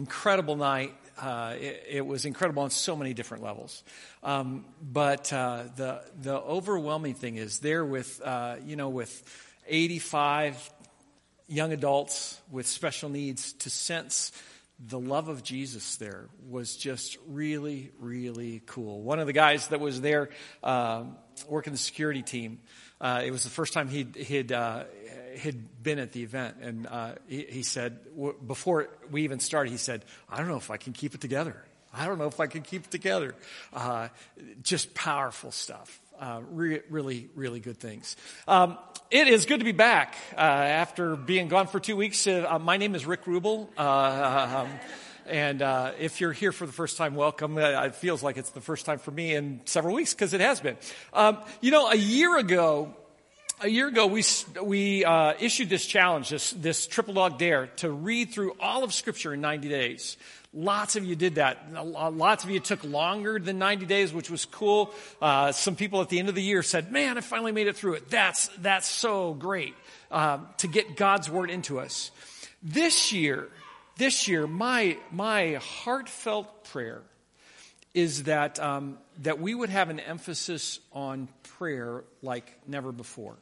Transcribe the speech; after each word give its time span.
incredible 0.00 0.56
night. 0.56 0.94
Uh, 1.20 1.54
it, 1.60 1.84
it, 1.90 2.06
was 2.06 2.24
incredible 2.24 2.62
on 2.62 2.70
so 2.70 2.96
many 2.96 3.12
different 3.12 3.42
levels. 3.44 3.84
Um, 4.22 4.64
but 4.80 5.30
uh, 5.30 5.64
the 5.76 6.02
the 6.18 6.40
overwhelming 6.40 7.12
thing 7.14 7.36
is 7.36 7.58
there 7.58 7.84
with 7.84 8.22
uh, 8.24 8.56
you 8.64 8.76
know 8.76 8.88
with 8.88 9.12
85 9.68 10.70
young 11.48 11.72
adults 11.74 12.40
with 12.50 12.66
special 12.66 13.10
needs 13.10 13.52
to 13.54 13.68
sense 13.68 14.32
the 14.78 14.98
love 14.98 15.28
of 15.28 15.42
Jesus 15.42 15.96
there 15.96 16.28
was 16.48 16.74
just 16.76 17.18
really 17.28 17.90
really 17.98 18.62
cool. 18.64 19.02
One 19.02 19.20
of 19.20 19.26
the 19.26 19.34
guys 19.34 19.68
that 19.68 19.80
was 19.80 20.00
there 20.00 20.30
um, 20.62 21.16
working 21.46 21.74
the 21.74 21.78
security 21.78 22.22
team. 22.22 22.60
Uh, 22.98 23.22
it 23.24 23.30
was 23.30 23.44
the 23.44 23.50
first 23.50 23.72
time 23.72 23.88
he'd, 23.88 24.14
he'd 24.14 24.52
uh, 24.52 24.84
had 25.38 25.82
been 25.82 25.98
at 25.98 26.12
the 26.12 26.22
event, 26.22 26.56
and 26.60 26.86
uh, 26.86 27.14
he, 27.28 27.44
he, 27.48 27.62
said 27.62 27.98
before 28.46 28.88
we 29.10 29.22
even 29.22 29.40
started, 29.40 29.70
he 29.70 29.76
said, 29.76 30.04
"I 30.28 30.38
don't 30.38 30.48
know 30.48 30.56
if 30.56 30.70
I 30.70 30.76
can 30.76 30.92
keep 30.92 31.14
it 31.14 31.20
together. 31.20 31.56
I 31.92 32.06
don't 32.06 32.18
know 32.18 32.26
if 32.26 32.40
I 32.40 32.46
can 32.46 32.62
keep 32.62 32.84
it 32.84 32.90
together." 32.90 33.34
Uh, 33.72 34.08
just 34.62 34.94
powerful 34.94 35.52
stuff. 35.52 36.00
Uh, 36.18 36.42
re- 36.50 36.82
really, 36.90 37.30
really 37.34 37.60
good 37.60 37.78
things. 37.78 38.16
Um, 38.46 38.76
it 39.10 39.26
is 39.26 39.46
good 39.46 39.60
to 39.60 39.64
be 39.64 39.72
back 39.72 40.16
uh, 40.36 40.40
after 40.40 41.16
being 41.16 41.48
gone 41.48 41.66
for 41.66 41.80
two 41.80 41.96
weeks. 41.96 42.26
Uh, 42.26 42.58
my 42.60 42.76
name 42.76 42.94
is 42.94 43.06
Rick 43.06 43.24
Rubel. 43.24 43.68
Uh, 43.76 44.64
um, 44.64 44.68
and 45.26 45.62
uh, 45.62 45.92
if 45.98 46.20
you're 46.20 46.32
here 46.32 46.52
for 46.52 46.66
the 46.66 46.72
first 46.72 46.96
time, 46.96 47.14
welcome. 47.14 47.56
Uh, 47.56 47.84
it 47.84 47.94
feels 47.94 48.22
like 48.22 48.36
it's 48.36 48.50
the 48.50 48.60
first 48.60 48.84
time 48.84 48.98
for 48.98 49.10
me 49.10 49.34
in 49.34 49.60
several 49.64 49.94
weeks 49.94 50.12
because 50.12 50.34
it 50.34 50.40
has 50.40 50.60
been. 50.60 50.76
Um, 51.12 51.38
you 51.60 51.70
know, 51.70 51.88
a 51.88 51.96
year 51.96 52.36
ago, 52.36 52.94
a 53.62 53.68
year 53.68 53.88
ago, 53.88 54.06
we, 54.06 54.24
we 54.62 55.04
uh, 55.04 55.34
issued 55.38 55.68
this 55.68 55.84
challenge, 55.84 56.30
this, 56.30 56.50
this 56.52 56.86
triple 56.86 57.14
dog 57.14 57.38
dare, 57.38 57.66
to 57.76 57.90
read 57.90 58.30
through 58.30 58.56
all 58.58 58.84
of 58.84 58.94
Scripture 58.94 59.34
in 59.34 59.40
90 59.40 59.68
days. 59.68 60.16
Lots 60.52 60.96
of 60.96 61.04
you 61.04 61.14
did 61.14 61.36
that. 61.36 61.72
Lots 61.72 62.44
of 62.44 62.50
you 62.50 62.58
took 62.58 62.82
longer 62.82 63.38
than 63.38 63.58
90 63.58 63.86
days, 63.86 64.12
which 64.12 64.30
was 64.30 64.46
cool. 64.46 64.92
Uh, 65.20 65.52
some 65.52 65.76
people 65.76 66.00
at 66.00 66.08
the 66.08 66.18
end 66.18 66.28
of 66.28 66.34
the 66.34 66.42
year 66.42 66.62
said, 66.62 66.90
man, 66.90 67.18
I 67.18 67.20
finally 67.20 67.52
made 67.52 67.66
it 67.66 67.76
through 67.76 67.94
it. 67.94 68.10
That's, 68.10 68.48
that's 68.58 68.88
so 68.88 69.34
great 69.34 69.74
uh, 70.10 70.38
to 70.58 70.66
get 70.66 70.96
God's 70.96 71.30
Word 71.30 71.50
into 71.50 71.78
us. 71.78 72.10
This 72.62 73.12
year, 73.12 73.48
this 73.96 74.26
year, 74.26 74.46
my, 74.46 74.96
my 75.12 75.54
heartfelt 75.54 76.64
prayer 76.64 77.02
is 77.92 78.24
that, 78.24 78.58
um, 78.58 78.98
that 79.22 79.40
we 79.40 79.54
would 79.54 79.70
have 79.70 79.90
an 79.90 80.00
emphasis 80.00 80.80
on 80.92 81.28
prayer 81.42 82.04
like 82.22 82.58
never 82.66 82.90
before 82.90 83.36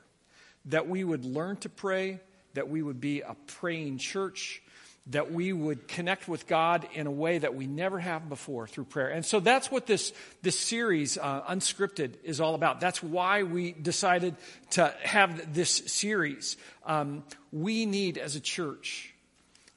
that 0.68 0.88
we 0.88 1.04
would 1.04 1.24
learn 1.24 1.56
to 1.58 1.68
pray, 1.68 2.20
that 2.54 2.68
we 2.68 2.82
would 2.82 3.00
be 3.00 3.20
a 3.20 3.36
praying 3.58 3.98
church, 3.98 4.62
that 5.08 5.32
we 5.32 5.52
would 5.52 5.88
connect 5.88 6.28
with 6.28 6.46
God 6.46 6.86
in 6.92 7.06
a 7.06 7.10
way 7.10 7.38
that 7.38 7.54
we 7.54 7.66
never 7.66 7.98
have 7.98 8.28
before 8.28 8.66
through 8.66 8.84
prayer. 8.84 9.08
And 9.08 9.24
so 9.24 9.40
that's 9.40 9.70
what 9.70 9.86
this, 9.86 10.12
this 10.42 10.58
series, 10.58 11.16
uh, 11.16 11.42
Unscripted, 11.48 12.12
is 12.24 12.40
all 12.40 12.54
about. 12.54 12.80
That's 12.80 13.02
why 13.02 13.42
we 13.42 13.72
decided 13.72 14.36
to 14.72 14.94
have 15.02 15.54
this 15.54 15.70
series. 15.70 16.58
Um, 16.84 17.24
we 17.52 17.86
need, 17.86 18.18
as 18.18 18.36
a 18.36 18.40
church, 18.40 19.14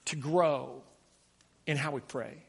to 0.06 0.18
grow 0.18 0.82
in 1.66 1.78
how 1.78 1.92
we 1.92 2.02
pray. 2.02 2.44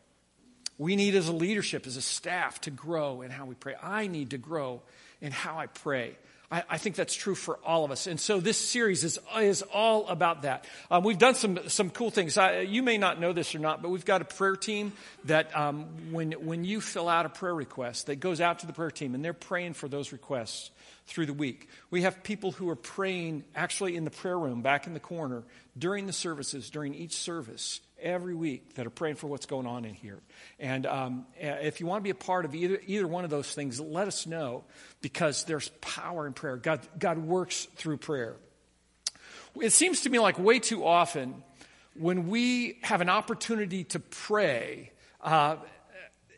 We 0.76 0.96
need, 0.96 1.14
as 1.14 1.28
a 1.28 1.32
leadership, 1.32 1.86
as 1.86 1.96
a 1.96 2.02
staff, 2.02 2.60
to 2.62 2.70
grow 2.72 3.22
in 3.22 3.30
how 3.30 3.44
we 3.44 3.54
pray. 3.54 3.76
I 3.80 4.08
need 4.08 4.30
to 4.30 4.38
grow 4.38 4.82
in 5.20 5.30
how 5.30 5.56
I 5.56 5.66
pray. 5.66 6.16
I, 6.52 6.64
I, 6.68 6.78
think 6.78 6.96
that's 6.96 7.14
true 7.14 7.34
for 7.34 7.58
all 7.64 7.84
of 7.84 7.90
us. 7.90 8.06
And 8.06 8.20
so 8.20 8.38
this 8.38 8.58
series 8.58 9.04
is, 9.04 9.18
is 9.40 9.62
all 9.72 10.06
about 10.08 10.42
that. 10.42 10.66
Um, 10.90 11.02
we've 11.02 11.18
done 11.18 11.34
some, 11.34 11.58
some 11.68 11.88
cool 11.88 12.10
things. 12.10 12.36
I, 12.36 12.60
you 12.60 12.82
may 12.82 12.98
not 12.98 13.18
know 13.18 13.32
this 13.32 13.54
or 13.54 13.58
not, 13.58 13.80
but 13.80 13.88
we've 13.88 14.04
got 14.04 14.20
a 14.20 14.26
prayer 14.26 14.54
team 14.54 14.92
that 15.24 15.56
um, 15.56 15.86
when, 16.12 16.32
when 16.32 16.64
you 16.64 16.82
fill 16.82 17.08
out 17.08 17.24
a 17.24 17.30
prayer 17.30 17.54
request, 17.54 18.06
that 18.06 18.16
goes 18.16 18.42
out 18.42 18.58
to 18.58 18.66
the 18.66 18.74
prayer 18.74 18.90
team 18.90 19.14
and 19.14 19.24
they're 19.24 19.32
praying 19.32 19.72
for 19.72 19.88
those 19.88 20.12
requests 20.12 20.70
through 21.06 21.26
the 21.26 21.32
week. 21.32 21.68
We 21.90 22.02
have 22.02 22.22
people 22.22 22.52
who 22.52 22.68
are 22.68 22.76
praying 22.76 23.44
actually 23.56 23.96
in 23.96 24.04
the 24.04 24.10
prayer 24.10 24.38
room 24.38 24.60
back 24.60 24.86
in 24.86 24.92
the 24.92 25.00
corner 25.00 25.44
during 25.78 26.06
the 26.06 26.12
services, 26.12 26.68
during 26.68 26.94
each 26.94 27.14
service 27.14 27.80
every 28.02 28.34
week 28.34 28.74
that 28.74 28.86
are 28.86 28.90
praying 28.90 29.16
for 29.16 29.28
what's 29.28 29.46
going 29.46 29.66
on 29.66 29.84
in 29.84 29.94
here. 29.94 30.18
And 30.58 30.86
um, 30.86 31.26
if 31.38 31.80
you 31.80 31.86
want 31.86 32.00
to 32.00 32.04
be 32.04 32.10
a 32.10 32.14
part 32.14 32.44
of 32.44 32.54
either, 32.54 32.80
either 32.86 33.06
one 33.06 33.24
of 33.24 33.30
those 33.30 33.52
things, 33.54 33.80
let 33.80 34.08
us 34.08 34.26
know 34.26 34.64
because 35.00 35.44
there's 35.44 35.68
power 35.80 36.26
in 36.26 36.32
prayer. 36.32 36.56
God, 36.56 36.80
God 36.98 37.18
works 37.18 37.66
through 37.76 37.98
prayer. 37.98 38.36
It 39.60 39.72
seems 39.72 40.02
to 40.02 40.10
me 40.10 40.18
like 40.18 40.38
way 40.38 40.58
too 40.58 40.84
often 40.84 41.42
when 41.94 42.28
we 42.28 42.78
have 42.82 43.00
an 43.00 43.08
opportunity 43.08 43.84
to 43.84 44.00
pray, 44.00 44.92
uh, 45.20 45.56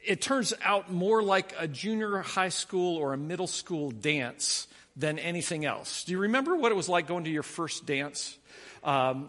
it 0.04 0.20
turns 0.20 0.52
out 0.62 0.92
more 0.92 1.22
like 1.22 1.54
a 1.58 1.69
junior 1.69 2.19
high 2.19 2.48
school 2.48 2.96
or 2.96 3.12
a 3.12 3.16
middle 3.16 3.46
school 3.46 3.91
dance 3.91 4.66
than 4.96 5.19
anything 5.19 5.64
else. 5.64 6.04
Do 6.04 6.12
you 6.12 6.19
remember 6.19 6.56
what 6.56 6.72
it 6.72 6.75
was 6.75 6.88
like 6.88 7.06
going 7.06 7.25
to 7.25 7.31
your 7.31 7.42
first 7.42 7.86
dance? 7.86 8.36
Um, 8.82 9.28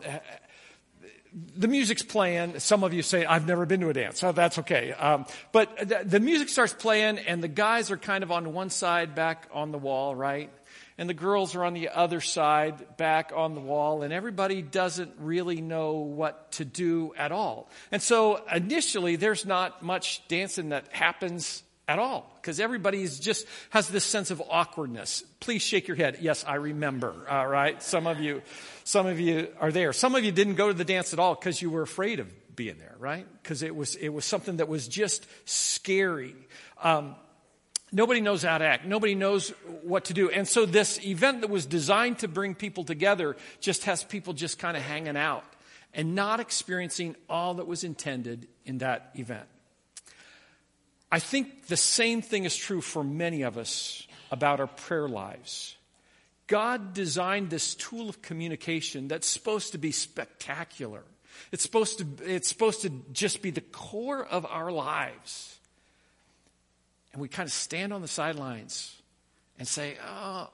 the 1.35 1.67
music's 1.67 2.01
playing. 2.01 2.59
Some 2.59 2.83
of 2.83 2.93
you 2.93 3.01
say, 3.01 3.25
I've 3.25 3.45
never 3.45 3.65
been 3.65 3.81
to 3.81 3.89
a 3.89 3.93
dance. 3.93 4.19
So 4.19 4.31
that's 4.31 4.59
okay. 4.59 4.93
Um, 4.93 5.25
but 5.51 6.09
the 6.09 6.19
music 6.21 6.47
starts 6.47 6.73
playing 6.73 7.19
and 7.19 7.43
the 7.43 7.49
guys 7.49 7.91
are 7.91 7.97
kind 7.97 8.23
of 8.23 8.31
on 8.31 8.53
one 8.53 8.69
side 8.69 9.15
back 9.15 9.47
on 9.51 9.71
the 9.71 9.77
wall, 9.77 10.15
right? 10.15 10.49
And 10.97 11.09
the 11.09 11.13
girls 11.13 11.53
are 11.55 11.65
on 11.65 11.73
the 11.73 11.89
other 11.89 12.21
side 12.21 12.95
back 12.95 13.33
on 13.35 13.53
the 13.53 13.59
wall 13.59 14.01
and 14.01 14.13
everybody 14.13 14.61
doesn't 14.61 15.11
really 15.19 15.59
know 15.59 15.95
what 15.95 16.53
to 16.53 16.63
do 16.63 17.13
at 17.17 17.33
all. 17.33 17.69
And 17.91 18.01
so 18.01 18.41
initially 18.53 19.17
there's 19.17 19.45
not 19.45 19.83
much 19.83 20.25
dancing 20.29 20.69
that 20.69 20.87
happens 20.93 21.63
at 21.87 21.99
all 21.99 22.31
because 22.35 22.59
everybody 22.59 23.07
just 23.07 23.45
has 23.69 23.87
this 23.87 24.03
sense 24.03 24.31
of 24.31 24.41
awkwardness. 24.49 25.23
Please 25.39 25.61
shake 25.61 25.87
your 25.87 25.97
head. 25.97 26.17
Yes, 26.21 26.43
I 26.47 26.55
remember. 26.55 27.13
All 27.29 27.47
right. 27.47 27.81
Some 27.81 28.07
of 28.07 28.19
you, 28.19 28.41
some 28.83 29.05
of 29.05 29.19
you 29.19 29.49
are 29.59 29.71
there. 29.71 29.93
Some 29.93 30.15
of 30.15 30.23
you 30.23 30.31
didn't 30.31 30.55
go 30.55 30.67
to 30.67 30.73
the 30.73 30.85
dance 30.85 31.13
at 31.13 31.19
all 31.19 31.35
because 31.35 31.61
you 31.61 31.69
were 31.69 31.83
afraid 31.83 32.19
of 32.19 32.55
being 32.55 32.77
there, 32.77 32.95
right? 32.99 33.27
Because 33.41 33.61
it 33.61 33.75
was, 33.75 33.95
it 33.95 34.09
was 34.09 34.25
something 34.25 34.57
that 34.57 34.67
was 34.67 34.87
just 34.87 35.25
scary. 35.47 36.35
Um, 36.81 37.15
nobody 37.91 38.21
knows 38.21 38.43
how 38.43 38.57
to 38.57 38.65
act. 38.65 38.85
Nobody 38.85 39.15
knows 39.15 39.49
what 39.83 40.05
to 40.05 40.13
do. 40.13 40.29
And 40.29 40.47
so 40.47 40.65
this 40.65 41.03
event 41.05 41.41
that 41.41 41.49
was 41.49 41.65
designed 41.65 42.19
to 42.19 42.27
bring 42.27 42.55
people 42.55 42.83
together 42.83 43.35
just 43.59 43.83
has 43.85 44.03
people 44.03 44.33
just 44.33 44.57
kind 44.57 44.75
of 44.77 44.83
hanging 44.83 45.17
out 45.17 45.43
and 45.93 46.15
not 46.15 46.39
experiencing 46.39 47.15
all 47.29 47.55
that 47.55 47.67
was 47.67 47.83
intended 47.83 48.47
in 48.65 48.79
that 48.79 49.11
event. 49.15 49.47
I 51.11 51.19
think 51.19 51.67
the 51.67 51.77
same 51.77 52.21
thing 52.21 52.45
is 52.45 52.55
true 52.55 52.81
for 52.81 53.03
many 53.03 53.43
of 53.43 53.57
us 53.57 54.07
about 54.31 54.59
our 54.59 54.67
prayer 54.67 55.07
lives. 55.07 55.75
God 56.47 56.93
designed 56.93 57.49
this 57.49 57.75
tool 57.75 58.09
of 58.09 58.21
communication 58.21 59.07
that's 59.07 59.27
supposed 59.27 59.71
to 59.71 59.77
be 59.77 59.91
spectacular. 59.91 61.03
It's 61.51 61.63
supposed 61.63 61.99
to, 61.99 62.07
it's 62.23 62.47
supposed 62.47 62.81
to 62.81 62.91
just 63.11 63.41
be 63.41 63.49
the 63.49 63.61
core 63.61 64.25
of 64.25 64.45
our 64.45 64.71
lives. 64.71 65.57
And 67.13 67.21
we 67.21 67.27
kind 67.27 67.47
of 67.47 67.53
stand 67.53 67.93
on 67.93 68.01
the 68.01 68.07
sidelines 68.07 68.95
and 69.57 69.67
say, 69.67 69.97
oh, 70.05 70.49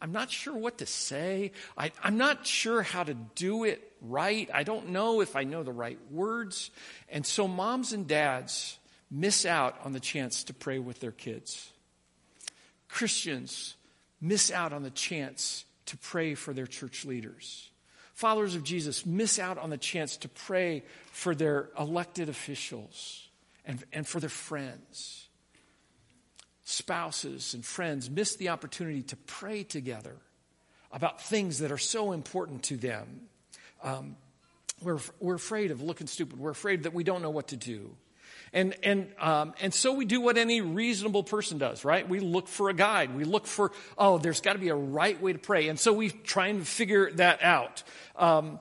I'm 0.00 0.12
not 0.12 0.30
sure 0.30 0.56
what 0.56 0.78
to 0.78 0.86
say. 0.86 1.50
I, 1.76 1.90
am 2.04 2.16
not 2.16 2.46
sure 2.46 2.82
how 2.82 3.02
to 3.02 3.14
do 3.14 3.64
it 3.64 3.92
right. 4.00 4.48
I 4.54 4.62
don't 4.62 4.90
know 4.90 5.20
if 5.20 5.34
I 5.34 5.42
know 5.42 5.64
the 5.64 5.72
right 5.72 5.98
words. 6.10 6.70
And 7.08 7.26
so 7.26 7.48
moms 7.48 7.92
and 7.92 8.06
dads 8.06 8.78
miss 9.16 9.46
out 9.46 9.76
on 9.84 9.92
the 9.92 10.00
chance 10.00 10.44
to 10.44 10.54
pray 10.54 10.78
with 10.78 11.00
their 11.00 11.12
kids. 11.12 11.70
Christians 12.88 13.74
miss 14.20 14.50
out 14.50 14.72
on 14.72 14.82
the 14.82 14.90
chance 14.90 15.64
to 15.86 15.96
pray 15.96 16.34
for 16.34 16.52
their 16.52 16.66
church 16.66 17.04
leaders. 17.04 17.70
Followers 18.14 18.54
of 18.54 18.64
Jesus 18.64 19.04
miss 19.04 19.38
out 19.38 19.58
on 19.58 19.70
the 19.70 19.78
chance 19.78 20.16
to 20.18 20.28
pray 20.28 20.82
for 21.12 21.34
their 21.34 21.68
elected 21.78 22.28
officials 22.28 23.28
and, 23.64 23.82
and 23.92 24.06
for 24.06 24.20
their 24.20 24.30
friends. 24.30 25.28
Spouses 26.64 27.54
and 27.54 27.64
friends 27.64 28.10
miss 28.10 28.36
the 28.36 28.48
opportunity 28.48 29.02
to 29.02 29.16
pray 29.16 29.62
together 29.62 30.16
about 30.92 31.20
things 31.20 31.58
that 31.58 31.70
are 31.70 31.78
so 31.78 32.12
important 32.12 32.64
to 32.64 32.76
them. 32.76 33.22
Um, 33.82 34.16
we're, 34.82 34.98
we're 35.20 35.34
afraid 35.34 35.70
of 35.70 35.82
looking 35.82 36.06
stupid. 36.06 36.38
We're 36.38 36.50
afraid 36.50 36.84
that 36.84 36.94
we 36.94 37.04
don't 37.04 37.22
know 37.22 37.30
what 37.30 37.48
to 37.48 37.56
do. 37.56 37.96
And, 38.56 38.74
and, 38.82 39.08
um, 39.20 39.52
and 39.60 39.74
so 39.74 39.92
we 39.92 40.06
do 40.06 40.18
what 40.18 40.38
any 40.38 40.62
reasonable 40.62 41.22
person 41.22 41.58
does, 41.58 41.84
right? 41.84 42.08
We 42.08 42.20
look 42.20 42.48
for 42.48 42.70
a 42.70 42.72
guide. 42.72 43.14
We 43.14 43.24
look 43.24 43.46
for, 43.46 43.70
oh, 43.98 44.16
there's 44.16 44.40
got 44.40 44.54
to 44.54 44.58
be 44.58 44.70
a 44.70 44.74
right 44.74 45.20
way 45.20 45.34
to 45.34 45.38
pray. 45.38 45.68
And 45.68 45.78
so 45.78 45.92
we 45.92 46.08
try 46.08 46.46
and 46.46 46.66
figure 46.66 47.10
that 47.16 47.42
out. 47.42 47.82
Um, 48.16 48.58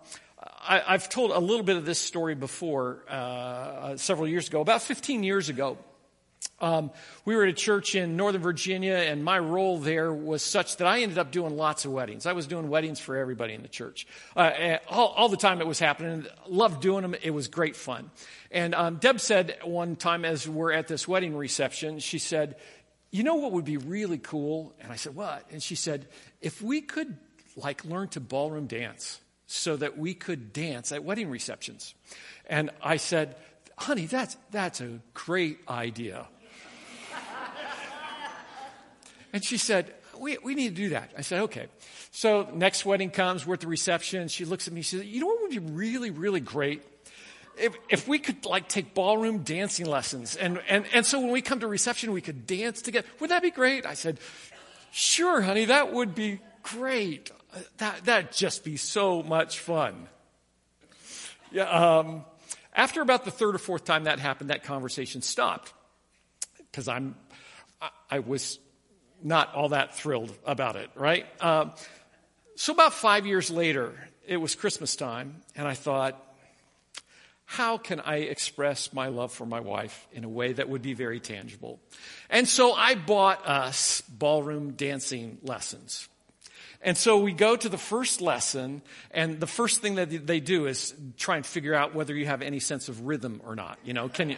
I, 0.67 0.79
have 0.87 1.07
told 1.07 1.31
a 1.31 1.39
little 1.39 1.63
bit 1.63 1.77
of 1.77 1.85
this 1.85 1.97
story 1.97 2.35
before, 2.35 3.05
uh, 3.07 3.95
several 3.95 4.27
years 4.27 4.49
ago. 4.49 4.59
About 4.59 4.81
15 4.81 5.23
years 5.23 5.47
ago, 5.47 5.77
Um, 6.59 6.91
we 7.25 7.35
were 7.35 7.43
at 7.43 7.49
a 7.49 7.53
church 7.53 7.95
in 7.95 8.15
Northern 8.15 8.41
Virginia, 8.41 8.95
and 8.95 9.23
my 9.23 9.37
role 9.37 9.77
there 9.77 10.13
was 10.13 10.41
such 10.41 10.77
that 10.77 10.87
I 10.87 11.01
ended 11.01 11.17
up 11.17 11.31
doing 11.31 11.57
lots 11.57 11.83
of 11.83 11.91
weddings. 11.91 12.25
I 12.25 12.33
was 12.33 12.47
doing 12.47 12.69
weddings 12.69 12.99
for 12.99 13.17
everybody 13.17 13.53
in 13.53 13.61
the 13.61 13.67
church. 13.67 14.07
Uh, 14.35 14.77
all, 14.87 15.09
all, 15.09 15.29
the 15.29 15.37
time 15.37 15.59
it 15.59 15.67
was 15.67 15.79
happening. 15.79 16.25
Loved 16.47 16.81
doing 16.81 17.01
them. 17.01 17.15
It 17.21 17.31
was 17.31 17.49
great 17.49 17.75
fun. 17.75 18.09
And 18.51 18.73
um, 18.73 18.97
Deb 18.97 19.19
said 19.19 19.57
one 19.63 19.97
time 19.97 20.23
as 20.23 20.47
we're 20.47 20.71
at 20.71 20.87
this 20.87 21.07
wedding 21.07 21.35
reception, 21.35 21.99
she 21.99 22.19
said, 22.19 22.55
You 23.11 23.23
know 23.23 23.35
what 23.35 23.51
would 23.51 23.65
be 23.65 23.77
really 23.77 24.17
cool? 24.17 24.73
And 24.79 24.93
I 24.93 24.95
said, 24.95 25.13
What? 25.13 25.45
And 25.51 25.61
she 25.61 25.75
said, 25.75 26.07
If 26.41 26.61
we 26.61 26.79
could 26.81 27.17
like 27.57 27.83
learn 27.85 28.07
to 28.09 28.19
ballroom 28.19 28.67
dance 28.67 29.19
so 29.47 29.75
that 29.77 29.97
we 29.97 30.13
could 30.13 30.53
dance 30.53 30.91
at 30.91 31.03
wedding 31.03 31.29
receptions. 31.29 31.93
And 32.47 32.71
I 32.81 32.97
said, 32.97 33.35
honey, 33.77 34.05
that's, 34.05 34.37
that's 34.51 34.81
a 34.81 34.99
great 35.13 35.59
idea. 35.69 36.27
And 39.35 39.43
she 39.43 39.57
said, 39.57 39.93
we, 40.17 40.37
we 40.37 40.55
need 40.55 40.69
to 40.69 40.81
do 40.83 40.89
that. 40.91 41.11
I 41.17 41.19
said, 41.19 41.41
okay. 41.41 41.67
So 42.11 42.47
next 42.53 42.85
wedding 42.85 43.09
comes, 43.09 43.45
we're 43.45 43.55
at 43.55 43.59
the 43.59 43.67
reception. 43.67 44.29
She 44.29 44.45
looks 44.45 44.65
at 44.65 44.73
me, 44.73 44.81
she 44.81 44.95
says, 44.95 45.05
you 45.05 45.19
know 45.19 45.27
what 45.27 45.41
would 45.41 45.51
be 45.51 45.59
really, 45.59 46.09
really 46.09 46.39
great? 46.39 46.83
If, 47.57 47.75
if 47.89 48.07
we 48.07 48.17
could 48.17 48.45
like 48.45 48.69
take 48.69 48.93
ballroom 48.93 49.39
dancing 49.39 49.87
lessons. 49.87 50.37
And, 50.37 50.61
and, 50.69 50.85
and 50.93 51.05
so 51.05 51.19
when 51.19 51.31
we 51.31 51.41
come 51.41 51.59
to 51.59 51.67
reception, 51.67 52.13
we 52.13 52.21
could 52.21 52.47
dance 52.47 52.81
together. 52.81 53.05
Wouldn't 53.19 53.31
that 53.31 53.41
be 53.41 53.51
great? 53.51 53.85
I 53.85 53.93
said, 53.95 54.21
sure, 54.93 55.41
honey, 55.41 55.65
that 55.65 55.91
would 55.91 56.15
be 56.15 56.39
great. 56.63 57.29
That, 57.79 58.05
that'd 58.05 58.31
just 58.31 58.63
be 58.63 58.77
so 58.77 59.21
much 59.21 59.59
fun. 59.59 60.07
Yeah, 61.51 61.63
um, 61.63 62.23
after 62.73 63.01
about 63.01 63.25
the 63.25 63.31
third 63.31 63.53
or 63.55 63.57
fourth 63.57 63.83
time 63.83 64.05
that 64.05 64.19
happened, 64.19 64.49
that 64.49 64.63
conversation 64.63 65.21
stopped. 65.21 65.73
Because 66.71 66.87
I'm, 66.87 67.15
I, 67.81 67.89
I 68.09 68.19
was 68.19 68.59
not 69.25 69.53
all 69.55 69.69
that 69.69 69.95
thrilled 69.95 70.31
about 70.45 70.75
it, 70.75 70.89
right? 70.95 71.25
Um, 71.43 71.73
so 72.55 72.71
about 72.71 72.93
five 72.93 73.25
years 73.25 73.49
later, 73.49 73.91
it 74.25 74.37
was 74.37 74.53
Christmas 74.55 74.95
time, 74.95 75.41
and 75.55 75.67
I 75.67 75.73
thought, 75.73 76.21
how 77.45 77.77
can 77.77 77.99
I 77.99 78.17
express 78.17 78.93
my 78.93 79.07
love 79.07 79.31
for 79.31 79.45
my 79.45 79.59
wife 79.59 80.07
in 80.13 80.23
a 80.23 80.29
way 80.29 80.53
that 80.53 80.69
would 80.69 80.81
be 80.81 80.93
very 80.93 81.19
tangible? 81.19 81.79
And 82.29 82.47
so 82.47 82.73
I 82.73 82.95
bought 82.95 83.45
us 83.47 84.01
ballroom 84.01 84.71
dancing 84.71 85.39
lessons. 85.43 86.07
And 86.81 86.95
so 86.95 87.17
we 87.17 87.33
go 87.33 87.55
to 87.55 87.67
the 87.67 87.79
first 87.79 88.21
lesson, 88.21 88.83
and 89.09 89.39
the 89.39 89.47
first 89.47 89.81
thing 89.81 89.95
that 89.95 90.27
they 90.27 90.39
do 90.39 90.67
is 90.67 90.93
try 91.17 91.37
and 91.37 91.45
figure 91.45 91.73
out 91.73 91.95
whether 91.95 92.13
you 92.13 92.27
have 92.27 92.43
any 92.43 92.59
sense 92.59 92.89
of 92.89 93.07
rhythm 93.07 93.41
or 93.43 93.55
not. 93.55 93.79
You 93.83 93.93
know, 93.93 94.07
can 94.07 94.29
you, 94.29 94.37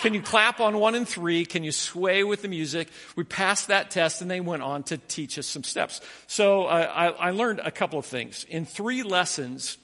can 0.00 0.14
you 0.14 0.22
clap 0.22 0.60
on 0.60 0.78
one 0.78 0.94
and 0.94 1.06
three? 1.06 1.44
Can 1.44 1.62
you 1.62 1.72
sway 1.72 2.24
with 2.24 2.42
the 2.42 2.48
music? 2.48 2.88
We 3.16 3.24
passed 3.24 3.68
that 3.68 3.90
test 3.90 4.22
and 4.22 4.30
they 4.30 4.40
went 4.40 4.62
on 4.62 4.82
to 4.84 4.96
teach 4.96 5.38
us 5.38 5.46
some 5.46 5.62
steps. 5.62 6.00
So 6.26 6.64
uh, 6.64 6.90
I, 6.94 7.28
I 7.28 7.30
learned 7.30 7.60
a 7.60 7.70
couple 7.70 7.98
of 7.98 8.06
things. 8.06 8.44
In 8.48 8.64
three 8.64 9.02
lessons, 9.02 9.78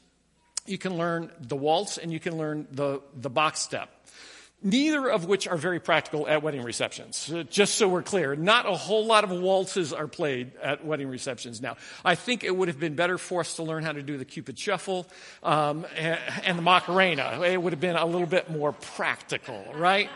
you 0.66 0.78
can 0.78 0.96
learn 0.96 1.30
the 1.40 1.56
waltz 1.56 1.98
and 1.98 2.12
you 2.12 2.20
can 2.20 2.36
learn 2.36 2.66
the, 2.70 3.00
the 3.14 3.30
box 3.30 3.60
step 3.60 3.90
neither 4.66 5.08
of 5.08 5.26
which 5.26 5.46
are 5.46 5.56
very 5.56 5.78
practical 5.78 6.26
at 6.26 6.42
wedding 6.42 6.62
receptions. 6.62 7.32
Just 7.50 7.76
so 7.76 7.88
we're 7.88 8.02
clear, 8.02 8.34
not 8.34 8.66
a 8.66 8.72
whole 8.72 9.06
lot 9.06 9.22
of 9.22 9.30
waltzes 9.30 9.92
are 9.92 10.08
played 10.08 10.50
at 10.60 10.84
wedding 10.84 11.08
receptions 11.08 11.62
now. 11.62 11.76
I 12.04 12.16
think 12.16 12.42
it 12.42 12.54
would 12.54 12.66
have 12.66 12.80
been 12.80 12.96
better 12.96 13.16
for 13.16 13.40
us 13.40 13.56
to 13.56 13.62
learn 13.62 13.84
how 13.84 13.92
to 13.92 14.02
do 14.02 14.18
the 14.18 14.24
Cupid 14.24 14.58
Shuffle 14.58 15.06
um, 15.44 15.86
and, 15.96 16.18
and 16.44 16.58
the 16.58 16.62
Macarena. 16.62 17.42
It 17.44 17.62
would 17.62 17.72
have 17.72 17.80
been 17.80 17.94
a 17.94 18.04
little 18.04 18.26
bit 18.26 18.50
more 18.50 18.72
practical, 18.72 19.64
right? 19.76 20.10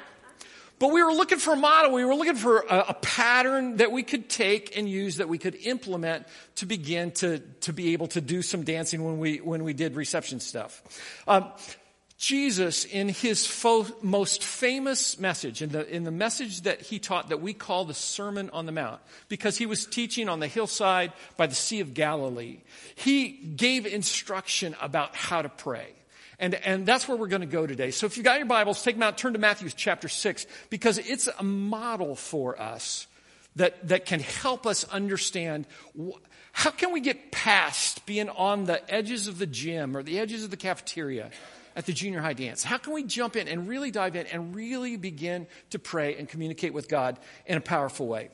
But 0.81 0.93
we 0.93 1.03
were 1.03 1.13
looking 1.13 1.39
for 1.39 1.53
a 1.53 1.57
model. 1.57 1.93
We 1.93 2.05
were 2.05 2.15
looking 2.15 2.37
for 2.37 2.61
a, 2.61 2.87
a, 2.89 2.95
pattern 2.95 3.77
that 3.77 3.93
we 3.93 4.03
could 4.03 4.31
take 4.31 4.79
and 4.79 4.89
use 4.89 5.19
that 5.19 5.29
we 5.29 5.37
could 5.37 5.55
implement 5.55 6.27
to 6.57 6.65
begin 6.65 7.11
to, 7.13 7.41
to 7.61 7.75
be 7.75 7.93
able 7.93 8.07
to 8.09 8.23
do 8.23 8.41
some 8.41 8.65
dancing 8.65 9.05
when 9.05 9.19
we, 9.19 9.43
when 9.43 9.63
we 9.63 9.75
did 9.75 9.95
reception 9.95 10.41
stuff. 10.41 10.83
Um, 11.29 11.53
Jesus, 12.21 12.85
in 12.85 13.09
his 13.09 13.47
fo- 13.47 13.87
most 14.03 14.45
famous 14.45 15.19
message, 15.19 15.63
in 15.63 15.71
the, 15.71 15.89
in 15.89 16.05
the 16.05 16.11
message 16.11 16.61
that 16.63 16.83
he 16.83 16.99
taught 16.99 17.31
that 17.31 17.41
we 17.41 17.55
call 17.55 17.87
the 17.87 17.95
Sermon 17.95 18.51
on 18.51 18.67
the 18.67 18.73
Mount, 18.73 19.01
because 19.31 19.57
he 19.57 19.65
was 19.65 19.87
teaching 19.87 20.29
on 20.29 20.39
the 20.39 20.47
hillside 20.47 21.15
by 21.39 21.47
the 21.47 21.55
Sea 21.55 21.81
of 21.81 21.95
Galilee, 21.95 22.59
he 22.95 23.31
gave 23.31 23.87
instruction 23.87 24.77
about 24.83 25.17
how 25.17 25.41
to 25.41 25.49
pray. 25.49 25.95
And, 26.39 26.55
and 26.57 26.85
that's 26.85 27.09
where 27.09 27.17
we're 27.17 27.27
going 27.27 27.41
to 27.41 27.47
go 27.47 27.67
today. 27.67 27.91
So 27.91 28.05
if 28.05 28.19
you've 28.19 28.25
got 28.25 28.37
your 28.37 28.47
Bibles, 28.47 28.83
take 28.83 28.97
them 28.97 29.03
out, 29.03 29.17
turn 29.17 29.33
to 29.33 29.39
Matthew 29.39 29.71
chapter 29.75 30.09
6, 30.09 30.47
because 30.69 30.99
it's 30.99 31.27
a 31.27 31.43
model 31.43 32.17
for 32.17 32.61
us 32.61 33.07
that, 33.57 33.89
that 33.89 34.05
can 34.05 34.21
help 34.21 34.67
us 34.67 34.85
understand 34.85 35.67
wh- 35.99 36.19
how 36.53 36.71
can 36.71 36.93
we 36.93 37.01
get 37.01 37.33
past 37.33 38.05
being 38.05 38.29
on 38.29 38.67
the 38.67 38.93
edges 38.93 39.27
of 39.27 39.39
the 39.39 39.47
gym 39.47 39.97
or 39.97 40.03
the 40.03 40.19
edges 40.19 40.45
of 40.45 40.51
the 40.51 40.59
cafeteria 40.59 41.31
at 41.77 41.87
the 41.87 41.93
junior 41.93 42.21
high 42.21 42.33
dance? 42.33 42.63
How 42.63 42.79
can 42.79 42.93
we 42.93 43.05
jump 43.05 43.37
in 43.37 43.49
and 43.49 43.69
really 43.69 43.91
dive 43.91 44.17
in 44.17 44.27
and 44.27 44.55
really 44.55 44.97
begin 44.97 45.47
to 45.71 45.79
pray 45.79 46.17
and 46.17 46.29
communicate 46.29 46.75
with 46.75 46.89
God 46.89 47.19
in 47.47 47.57
a 47.57 47.61
powerful 47.61 48.07
way? 48.07 48.31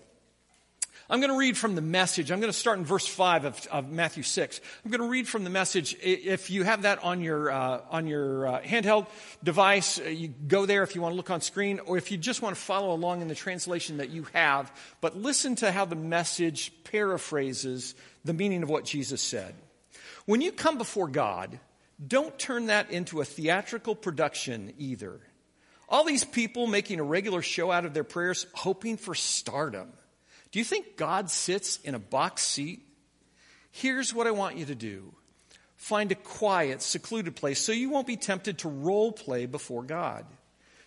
I'm 1.08 1.20
going 1.20 1.30
to 1.30 1.38
read 1.38 1.56
from 1.56 1.76
the 1.76 1.82
message. 1.82 2.32
I'm 2.32 2.40
going 2.40 2.52
to 2.52 2.58
start 2.58 2.78
in 2.78 2.84
verse 2.84 3.06
5 3.06 3.44
of, 3.44 3.66
of 3.70 3.92
Matthew 3.92 4.24
6. 4.24 4.60
I'm 4.84 4.90
going 4.90 5.00
to 5.00 5.08
read 5.08 5.28
from 5.28 5.44
the 5.44 5.50
message. 5.50 5.96
If 6.02 6.50
you 6.50 6.64
have 6.64 6.82
that 6.82 7.04
on 7.04 7.20
your, 7.20 7.50
uh, 7.50 7.80
on 7.90 8.08
your 8.08 8.48
uh, 8.48 8.60
handheld 8.62 9.06
device, 9.44 10.00
uh, 10.00 10.04
you 10.08 10.28
go 10.28 10.66
there 10.66 10.82
if 10.82 10.96
you 10.96 11.02
want 11.02 11.12
to 11.12 11.16
look 11.16 11.30
on 11.30 11.40
screen, 11.40 11.78
or 11.86 11.96
if 11.96 12.10
you 12.10 12.18
just 12.18 12.42
want 12.42 12.56
to 12.56 12.60
follow 12.60 12.92
along 12.92 13.22
in 13.22 13.28
the 13.28 13.36
translation 13.36 13.98
that 13.98 14.10
you 14.10 14.26
have. 14.32 14.72
But 15.00 15.16
listen 15.16 15.54
to 15.56 15.70
how 15.70 15.84
the 15.84 15.94
message 15.94 16.72
paraphrases 16.82 17.94
the 18.24 18.34
meaning 18.34 18.64
of 18.64 18.68
what 18.68 18.84
Jesus 18.84 19.22
said. 19.22 19.54
When 20.24 20.40
you 20.40 20.50
come 20.50 20.76
before 20.76 21.06
God, 21.06 21.60
don't 22.04 22.38
turn 22.38 22.66
that 22.66 22.90
into 22.90 23.20
a 23.20 23.24
theatrical 23.24 23.94
production 23.94 24.74
either. 24.78 25.20
All 25.88 26.04
these 26.04 26.24
people 26.24 26.66
making 26.66 27.00
a 27.00 27.04
regular 27.04 27.42
show 27.42 27.70
out 27.70 27.84
of 27.84 27.94
their 27.94 28.04
prayers, 28.04 28.46
hoping 28.54 28.96
for 28.96 29.14
stardom. 29.14 29.92
Do 30.50 30.58
you 30.58 30.64
think 30.64 30.96
God 30.96 31.30
sits 31.30 31.78
in 31.78 31.94
a 31.94 31.98
box 31.98 32.42
seat? 32.42 32.82
Here's 33.70 34.12
what 34.12 34.26
I 34.26 34.32
want 34.32 34.56
you 34.56 34.66
to 34.66 34.74
do 34.74 35.12
find 35.76 36.10
a 36.10 36.16
quiet, 36.16 36.82
secluded 36.82 37.36
place 37.36 37.60
so 37.60 37.72
you 37.72 37.90
won't 37.90 38.06
be 38.06 38.16
tempted 38.16 38.58
to 38.58 38.68
role 38.68 39.12
play 39.12 39.46
before 39.46 39.82
God. 39.82 40.26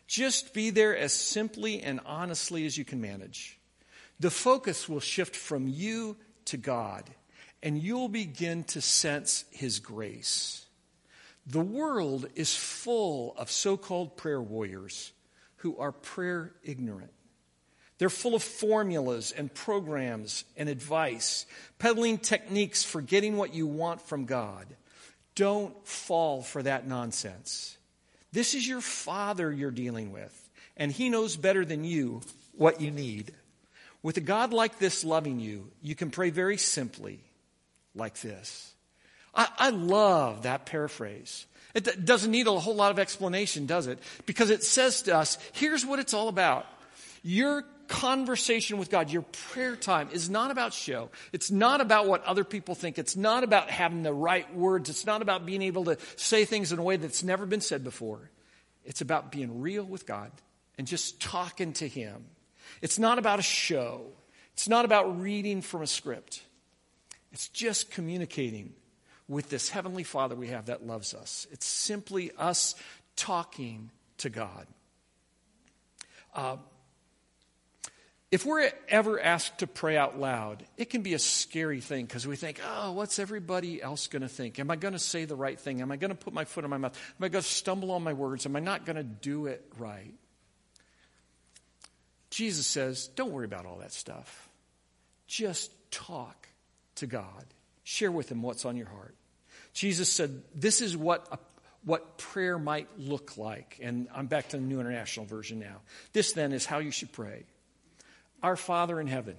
Just 0.08 0.54
be 0.54 0.72
there 0.72 0.98
as 0.98 1.14
simply 1.14 1.82
and 1.82 2.00
honestly 2.06 2.66
as 2.66 2.78
you 2.78 2.84
can 2.84 3.00
manage. 3.00 3.60
The 4.20 4.32
focus 4.32 4.90
will 4.90 5.00
shift 5.00 5.36
from 5.36 5.68
you 5.68 6.18
to 6.46 6.58
God, 6.58 7.04
and 7.62 7.78
you'll 7.78 8.10
begin 8.10 8.64
to 8.66 8.82
sense 8.82 9.46
His 9.52 9.80
grace. 9.80 10.66
The 11.48 11.60
world 11.60 12.28
is 12.36 12.56
full 12.56 13.36
of 13.38 13.50
so 13.50 13.78
called 13.78 14.18
prayer 14.18 14.42
warriors 14.42 15.12
who 15.58 15.78
are 15.78 15.92
prayer 15.92 16.54
ignorant. 16.64 17.12
They're 17.98 18.10
full 18.10 18.34
of 18.34 18.44
formulas 18.44 19.34
and 19.36 19.54
programs 19.54 20.46
and 20.56 20.70
advice, 20.70 21.46
peddling 21.80 22.18
techniques 22.18 22.84
for 22.84 23.02
getting 23.02 23.36
what 23.36 23.54
you 23.54 23.68
want 23.68 24.02
from 24.02 24.26
God. 24.26 24.68
Don't 25.36 25.76
fall 25.86 26.42
for 26.42 26.64
that 26.64 26.88
nonsense. 26.88 27.78
This 28.32 28.56
is 28.56 28.68
your 28.68 28.82
Father 28.82 29.52
you're 29.52 29.72
dealing 29.72 30.12
with, 30.12 30.50
and 30.78 30.92
He 30.92 31.10
knows 31.10 31.36
better 31.36 31.66
than 31.66 31.84
you 31.84 32.22
what 32.56 32.80
you 32.80 32.90
need. 32.90 33.34
With 34.02 34.16
a 34.18 34.22
God 34.22 34.54
like 34.54 34.80
this 34.80 35.04
loving 35.04 35.40
you, 35.40 35.72
you 35.82 35.94
can 35.94 36.10
pray 36.10 36.30
very 36.30 36.58
simply 36.58 37.20
like 37.94 38.20
this 38.22 38.74
I, 39.34 39.48
I 39.58 39.70
love 39.70 40.44
that 40.44 40.66
paraphrase. 40.66 41.46
It 41.76 42.04
doesn't 42.04 42.32
need 42.32 42.48
a 42.48 42.52
whole 42.52 42.76
lot 42.76 42.92
of 42.92 43.00
explanation, 43.00 43.66
does 43.66 43.88
it? 43.88 44.00
Because 44.26 44.50
it 44.50 44.64
says 44.64 45.04
to 45.04 45.16
us, 45.16 45.38
here's 45.54 45.86
what 45.86 46.00
it's 46.00 46.14
all 46.14 46.28
about. 46.28 46.66
Your 47.22 47.64
conversation 47.88 48.78
with 48.78 48.90
God, 48.90 49.10
your 49.10 49.24
prayer 49.52 49.76
time 49.76 50.10
is 50.12 50.30
not 50.30 50.52
about 50.52 50.74
show. 50.74 51.10
It's 51.32 51.52
not 51.52 51.82
about 51.82 52.08
what 52.08 52.24
other 52.24 52.44
people 52.44 52.76
think. 52.76 52.98
It's 52.98 53.16
not 53.16 53.44
about 53.44 53.70
having 53.70 54.04
the 54.04 54.14
right 54.14 54.56
words. 54.56 54.90
It's 54.90 55.06
not 55.06 55.22
about 55.22 55.46
being 55.46 55.62
able 55.62 55.86
to 55.86 55.98
say 56.16 56.46
things 56.46 56.72
in 56.72 56.80
a 56.80 56.84
way 56.84 56.98
that's 56.98 57.24
never 57.24 57.46
been 57.46 57.62
said 57.62 57.84
before. 57.84 58.32
It's 58.86 59.02
about 59.02 59.32
being 59.32 59.62
real 59.62 59.84
with 59.84 60.06
God 60.06 60.32
and 60.78 60.88
just 60.88 61.20
talking 61.22 61.74
to 61.74 61.88
Him. 61.88 62.26
It's 62.82 62.98
not 62.98 63.20
about 63.20 63.40
a 63.40 63.44
show. 63.44 64.06
It's 64.54 64.70
not 64.70 64.86
about 64.86 65.20
reading 65.20 65.62
from 65.62 65.82
a 65.82 65.88
script. 65.88 66.42
It's 67.32 67.50
just 67.50 67.92
communicating 67.92 68.74
with 69.30 69.50
this 69.50 69.70
Heavenly 69.70 70.04
Father 70.04 70.36
we 70.36 70.48
have 70.48 70.66
that 70.66 70.86
loves 70.86 71.14
us. 71.14 71.48
It's 71.52 71.66
simply 71.66 72.32
us 72.38 72.76
talking 73.16 73.92
to 74.18 74.30
God. 74.30 74.68
Uh, 76.34 76.58
if 78.32 78.46
we're 78.46 78.70
ever 78.88 79.20
asked 79.20 79.60
to 79.60 79.68
pray 79.68 79.98
out 79.98 80.20
loud, 80.20 80.64
it 80.78 80.90
can 80.90 81.02
be 81.02 81.14
a 81.16 81.20
scary 81.20 81.82
thing 81.82 82.06
because 82.06 82.28
we 82.28 82.36
think, 82.36 82.60
oh, 82.64 82.92
what's 82.92 83.18
everybody 83.18 83.82
else 83.82 84.08
going 84.08 84.22
to 84.22 84.28
think? 84.28 84.60
Am 84.60 84.70
I 84.70 84.76
going 84.76 84.94
to 84.94 85.00
say 85.00 85.26
the 85.26 85.36
right 85.36 85.60
thing? 85.60 85.82
Am 85.82 85.92
I 85.92 85.96
going 85.96 86.12
to 86.12 86.18
put 86.18 86.34
my 86.34 86.46
foot 86.46 86.64
in 86.64 86.70
my 86.70 86.78
mouth? 86.78 86.96
Am 87.20 87.26
I 87.26 87.30
going 87.30 87.42
to 87.42 87.48
stumble 87.48 87.92
on 87.92 88.04
my 88.04 88.14
words? 88.14 88.46
Am 88.46 88.56
I 88.56 88.60
not 88.60 88.86
going 88.86 88.98
to 88.98 89.04
do 89.04 89.48
it 89.48 89.66
right? 89.80 90.14
Jesus 92.30 92.68
says, 92.68 93.08
don't 93.08 93.32
worry 93.32 93.46
about 93.46 93.66
all 93.66 93.80
that 93.80 93.94
stuff. 93.94 94.48
Just 95.26 95.72
talk 95.90 96.48
to 96.96 97.08
God. 97.08 97.46
Share 97.84 98.12
with 98.12 98.32
him 98.32 98.44
what's 98.44 98.66
on 98.66 98.78
your 98.78 98.88
heart. 98.88 99.16
Jesus 99.74 100.12
said, 100.12 100.42
this 100.54 100.82
is 100.82 100.98
what 100.98 101.28
a, 101.32 101.38
what 101.84 102.18
prayer 102.18 102.58
might 102.60 102.88
look 102.98 103.38
like. 103.38 103.80
And 103.82 104.08
I'm 104.14 104.28
back 104.28 104.50
to 104.50 104.58
the 104.58 104.64
New 104.64 104.80
International 104.80 105.26
Version 105.26 105.60
now. 105.60 105.82
This 106.14 106.34
then 106.34 106.52
is 106.52 106.66
how 106.66 106.80
you 106.80 106.92
should 106.92 107.12
pray. 107.12 107.46
Our 108.42 108.56
Father 108.56 109.00
in 109.00 109.08
heaven, 109.08 109.36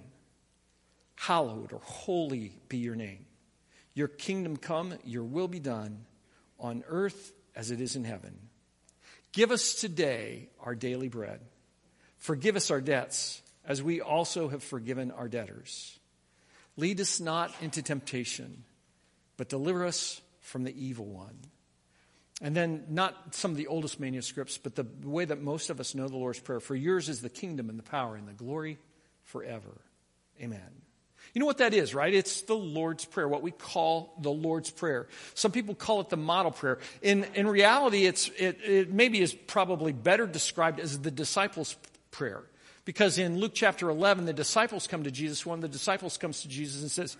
hallowed 1.17 1.73
or 1.73 1.81
holy 1.83 2.53
be 2.69 2.79
your 2.79 2.95
name. 2.95 3.27
Your 3.95 4.09
kingdom 4.09 4.57
come, 4.57 4.95
your 5.05 5.25
will 5.25 5.49
be 5.49 5.59
done 5.59 6.05
on 6.59 6.85
earth 6.89 7.33
as 7.57 7.71
it 7.71 7.81
is 7.81 7.97
in 7.97 8.05
heaven. 8.05 8.39
Give 9.33 9.51
us 9.51 9.75
today 9.75 10.49
our 10.61 10.75
daily 10.75 11.09
bread. 11.09 11.41
Forgive 12.19 12.57
us 12.57 12.71
our 12.71 12.81
debts 12.81 13.43
as 13.65 13.83
we 13.83 14.01
also 14.01 14.49
have 14.49 14.63
forgiven 14.63 15.11
our 15.11 15.29
debtors. 15.29 15.99
Lead 16.77 17.01
us 17.01 17.21
not 17.21 17.53
into 17.61 17.83
temptation, 17.83 18.65
but 19.41 19.49
deliver 19.49 19.87
us 19.87 20.21
from 20.41 20.65
the 20.65 20.87
evil 20.87 21.07
one. 21.07 21.39
And 22.43 22.55
then, 22.55 22.85
not 22.91 23.35
some 23.35 23.51
of 23.51 23.57
the 23.57 23.69
oldest 23.69 23.99
manuscripts, 23.99 24.59
but 24.59 24.75
the 24.75 24.85
way 25.03 25.25
that 25.25 25.41
most 25.41 25.71
of 25.71 25.81
us 25.81 25.95
know 25.95 26.09
the 26.09 26.19
Lord's 26.19 26.41
Prayer. 26.41 26.61
For 26.61 26.75
yours 26.75 27.09
is 27.09 27.23
the 27.23 27.31
kingdom 27.31 27.71
and 27.71 27.79
the 27.79 27.83
power 27.83 28.17
and 28.17 28.29
the 28.29 28.35
glory 28.35 28.77
forever. 29.25 29.81
Amen. 30.43 30.61
You 31.33 31.41
know 31.41 31.47
what 31.47 31.57
that 31.57 31.73
is, 31.73 31.95
right? 31.95 32.13
It's 32.13 32.43
the 32.43 32.53
Lord's 32.53 33.07
Prayer, 33.07 33.27
what 33.29 33.41
we 33.41 33.51
call 33.51 34.13
the 34.21 34.31
Lord's 34.31 34.69
Prayer. 34.69 35.09
Some 35.33 35.53
people 35.53 35.75
call 35.75 36.03
it 36.03 36.11
the 36.11 36.19
model 36.19 36.53
prayer. 36.53 36.79
In, 37.01 37.25
in 37.35 37.49
reality, 37.49 38.05
it's, 38.05 38.29
it, 38.37 38.59
it 38.63 38.93
maybe 38.93 39.23
is 39.23 39.33
probably 39.33 39.95
better 39.95 40.27
described 40.27 40.81
as 40.81 40.99
the 40.99 41.11
disciples' 41.11 41.77
prayer. 42.11 42.43
Because 42.85 43.17
in 43.17 43.39
Luke 43.39 43.53
chapter 43.55 43.89
11, 43.89 44.27
the 44.27 44.35
disciples 44.35 44.87
come 44.87 45.05
to 45.05 45.11
Jesus. 45.11 45.47
One 45.47 45.59
of 45.59 45.63
the 45.63 45.69
disciples 45.69 46.19
comes 46.19 46.43
to 46.43 46.49
Jesus 46.49 46.83
and 46.83 46.91
says, 46.91 47.17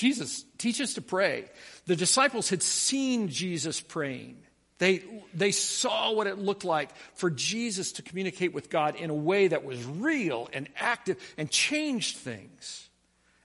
Jesus, 0.00 0.46
teach 0.56 0.80
us 0.80 0.94
to 0.94 1.02
pray. 1.02 1.44
The 1.84 1.94
disciples 1.94 2.48
had 2.48 2.62
seen 2.62 3.28
Jesus 3.28 3.82
praying. 3.82 4.38
They, 4.78 5.02
they 5.34 5.50
saw 5.50 6.12
what 6.12 6.26
it 6.26 6.38
looked 6.38 6.64
like 6.64 6.88
for 7.12 7.28
Jesus 7.28 7.92
to 7.92 8.02
communicate 8.02 8.54
with 8.54 8.70
God 8.70 8.96
in 8.96 9.10
a 9.10 9.14
way 9.14 9.48
that 9.48 9.62
was 9.62 9.84
real 9.84 10.48
and 10.54 10.70
active 10.78 11.18
and 11.36 11.50
changed 11.50 12.16
things. 12.16 12.88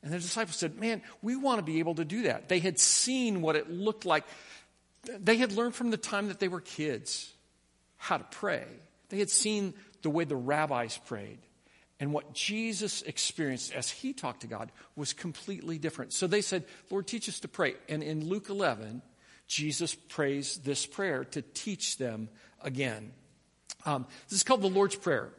And 0.01 0.13
the 0.13 0.17
disciples 0.17 0.55
said, 0.55 0.79
Man, 0.79 1.01
we 1.21 1.35
want 1.35 1.59
to 1.59 1.63
be 1.63 1.79
able 1.79 1.95
to 1.95 2.05
do 2.05 2.21
that. 2.21 2.47
They 2.47 2.59
had 2.59 2.79
seen 2.79 3.41
what 3.41 3.57
it 3.57 3.69
looked 3.69 4.05
like. 4.05 4.23
They 5.03 5.35
had 5.35 5.51
learned 5.51 5.75
from 5.75 5.91
the 5.91 5.97
time 5.97 6.29
that 6.29 6.39
they 6.39 6.47
were 6.47 6.61
kids 6.61 7.33
how 7.97 8.15
to 8.15 8.25
pray. 8.31 8.63
They 9.09 9.19
had 9.19 9.29
seen 9.29 9.73
the 10.03 10.09
way 10.09 10.23
the 10.23 10.37
rabbis 10.37 10.97
prayed. 10.99 11.39
And 11.99 12.11
what 12.11 12.33
Jesus 12.33 13.01
experienced 13.03 13.73
as 13.73 13.89
he 13.89 14.11
talked 14.11 14.41
to 14.41 14.47
God 14.47 14.71
was 14.95 15.13
completely 15.13 15.77
different. 15.77 16.11
So 16.11 16.27
they 16.27 16.41
said, 16.41 16.65
Lord, 16.89 17.07
teach 17.07 17.29
us 17.29 17.39
to 17.41 17.47
pray. 17.47 17.75
And 17.87 18.03
in 18.03 18.27
Luke 18.27 18.49
11, 18.49 19.01
Jesus 19.47 19.95
prays 19.95 20.57
this 20.57 20.85
prayer 20.85 21.23
to 21.25 21.41
teach 21.41 21.97
them 21.97 22.29
again. 22.61 23.11
Um, 23.85 24.07
this 24.27 24.37
is 24.37 24.43
called 24.43 24.61
the 24.61 24.69
Lord's 24.69 24.95
Prayer. 24.95 25.29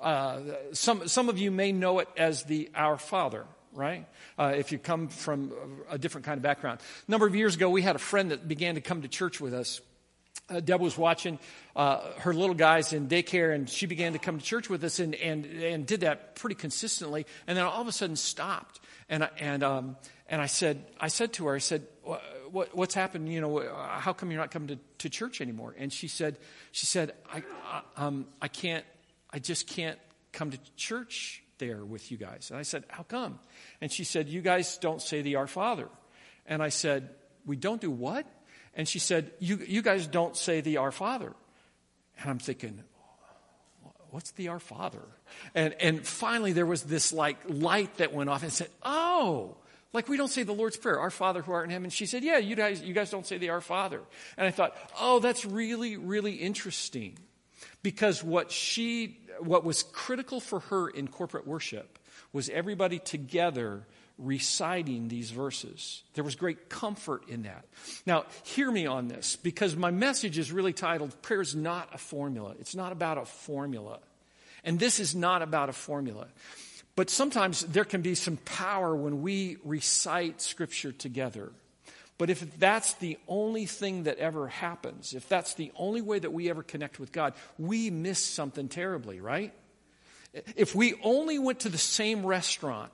Uh, 0.00 0.40
some, 0.72 1.06
some 1.06 1.28
of 1.28 1.38
you 1.38 1.50
may 1.50 1.70
know 1.70 2.00
it 2.00 2.08
as 2.16 2.42
the 2.44 2.70
Our 2.74 2.96
Father, 2.96 3.44
right? 3.72 4.06
Uh, 4.38 4.54
if 4.56 4.72
you 4.72 4.78
come 4.78 5.08
from 5.08 5.52
a 5.88 5.98
different 5.98 6.24
kind 6.26 6.38
of 6.38 6.42
background. 6.42 6.80
A 7.06 7.10
number 7.10 7.26
of 7.26 7.36
years 7.36 7.54
ago, 7.54 7.70
we 7.70 7.82
had 7.82 7.94
a 7.94 8.00
friend 8.00 8.30
that 8.32 8.48
began 8.48 8.74
to 8.74 8.80
come 8.80 9.02
to 9.02 9.08
church 9.08 9.40
with 9.40 9.54
us. 9.54 9.80
Uh, 10.50 10.60
Deb 10.60 10.80
was 10.80 10.98
watching 10.98 11.38
uh, 11.74 12.00
her 12.18 12.34
little 12.34 12.54
guys 12.54 12.92
in 12.92 13.08
daycare, 13.08 13.54
and 13.54 13.68
she 13.68 13.86
began 13.86 14.12
to 14.12 14.18
come 14.18 14.38
to 14.38 14.44
church 14.44 14.68
with 14.68 14.84
us 14.84 14.98
and, 14.98 15.14
and, 15.14 15.46
and 15.46 15.86
did 15.86 16.00
that 16.00 16.36
pretty 16.36 16.54
consistently. 16.54 17.24
And 17.46 17.56
then 17.56 17.64
all 17.64 17.80
of 17.80 17.88
a 17.88 17.92
sudden 17.92 18.16
stopped. 18.16 18.80
And, 19.08 19.24
I, 19.24 19.30
and, 19.38 19.62
um, 19.62 19.96
and 20.28 20.42
I, 20.42 20.46
said, 20.46 20.84
I 21.00 21.08
said 21.08 21.32
to 21.34 21.46
her, 21.46 21.54
I 21.54 21.58
said, 21.58 21.86
what, 22.50 22.76
what's 22.76 22.94
happened? 22.94 23.32
You 23.32 23.40
know, 23.40 23.58
how 23.98 24.12
come 24.12 24.30
you're 24.30 24.40
not 24.40 24.50
coming 24.50 24.68
to, 24.68 24.78
to 24.98 25.08
church 25.08 25.40
anymore? 25.40 25.74
And 25.78 25.92
she 25.92 26.08
said, 26.08 26.36
she 26.72 26.86
said, 26.86 27.12
I, 27.32 27.42
I, 27.66 27.82
um, 27.96 28.26
I 28.40 28.48
can't, 28.48 28.84
I 29.30 29.38
just 29.38 29.66
can't 29.66 29.98
come 30.32 30.50
to 30.50 30.58
church 30.76 31.42
there 31.58 31.84
with 31.84 32.10
you 32.10 32.16
guys. 32.16 32.50
And 32.50 32.58
I 32.58 32.62
said, 32.62 32.84
how 32.88 33.02
come? 33.02 33.38
And 33.80 33.90
she 33.90 34.04
said, 34.04 34.28
you 34.28 34.42
guys 34.42 34.76
don't 34.78 35.00
say 35.00 35.22
the 35.22 35.36
Our 35.36 35.46
Father. 35.46 35.88
And 36.46 36.62
I 36.62 36.68
said, 36.68 37.08
we 37.46 37.56
don't 37.56 37.80
do 37.80 37.90
what? 37.90 38.26
And 38.76 38.88
she 38.88 38.98
said, 38.98 39.30
you, 39.38 39.58
you 39.66 39.82
guys 39.82 40.06
don't 40.06 40.36
say 40.36 40.60
the 40.60 40.78
Our 40.78 40.92
Father. 40.92 41.32
And 42.20 42.30
I'm 42.30 42.38
thinking, 42.38 42.82
what's 44.10 44.32
the 44.32 44.48
Our 44.48 44.58
Father? 44.58 45.02
And, 45.54 45.74
and 45.80 46.06
finally 46.06 46.52
there 46.52 46.66
was 46.66 46.82
this 46.82 47.12
like 47.12 47.36
light 47.48 47.96
that 47.98 48.12
went 48.12 48.30
off 48.30 48.42
and 48.42 48.52
said, 48.52 48.68
oh, 48.82 49.56
like 49.94 50.08
we 50.08 50.16
don't 50.16 50.28
say 50.28 50.42
the 50.42 50.52
Lord's 50.52 50.76
Prayer, 50.76 50.98
Our 50.98 51.10
Father 51.10 51.40
who 51.40 51.52
art 51.52 51.64
in 51.64 51.70
heaven. 51.70 51.84
And 51.84 51.92
she 51.92 52.04
said, 52.04 52.24
Yeah, 52.24 52.38
you 52.38 52.56
guys, 52.56 52.82
you 52.82 52.92
guys 52.92 53.10
don't 53.10 53.24
say 53.24 53.38
the 53.38 53.50
Our 53.50 53.60
Father. 53.60 54.00
And 54.36 54.46
I 54.46 54.50
thought, 54.50 54.76
oh, 55.00 55.20
that's 55.20 55.46
really, 55.46 55.96
really 55.96 56.32
interesting. 56.34 57.16
Because 57.82 58.22
what 58.22 58.50
she 58.50 59.18
what 59.38 59.64
was 59.64 59.82
critical 59.84 60.40
for 60.40 60.60
her 60.60 60.88
in 60.88 61.08
corporate 61.08 61.46
worship 61.46 61.98
was 62.32 62.48
everybody 62.48 62.98
together 62.98 63.86
reciting 64.18 65.08
these 65.08 65.30
verses. 65.30 66.02
There 66.14 66.24
was 66.24 66.36
great 66.36 66.68
comfort 66.68 67.28
in 67.28 67.42
that. 67.42 67.64
Now, 68.06 68.26
hear 68.44 68.70
me 68.70 68.86
on 68.86 69.08
this, 69.08 69.36
because 69.36 69.76
my 69.76 69.90
message 69.90 70.38
is 70.38 70.52
really 70.52 70.72
titled 70.72 71.20
Prayer 71.22 71.40
is 71.40 71.54
not 71.54 71.88
a 71.92 71.98
formula. 71.98 72.54
It's 72.60 72.74
not 72.74 72.92
about 72.92 73.18
a 73.18 73.24
formula. 73.24 73.98
And 74.62 74.78
this 74.78 75.00
is 75.00 75.14
not 75.14 75.42
about 75.42 75.68
a 75.68 75.72
formula. 75.72 76.28
But 76.96 77.10
sometimes 77.10 77.62
there 77.62 77.84
can 77.84 78.02
be 78.02 78.14
some 78.14 78.36
power 78.36 78.94
when 78.94 79.22
we 79.22 79.56
recite 79.64 80.40
Scripture 80.40 80.92
together. 80.92 81.50
But 82.16 82.30
if 82.30 82.58
that's 82.58 82.94
the 82.94 83.18
only 83.26 83.66
thing 83.66 84.04
that 84.04 84.18
ever 84.18 84.46
happens, 84.46 85.14
if 85.14 85.28
that's 85.28 85.54
the 85.54 85.72
only 85.74 86.00
way 86.00 86.20
that 86.20 86.32
we 86.32 86.48
ever 86.48 86.62
connect 86.62 87.00
with 87.00 87.10
God, 87.10 87.34
we 87.58 87.90
miss 87.90 88.20
something 88.20 88.68
terribly, 88.68 89.20
right? 89.20 89.52
If 90.56 90.74
we 90.74 90.94
only 91.02 91.40
went 91.40 91.60
to 91.60 91.68
the 91.68 91.78
same 91.78 92.24
restaurant 92.24 92.92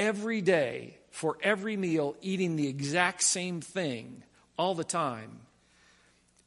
every 0.00 0.40
day 0.40 0.96
for 1.10 1.36
every 1.42 1.76
meal, 1.76 2.16
eating 2.22 2.56
the 2.56 2.66
exact 2.66 3.22
same 3.22 3.60
thing 3.60 4.22
all 4.58 4.74
the 4.74 4.84
time, 4.84 5.40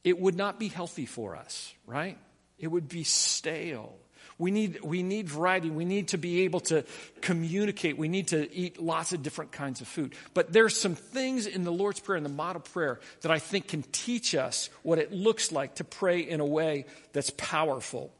it 0.03 0.19
would 0.19 0.35
not 0.35 0.59
be 0.59 0.67
healthy 0.67 1.05
for 1.05 1.35
us, 1.35 1.73
right? 1.85 2.17
It 2.57 2.67
would 2.67 2.89
be 2.89 3.03
stale. 3.03 3.95
We 4.39 4.49
need, 4.49 4.81
we 4.83 5.03
need 5.03 5.29
variety. 5.29 5.69
We 5.69 5.85
need 5.85 6.09
to 6.09 6.17
be 6.17 6.41
able 6.41 6.61
to 6.61 6.83
communicate. 7.21 7.97
We 7.97 8.07
need 8.07 8.29
to 8.29 8.51
eat 8.53 8.81
lots 8.81 9.13
of 9.13 9.21
different 9.21 9.51
kinds 9.51 9.79
of 9.79 9.87
food. 9.87 10.15
But 10.33 10.51
there's 10.51 10.75
some 10.75 10.95
things 10.95 11.45
in 11.45 11.63
the 11.63 11.71
Lord's 11.71 11.99
Prayer 11.99 12.17
and 12.17 12.25
the 12.25 12.29
model 12.29 12.61
prayer 12.61 12.99
that 13.21 13.31
I 13.31 13.37
think 13.37 13.67
can 13.67 13.83
teach 13.83 14.33
us 14.33 14.69
what 14.81 14.97
it 14.97 15.13
looks 15.13 15.51
like 15.51 15.75
to 15.75 15.83
pray 15.83 16.21
in 16.21 16.39
a 16.39 16.45
way 16.45 16.85
that's 17.13 17.29
powerful. 17.37 18.11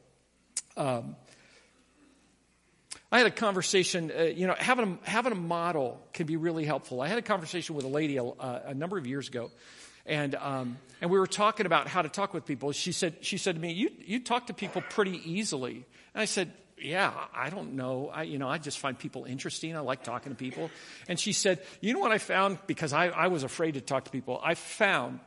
Um, 0.76 1.16
I 3.14 3.18
had 3.18 3.26
a 3.28 3.30
conversation, 3.30 4.10
uh, 4.10 4.22
you 4.22 4.48
know, 4.48 4.56
having 4.58 4.98
a, 5.04 5.08
having 5.08 5.32
a 5.32 5.36
model 5.36 6.00
can 6.12 6.26
be 6.26 6.36
really 6.36 6.64
helpful. 6.64 7.00
I 7.00 7.06
had 7.06 7.18
a 7.18 7.22
conversation 7.22 7.76
with 7.76 7.84
a 7.84 7.88
lady 7.88 8.16
a, 8.16 8.24
a 8.24 8.74
number 8.74 8.98
of 8.98 9.06
years 9.06 9.28
ago 9.28 9.50
and 10.06 10.34
um, 10.34 10.78
and 11.00 11.10
we 11.10 11.18
were 11.18 11.26
talking 11.26 11.66
about 11.66 11.88
how 11.88 12.02
to 12.02 12.08
talk 12.08 12.34
with 12.34 12.44
people. 12.44 12.72
She 12.72 12.92
said 12.92 13.16
she 13.20 13.38
said 13.38 13.54
to 13.54 13.60
me, 13.60 13.72
"You 13.72 13.90
you 14.04 14.20
talk 14.20 14.48
to 14.48 14.54
people 14.54 14.82
pretty 14.82 15.20
easily." 15.24 15.86
And 16.12 16.20
I 16.20 16.26
said, 16.26 16.52
"Yeah, 16.78 17.12
I 17.34 17.50
don't 17.50 17.74
know. 17.74 18.10
I 18.12 18.24
you 18.24 18.38
know 18.38 18.48
I 18.48 18.58
just 18.58 18.78
find 18.78 18.98
people 18.98 19.24
interesting. 19.24 19.76
I 19.76 19.80
like 19.80 20.02
talking 20.02 20.32
to 20.32 20.36
people." 20.36 20.70
And 21.08 21.18
she 21.18 21.32
said, 21.32 21.60
"You 21.80 21.94
know 21.94 22.00
what 22.00 22.12
I 22.12 22.18
found 22.18 22.58
because 22.66 22.92
I, 22.92 23.08
I 23.08 23.28
was 23.28 23.44
afraid 23.44 23.74
to 23.74 23.80
talk 23.80 24.04
to 24.04 24.10
people. 24.10 24.40
I 24.42 24.54
found." 24.54 25.20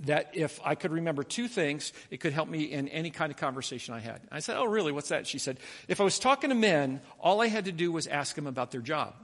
That 0.00 0.30
if 0.34 0.60
I 0.64 0.74
could 0.74 0.90
remember 0.90 1.22
two 1.22 1.46
things, 1.46 1.92
it 2.10 2.18
could 2.18 2.32
help 2.32 2.48
me 2.48 2.64
in 2.64 2.88
any 2.88 3.10
kind 3.10 3.30
of 3.30 3.36
conversation 3.36 3.94
I 3.94 4.00
had. 4.00 4.20
I 4.30 4.40
said, 4.40 4.56
Oh, 4.56 4.64
really? 4.64 4.90
What's 4.90 5.10
that? 5.10 5.26
She 5.26 5.38
said, 5.38 5.58
If 5.86 6.00
I 6.00 6.04
was 6.04 6.18
talking 6.18 6.50
to 6.50 6.56
men, 6.56 7.00
all 7.20 7.40
I 7.40 7.46
had 7.46 7.66
to 7.66 7.72
do 7.72 7.92
was 7.92 8.06
ask 8.06 8.34
them 8.34 8.46
about 8.46 8.72
their 8.72 8.80
job 8.80 9.14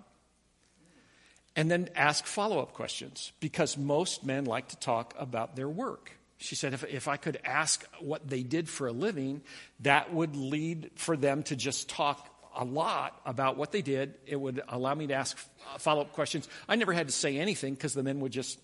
and 1.57 1.71
then 1.71 1.89
ask 1.97 2.25
follow 2.27 2.61
up 2.61 2.73
questions 2.73 3.33
because 3.41 3.77
most 3.77 4.25
men 4.25 4.45
like 4.45 4.69
to 4.69 4.77
talk 4.77 5.15
about 5.19 5.57
their 5.57 5.69
work. 5.69 6.13
She 6.39 6.55
said, 6.55 6.73
if, 6.73 6.85
if 6.85 7.07
I 7.07 7.17
could 7.17 7.39
ask 7.45 7.85
what 8.01 8.27
they 8.27 8.43
did 8.43 8.69
for 8.69 8.87
a 8.87 8.93
living, 8.93 9.43
that 9.81 10.13
would 10.15 10.37
lead 10.37 10.91
for 10.95 11.17
them 11.17 11.43
to 11.45 11.57
just 11.57 11.91
talk 11.91 12.29
a 12.57 12.65
lot 12.65 13.21
about 13.27 13.57
what 13.57 13.73
they 13.73 13.83
did. 13.83 14.15
It 14.27 14.37
would 14.37 14.63
allow 14.69 14.95
me 14.95 15.07
to 15.09 15.15
ask 15.15 15.37
uh, 15.73 15.79
follow 15.79 16.01
up 16.01 16.13
questions. 16.13 16.49
I 16.69 16.77
never 16.77 16.93
had 16.93 17.09
to 17.09 17.13
say 17.13 17.37
anything 17.37 17.75
because 17.75 17.95
the 17.95 18.03
men 18.03 18.21
would 18.21 18.33
just 18.33 18.59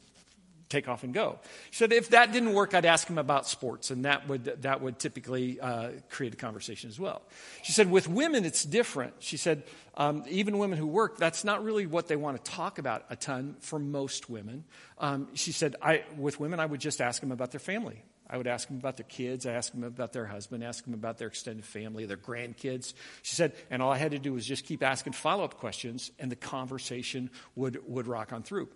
take 0.68 0.88
off 0.88 1.04
and 1.04 1.14
go. 1.14 1.38
She 1.70 1.78
said, 1.78 1.92
if 1.92 2.10
that 2.10 2.32
didn't 2.32 2.52
work, 2.52 2.74
I'd 2.74 2.84
ask 2.84 3.08
him 3.08 3.18
about 3.18 3.46
sports, 3.46 3.90
and 3.90 4.04
that 4.04 4.28
would, 4.28 4.62
that 4.62 4.80
would 4.80 4.98
typically 4.98 5.60
uh, 5.60 5.90
create 6.10 6.34
a 6.34 6.36
conversation 6.36 6.90
as 6.90 6.98
well. 6.98 7.22
She 7.62 7.72
said, 7.72 7.90
with 7.90 8.08
women, 8.08 8.44
it's 8.44 8.64
different. 8.64 9.14
She 9.20 9.36
said, 9.36 9.62
um, 9.96 10.24
even 10.28 10.58
women 10.58 10.78
who 10.78 10.86
work, 10.86 11.18
that's 11.18 11.44
not 11.44 11.62
really 11.62 11.86
what 11.86 12.08
they 12.08 12.16
want 12.16 12.42
to 12.42 12.50
talk 12.50 12.78
about 12.78 13.04
a 13.10 13.16
ton 13.16 13.56
for 13.60 13.78
most 13.78 14.28
women. 14.28 14.64
Um, 14.98 15.28
she 15.34 15.52
said, 15.52 15.76
I, 15.80 16.04
with 16.16 16.40
women, 16.40 16.60
I 16.60 16.66
would 16.66 16.80
just 16.80 17.00
ask 17.00 17.20
them 17.20 17.32
about 17.32 17.52
their 17.52 17.60
family. 17.60 18.02
I 18.28 18.36
would 18.36 18.48
ask 18.48 18.66
them 18.66 18.78
about 18.78 18.96
their 18.96 19.06
kids. 19.08 19.46
I 19.46 19.52
ask 19.52 19.72
them 19.72 19.84
about 19.84 20.12
their 20.12 20.26
husband, 20.26 20.64
ask 20.64 20.84
them 20.84 20.94
about 20.94 21.18
their 21.18 21.28
extended 21.28 21.64
family, 21.64 22.06
their 22.06 22.16
grandkids. 22.16 22.92
She 23.22 23.36
said, 23.36 23.52
and 23.70 23.80
all 23.80 23.92
I 23.92 23.98
had 23.98 24.10
to 24.10 24.18
do 24.18 24.32
was 24.32 24.44
just 24.44 24.64
keep 24.64 24.82
asking 24.82 25.12
follow 25.12 25.44
up 25.44 25.58
questions, 25.58 26.10
and 26.18 26.30
the 26.30 26.36
conversation 26.36 27.30
would, 27.54 27.78
would 27.86 28.08
rock 28.08 28.32
on 28.32 28.42
through 28.42 28.68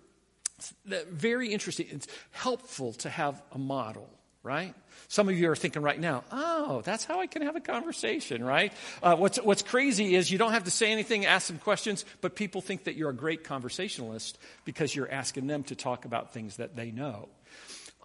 very 0.85 1.52
interesting. 1.52 1.87
It's 1.90 2.07
helpful 2.31 2.93
to 2.95 3.11
have 3.11 3.40
a 3.52 3.59
model, 3.59 4.09
right? 4.43 4.75
Some 5.09 5.29
of 5.29 5.37
you 5.37 5.50
are 5.50 5.57
thinking 5.57 5.83
right 5.83 5.99
now, 5.99 6.23
oh, 6.31 6.83
that's 6.83 7.05
how 7.05 7.21
I 7.21 7.26
can 7.26 7.43
have 7.43 7.57
a 7.57 7.61
conversation, 7.61 8.45
right? 8.45 8.73
Uh, 9.02 9.17
what's, 9.17 9.38
what's 9.38 9.62
crazy 9.62 10.14
is 10.14 10.31
you 10.31 10.38
don't 10.38 10.52
have 10.52 10.64
to 10.64 10.71
say 10.71 10.93
anything, 10.93 11.26
ask 11.26 11.47
some 11.47 11.59
questions, 11.59 12.05
but 12.21 12.37
people 12.37 12.61
think 12.61 12.85
that 12.85 12.95
you're 12.95 13.11
a 13.11 13.14
great 13.14 13.43
conversationalist 13.43 14.38
because 14.64 14.95
you're 14.95 15.11
asking 15.11 15.47
them 15.47 15.64
to 15.64 15.75
talk 15.75 16.05
about 16.05 16.33
things 16.33 16.57
that 16.57 16.76
they 16.76 16.90
know. 16.90 17.29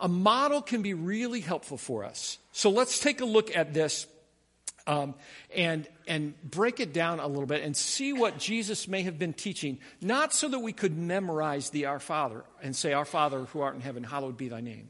A 0.02 0.08
model 0.08 0.62
can 0.62 0.82
be 0.82 0.94
really 0.94 1.42
helpful 1.42 1.78
for 1.78 2.04
us. 2.04 2.38
So 2.52 2.70
let's 2.70 3.00
take 3.00 3.22
a 3.22 3.26
look 3.26 3.56
at 3.56 3.74
this 3.74 4.08
um, 4.88 5.16
and, 5.56 5.88
and 6.08 6.40
break 6.44 6.80
it 6.80 6.94
down 6.94 7.20
a 7.20 7.28
little 7.28 7.46
bit 7.46 7.64
and 7.64 7.76
see 7.76 8.14
what 8.14 8.38
Jesus 8.38 8.88
may 8.88 9.04
have 9.04 9.18
been 9.18 9.34
teaching, 9.34 9.80
not 10.02 10.34
so 10.34 10.48
that 10.48 10.60
we 10.60 10.74
could 10.74 10.98
memorize 10.98 11.72
the 11.72 11.86
Our 11.86 12.00
Father 12.00 12.44
and 12.62 12.76
say, 12.76 12.94
Our 12.94 13.06
Father 13.06 13.46
who 13.46 13.62
art 13.62 13.76
in 13.76 13.82
heaven, 13.82 14.04
hallowed 14.04 14.38
be 14.38 14.50
thy 14.50 14.62
name. 14.62 14.90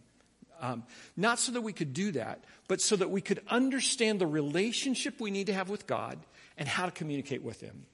Um, 0.61 0.83
not 1.17 1.39
so 1.39 1.51
that 1.51 1.61
we 1.61 1.73
could 1.73 1.93
do 1.93 2.11
that, 2.13 2.43
but 2.67 2.81
so 2.81 2.95
that 2.95 3.09
we 3.09 3.21
could 3.21 3.41
understand 3.49 4.19
the 4.19 4.27
relationship 4.27 5.19
we 5.19 5.31
need 5.31 5.47
to 5.47 5.53
have 5.53 5.69
with 5.69 5.85
God 5.85 6.17
and 6.57 6.67
how 6.67 6.85
to 6.85 6.91
communicate 6.91 7.43
with 7.43 7.61
Him. 7.61 7.85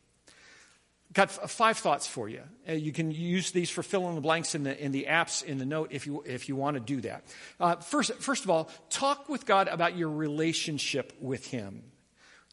Got 1.14 1.30
five 1.30 1.78
thoughts 1.78 2.08
for 2.08 2.30
you. 2.30 2.42
Uh, 2.68 2.74
you 2.74 2.94
can 2.94 3.12
use 3.12 3.52
these 3.52 3.70
for 3.70 3.84
fill 3.84 4.08
in 4.08 4.16
the 4.16 4.22
blanks 4.22 4.56
in 4.56 4.64
the, 4.64 4.82
in 4.82 4.94
the 4.94 5.08
apps 5.10 5.44
in 5.44 5.58
the 5.58 5.66
note 5.66 5.90
if 5.92 6.08
you, 6.08 6.24
if 6.26 6.48
you 6.48 6.56
want 6.56 6.76
to 6.76 6.80
do 6.80 7.02
that. 7.02 7.26
Uh, 7.60 7.76
first, 7.78 8.14
first 8.16 8.46
of 8.46 8.50
all, 8.50 8.70
talk 8.90 9.28
with 9.28 9.46
God 9.46 9.68
about 9.68 9.98
your 9.98 10.10
relationship 10.10 11.12
with 11.20 11.48
Him. 11.48 11.84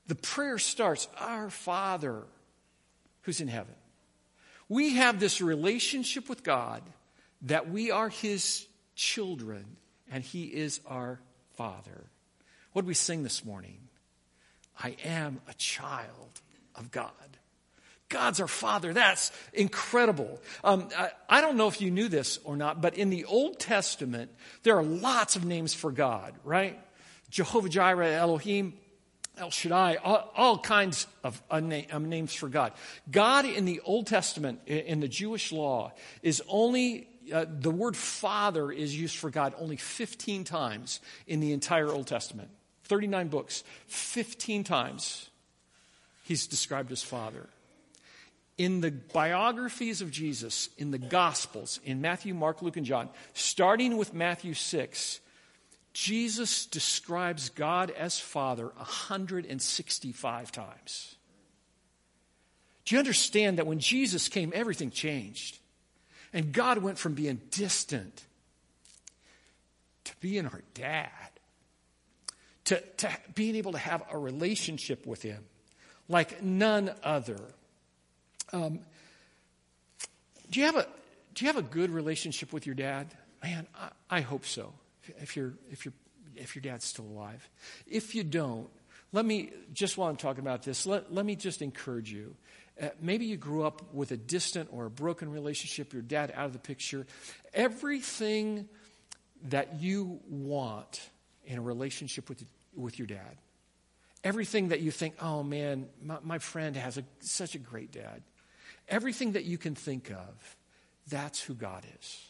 The 0.09 0.15
prayer 0.15 0.59
starts 0.59 1.07
Our 1.19 1.51
Father 1.51 2.25
who's 3.23 3.41
in 3.41 3.49
heaven. 3.49 3.75
We 4.69 4.95
have 4.95 5.21
this 5.21 5.41
relationship 5.41 6.29
with 6.29 6.43
God 6.43 6.83
that 7.43 7.71
we 7.71 7.91
are 7.91 8.09
His 8.09 8.67
children 8.95 9.65
and 10.11 10.25
He 10.25 10.45
is 10.45 10.81
our 10.87 11.21
Father. 11.57 12.07
What 12.73 12.83
did 12.83 12.89
we 12.89 12.95
sing 12.95 13.23
this 13.23 13.45
morning? 13.45 13.79
I 14.83 14.97
am 15.05 15.41
a 15.49 15.55
child 15.55 16.41
of 16.75 16.91
God. 16.91 17.13
God's 18.09 18.41
our 18.41 18.49
Father. 18.49 18.95
That's 18.95 19.31
incredible. 19.53 20.41
Um, 20.65 20.89
I, 20.97 21.11
I, 21.29 21.41
don't 21.43 21.59
know 21.59 21.69
if 21.69 21.83
you 21.83 21.91
knew 21.91 22.09
this 22.09 22.39
or 22.45 22.57
not, 22.57 22.81
but 22.81 22.95
in 22.95 23.11
the 23.11 23.27
Old 23.27 23.61
Testament, 23.61 24.31
there 24.63 24.79
are 24.79 24.83
lots 24.83 25.37
of 25.37 25.45
names 25.45 25.75
for 25.75 25.93
God, 25.93 26.33
right? 26.43 26.79
Jehovah 27.29 27.69
Jireh, 27.69 28.13
Elohim, 28.13 28.73
El 29.39 29.51
Shaddai, 29.51 29.97
all, 29.97 30.33
all 30.37 30.59
kinds 30.59 31.07
of 31.23 31.43
names 31.51 32.35
for 32.35 32.49
God. 32.49 32.73
God 33.11 33.45
in 33.45 33.65
the 33.65 33.81
Old 33.85 34.07
Testament, 34.07 34.61
in 34.67 35.01
the 35.01 35.09
Jewish 35.09 35.53
law, 35.53 35.93
is 36.23 36.43
only, 36.49 37.09
uh, 37.33 37.47
the 37.49 37.71
word 37.71 37.97
Father 37.97 38.71
is 38.71 38.99
used 38.99 39.17
for 39.17 39.31
God 39.31 39.55
only 39.59 39.77
15 39.77 40.45
times 40.45 41.01
in 41.27 41.41
the 41.41 41.53
entire 41.53 41.89
Old 41.89 42.07
Testament. 42.07 42.51
39 42.85 43.29
books, 43.29 43.65
15 43.87 44.65
times 44.65 45.29
he's 46.25 46.47
described 46.47 46.91
as 46.91 47.03
Father. 47.03 47.49
In 48.57 48.81
the 48.81 48.91
biographies 48.91 50.03
of 50.03 50.11
Jesus, 50.11 50.69
in 50.79 50.91
the 50.91 50.99
Gospels, 50.99 51.79
in 51.85 52.01
Matthew, 52.01 52.35
Mark, 52.35 52.61
Luke, 52.61 52.77
and 52.77 52.87
John, 52.87 53.09
starting 53.33 53.97
with 53.97 54.13
Matthew 54.13 54.55
6, 54.55 55.21
Jesus 56.01 56.67
describes 56.67 57.49
God 57.49 57.91
as 57.91 58.21
Father 58.21 58.67
165 58.77 60.53
times. 60.53 61.17
Do 62.85 62.95
you 62.95 63.01
understand 63.01 63.59
that 63.59 63.67
when 63.67 63.81
Jesus 63.81 64.29
came, 64.29 64.53
everything 64.55 64.93
changed? 64.93 65.59
And 66.33 66.53
God 66.53 66.79
went 66.79 66.99
from 66.99 67.15
being 67.15 67.41
distant 67.51 68.25
to 70.05 70.13
being 70.21 70.47
our 70.47 70.63
dad, 70.75 71.11
to, 72.67 72.81
to 72.99 73.11
being 73.35 73.57
able 73.57 73.73
to 73.73 73.79
have 73.79 74.05
a 74.09 74.17
relationship 74.17 75.05
with 75.05 75.23
Him 75.23 75.43
like 76.09 76.45
none 76.45 76.93
other. 77.03 77.41
Um, 78.53 78.79
do 80.49 80.61
you 80.61 80.67
have 80.67 80.77
a 80.77 80.87
do 81.35 81.45
you 81.45 81.49
have 81.49 81.59
a 81.59 81.69
good 81.69 81.91
relationship 81.91 82.53
with 82.53 82.67
your 82.67 82.77
dad? 82.77 83.09
Man, 83.43 83.67
I, 83.77 83.89
I 84.09 84.21
hope 84.21 84.47
so 84.47 84.73
if, 85.21 85.37
you 85.37 85.55
if, 85.71 85.85
you 85.85 85.93
if 86.37 86.55
your 86.55 86.63
dad's 86.63 86.85
still 86.85 87.07
alive. 87.07 87.49
If 87.87 88.15
you 88.15 88.25
don't, 88.25 88.69
let 89.13 89.25
me, 89.25 89.51
just 89.73 89.97
while 89.97 90.11
I'm 90.11 90.17
talking 90.17 90.41
about 90.41 90.63
this, 90.63 90.87
let, 90.87 91.13
let 91.13 91.25
me 91.25 91.35
just 91.35 91.63
encourage 91.63 92.13
you. 92.13 92.35
Uh, 92.81 92.89
maybe 93.01 93.25
you 93.25 93.37
grew 93.37 93.65
up 93.65 93.93
with 93.93 94.13
a 94.13 94.17
distant 94.17 94.69
or 94.71 94.87
a 94.87 94.91
broken 94.91 95.31
relationship, 95.31 95.93
your 95.93 96.03
dad 96.03 96.33
out 96.37 96.47
of 96.47 96.53
the 96.53 96.59
picture. 96.59 97.07
Everything 97.55 98.69
that 99.45 99.81
you 99.81 100.21
want 100.29 101.09
in 101.47 101.59
a 101.59 101.63
relationship 101.63 102.29
with, 102.29 102.45
with 102.77 102.99
your 102.99 103.07
dad, 103.07 103.39
everything 104.23 104.69
that 104.69 104.81
you 104.81 104.91
think, 104.91 105.15
oh 105.23 105.43
man, 105.43 105.87
my, 106.03 106.19
my 106.23 106.39
friend 106.39 106.77
has 106.77 106.99
a, 106.99 107.05
such 107.21 107.55
a 107.55 107.59
great 107.59 107.91
dad, 107.91 108.23
everything 108.89 109.33
that 109.33 109.45
you 109.45 109.59
can 109.59 109.75
think 109.75 110.11
of, 110.11 110.57
that's 111.09 111.41
who 111.41 111.55
God 111.55 111.85
is. 111.99 112.27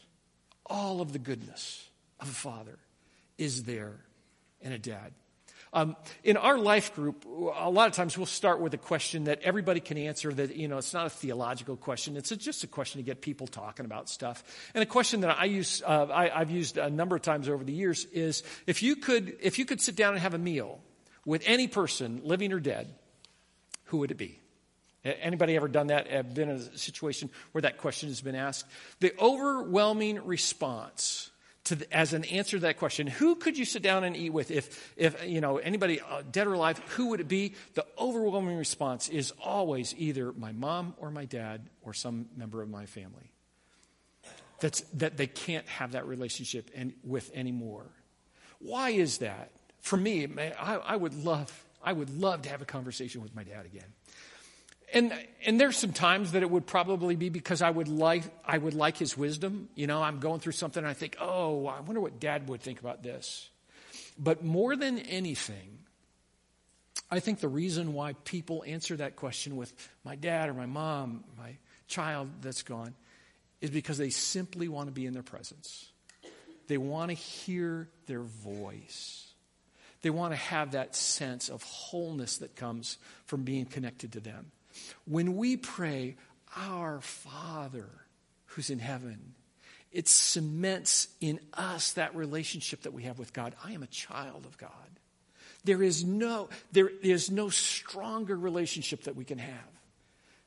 All 0.67 1.01
of 1.01 1.13
the 1.13 1.19
goodness 1.19 1.88
of 2.21 2.29
a 2.29 2.33
father 2.33 2.79
is 3.37 3.65
there 3.65 3.97
and 4.61 4.75
a 4.75 4.79
dad. 4.79 5.13
Um, 5.73 5.97
in 6.25 6.37
our 6.37 6.59
life 6.59 6.95
group, 6.95 7.27
a 7.27 7.71
lot 7.71 7.89
of 7.89 7.93
times 7.93 8.17
we'll 8.17 8.27
start 8.27 8.61
with 8.61 8.73
a 8.73 8.79
question 8.79 9.25
that 9.25 9.43
everybody 9.43 9.81
can 9.81 9.99
answer. 9.99 10.33
That 10.33 10.57
you 10.57 10.67
know, 10.67 10.79
it's 10.79 10.95
not 10.95 11.07
a 11.07 11.11
theological 11.11 11.77
question; 11.77 12.17
it's 12.17 12.31
just 12.31 12.65
a 12.65 12.67
question 12.67 13.01
to 13.01 13.05
get 13.05 13.21
people 13.21 13.47
talking 13.47 13.85
about 13.85 14.09
stuff. 14.09 14.43
And 14.75 14.83
a 14.83 14.87
question 14.87 15.21
that 15.21 15.39
I 15.39 15.45
use, 15.45 15.83
uh, 15.85 16.07
I, 16.11 16.39
have 16.39 16.51
used 16.51 16.79
a 16.79 16.89
number 16.89 17.17
of 17.17 17.23
times 17.23 17.49
over 17.51 17.65
the 17.65 17.73
years, 17.73 18.07
is 18.07 18.43
if 18.67 18.83
you 18.83 18.97
could, 18.97 19.37
if 19.43 19.59
you 19.59 19.67
could 19.67 19.81
sit 19.81 19.95
down 19.95 20.15
and 20.15 20.23
have 20.23 20.33
a 20.33 20.39
meal 20.39 20.81
with 21.27 21.43
any 21.45 21.69
person, 21.69 22.23
living 22.25 22.55
or 22.55 22.61
dead, 22.61 22.89
who 23.85 23.99
would 23.99 24.11
it 24.11 24.17
be? 24.17 24.41
Anybody 25.05 25.55
ever 25.57 25.69
done 25.69 25.89
that? 25.89 26.09
Have 26.09 26.35
been 26.35 26.49
in 26.49 26.57
a 26.57 26.79
situation 26.79 27.31
where 27.53 27.63
that 27.63 27.79
question 27.79 28.09
has 28.09 28.21
been 28.21 28.35
asked? 28.35 28.67
The 29.01 29.13
overwhelming 29.19 30.25
response 30.25 31.31
the, 31.77 31.97
as 31.97 32.13
an 32.13 32.25
answer 32.25 32.57
to 32.57 32.63
that 32.63 32.79
question, 32.79 33.07
who 33.07 33.35
could 33.35 33.57
you 33.59 33.65
sit 33.65 33.83
down 33.83 34.05
and 34.05 34.17
eat 34.17 34.31
with? 34.31 34.51
If, 34.51 34.93
if 34.97 35.27
you 35.27 35.41
know, 35.41 35.59
anybody 35.59 36.01
uh, 36.01 36.23
dead 36.31 36.47
or 36.47 36.55
alive, 36.55 36.79
who 36.91 37.09
would 37.09 37.21
it 37.21 37.29
be? 37.29 37.55
The 37.75 37.87
overwhelming 37.99 38.57
response 38.57 39.09
is 39.09 39.33
always 39.43 39.95
either 39.97 40.33
my 40.33 40.53
mom 40.53 40.95
or 40.99 41.11
my 41.11 41.25
dad 41.25 41.69
or 41.83 41.95
some 41.95 42.27
member 42.37 42.63
of 42.63 42.69
my 42.69 42.87
family. 42.87 43.33
That's, 44.61 44.81
that 44.95 45.17
they 45.17 45.27
can't 45.27 45.67
have 45.69 45.93
that 45.93 46.07
relationship 46.07 46.71
and, 46.75 46.93
with 47.05 47.31
anymore. 47.35 47.87
Why 48.59 48.91
is 48.91 49.19
that? 49.19 49.51
For 49.81 49.97
me, 49.97 50.27
I, 50.59 50.77
I, 50.77 50.97
would 50.97 51.15
love, 51.15 51.65
I 51.83 51.93
would 51.93 52.11
love 52.11 52.43
to 52.43 52.49
have 52.49 52.61
a 52.61 52.65
conversation 52.67 53.23
with 53.23 53.35
my 53.35 53.45
dad 53.45 53.67
again. 53.67 53.93
And, 54.95 55.13
and 55.45 55.61
there's 55.61 55.77
some 55.77 55.93
times 55.93 56.33
that 56.33 56.43
it 56.43 56.51
would 56.51 56.67
probably 56.67 57.15
be 57.15 57.29
because 57.29 57.61
I 57.61 57.71
would 57.71 57.89
like, 57.89 58.25
I 58.45 58.57
would 58.57 58.75
like 58.75 58.97
his 58.97 59.19
wisdom. 59.19 59.69
You 59.75 59.87
know, 59.87 60.03
I'm 60.03 60.19
going 60.19 60.41
through 60.41 60.53
something 60.53 60.83
and 60.83 60.89
I 60.89 60.95
think, 60.95 61.17
oh, 61.21 61.67
I 61.67 61.81
wonder 61.81 62.01
what 62.01 62.19
dad 62.19 62.49
would 62.49 62.63
think 62.63 62.81
about 62.81 63.03
this. 63.03 63.51
But 64.19 64.43
more 64.43 64.77
than 64.77 64.99
anything, 64.99 65.79
I 67.11 67.21
think 67.21 67.41
the 67.41 67.49
reason 67.49 67.93
why 67.93 68.15
people 68.25 68.65
answer 68.67 68.97
that 68.97 69.17
question 69.17 69.57
with 69.57 69.73
my 70.05 70.17
dad 70.17 70.49
or 70.49 70.55
my 70.55 70.67
mom, 70.67 71.25
my 71.37 71.57
child 71.87 72.29
that's 72.41 72.63
gone, 72.63 72.95
is 73.61 73.71
because 73.71 73.99
they 73.99 74.11
simply 74.11 74.69
want 74.69 74.89
to 74.89 74.93
be 74.93 75.07
in 75.07 75.13
their 75.13 75.23
presence. 75.23 75.91
They 76.67 76.79
want 76.79 77.11
to 77.11 77.15
hear 77.15 77.89
their 78.07 78.23
voice. 78.23 79.27
They 80.03 80.11
want 80.11 80.33
to 80.33 80.37
have 80.37 80.73
that 80.73 80.95
sense 80.95 81.49
of 81.49 81.63
wholeness 81.63 82.39
that 82.39 82.57
comes 82.57 82.99
from 83.25 83.43
being 83.43 83.65
connected 83.65 84.13
to 84.13 84.21
them. 84.21 84.53
When 85.05 85.37
we 85.37 85.57
pray, 85.57 86.17
Our 86.57 87.01
Father 87.01 87.89
who's 88.47 88.71
in 88.71 88.79
heaven, 88.79 89.35
it 89.93 90.09
cements 90.09 91.09
in 91.21 91.41
us 91.55 91.93
that 91.93 92.15
relationship 92.15 92.83
that 92.83 92.93
we 92.93 93.05
have 93.05 93.19
with 93.19 93.33
God. 93.33 93.55
I 93.65 93.73
am 93.73 93.83
a 93.83 93.89
child 93.89 94.45
of 94.47 94.59
God. 94.59 94.71
There 95.65 95.83
is 95.83 96.05
no, 96.05 96.49
there 96.73 96.89
is 96.89 97.31
no 97.31 97.49
stronger 97.49 98.37
relationship 98.37 99.05
that 99.05 99.17
we 99.17 99.25
can 99.25 99.39
have 99.39 99.73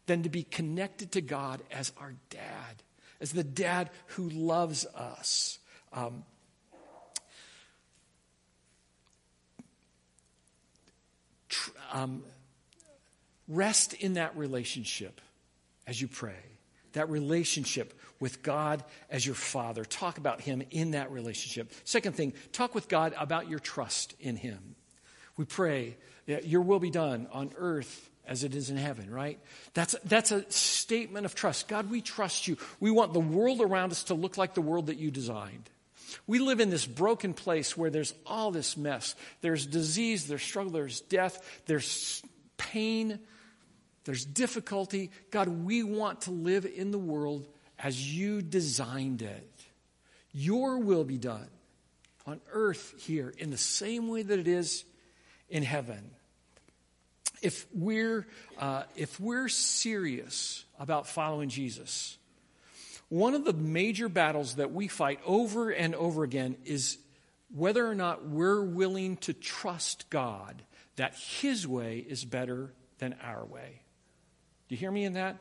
than 0.05 0.23
to 0.23 0.29
be 0.29 0.43
connected 0.43 1.11
to 1.13 1.21
God 1.21 1.61
as 1.71 1.91
our 1.99 2.13
dad, 2.29 2.83
as 3.19 3.31
the 3.31 3.43
dad 3.43 3.89
who 4.07 4.29
loves 4.29 4.85
us, 4.85 5.59
Um, 5.93 6.23
tr- 11.49 11.71
um, 11.91 12.23
rest 13.51 13.93
in 13.93 14.13
that 14.13 14.35
relationship 14.37 15.21
as 15.85 16.01
you 16.01 16.07
pray. 16.07 16.35
That 16.93 17.09
relationship 17.09 17.99
with 18.19 18.43
God 18.43 18.83
as 19.09 19.25
your 19.25 19.35
Father. 19.35 19.85
Talk 19.85 20.17
about 20.17 20.41
Him 20.41 20.61
in 20.71 20.91
that 20.91 21.11
relationship. 21.11 21.71
Second 21.83 22.15
thing, 22.15 22.33
talk 22.51 22.75
with 22.75 22.87
God 22.87 23.13
about 23.17 23.49
your 23.49 23.59
trust 23.59 24.13
in 24.19 24.35
Him. 24.35 24.75
We 25.37 25.45
pray 25.45 25.97
that 26.27 26.47
your 26.47 26.61
will 26.61 26.79
be 26.79 26.89
done 26.89 27.27
on 27.31 27.51
earth 27.57 28.09
as 28.27 28.43
it 28.43 28.55
is 28.55 28.69
in 28.69 28.77
heaven, 28.77 29.09
right? 29.09 29.39
That's, 29.73 29.95
that's 30.05 30.31
a 30.31 30.49
statement 30.51 31.25
of 31.25 31.33
trust. 31.33 31.67
God, 31.67 31.89
we 31.89 32.01
trust 32.01 32.47
you. 32.47 32.57
We 32.79 32.91
want 32.91 33.13
the 33.13 33.19
world 33.19 33.61
around 33.61 33.91
us 33.91 34.03
to 34.05 34.13
look 34.13 34.37
like 34.37 34.53
the 34.53 34.61
world 34.61 34.87
that 34.87 34.97
you 34.97 35.11
designed. 35.11 35.69
We 36.27 36.39
live 36.39 36.59
in 36.59 36.69
this 36.69 36.85
broken 36.85 37.33
place 37.33 37.75
where 37.75 37.89
there's 37.89 38.13
all 38.25 38.51
this 38.51 38.77
mess. 38.77 39.15
There's 39.41 39.65
disease, 39.65 40.27
there's 40.27 40.43
struggle, 40.43 40.73
there's 40.73 41.01
death, 41.01 41.61
there's 41.65 42.21
pain, 42.57 43.19
there's 44.03 44.25
difficulty. 44.25 45.11
God, 45.29 45.47
we 45.47 45.83
want 45.83 46.21
to 46.21 46.31
live 46.31 46.65
in 46.65 46.91
the 46.91 46.97
world 46.97 47.47
as 47.77 48.13
you 48.13 48.41
designed 48.41 49.21
it. 49.21 49.47
Your 50.33 50.77
will 50.79 51.03
be 51.03 51.17
done 51.17 51.47
on 52.25 52.39
earth 52.51 52.93
here 52.99 53.33
in 53.37 53.51
the 53.51 53.57
same 53.57 54.07
way 54.07 54.23
that 54.23 54.39
it 54.39 54.47
is 54.47 54.85
in 55.49 55.63
heaven. 55.63 56.11
If 57.41 57.65
we're, 57.73 58.27
uh, 58.59 58.83
if 58.95 59.19
we're 59.19 59.49
serious 59.49 60.63
about 60.79 61.07
following 61.07 61.49
Jesus, 61.49 62.17
one 63.09 63.33
of 63.33 63.43
the 63.43 63.53
major 63.53 64.07
battles 64.07 64.55
that 64.55 64.71
we 64.71 64.87
fight 64.87 65.19
over 65.25 65.69
and 65.69 65.95
over 65.95 66.23
again 66.23 66.55
is 66.65 66.97
whether 67.53 67.85
or 67.85 67.95
not 67.95 68.25
we're 68.25 68.61
willing 68.61 69.17
to 69.17 69.33
trust 69.33 70.09
God 70.09 70.61
that 70.95 71.15
His 71.15 71.67
way 71.67 71.97
is 71.97 72.23
better 72.23 72.71
than 72.99 73.15
our 73.21 73.43
way. 73.43 73.81
Do 74.71 74.75
you 74.75 74.79
hear 74.79 74.91
me 74.91 75.03
in 75.03 75.13
that? 75.13 75.35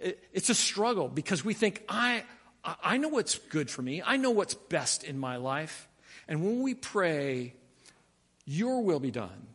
It's 0.00 0.48
a 0.48 0.54
struggle 0.54 1.06
because 1.06 1.44
we 1.44 1.52
think, 1.52 1.82
I, 1.86 2.24
I 2.64 2.96
know 2.96 3.08
what's 3.08 3.36
good 3.36 3.68
for 3.68 3.82
me, 3.82 4.02
I 4.02 4.16
know 4.16 4.30
what's 4.30 4.54
best 4.54 5.04
in 5.04 5.18
my 5.18 5.36
life. 5.36 5.86
And 6.26 6.42
when 6.42 6.62
we 6.62 6.72
pray, 6.72 7.52
Your 8.46 8.80
will 8.84 9.00
be 9.00 9.10
done 9.10 9.48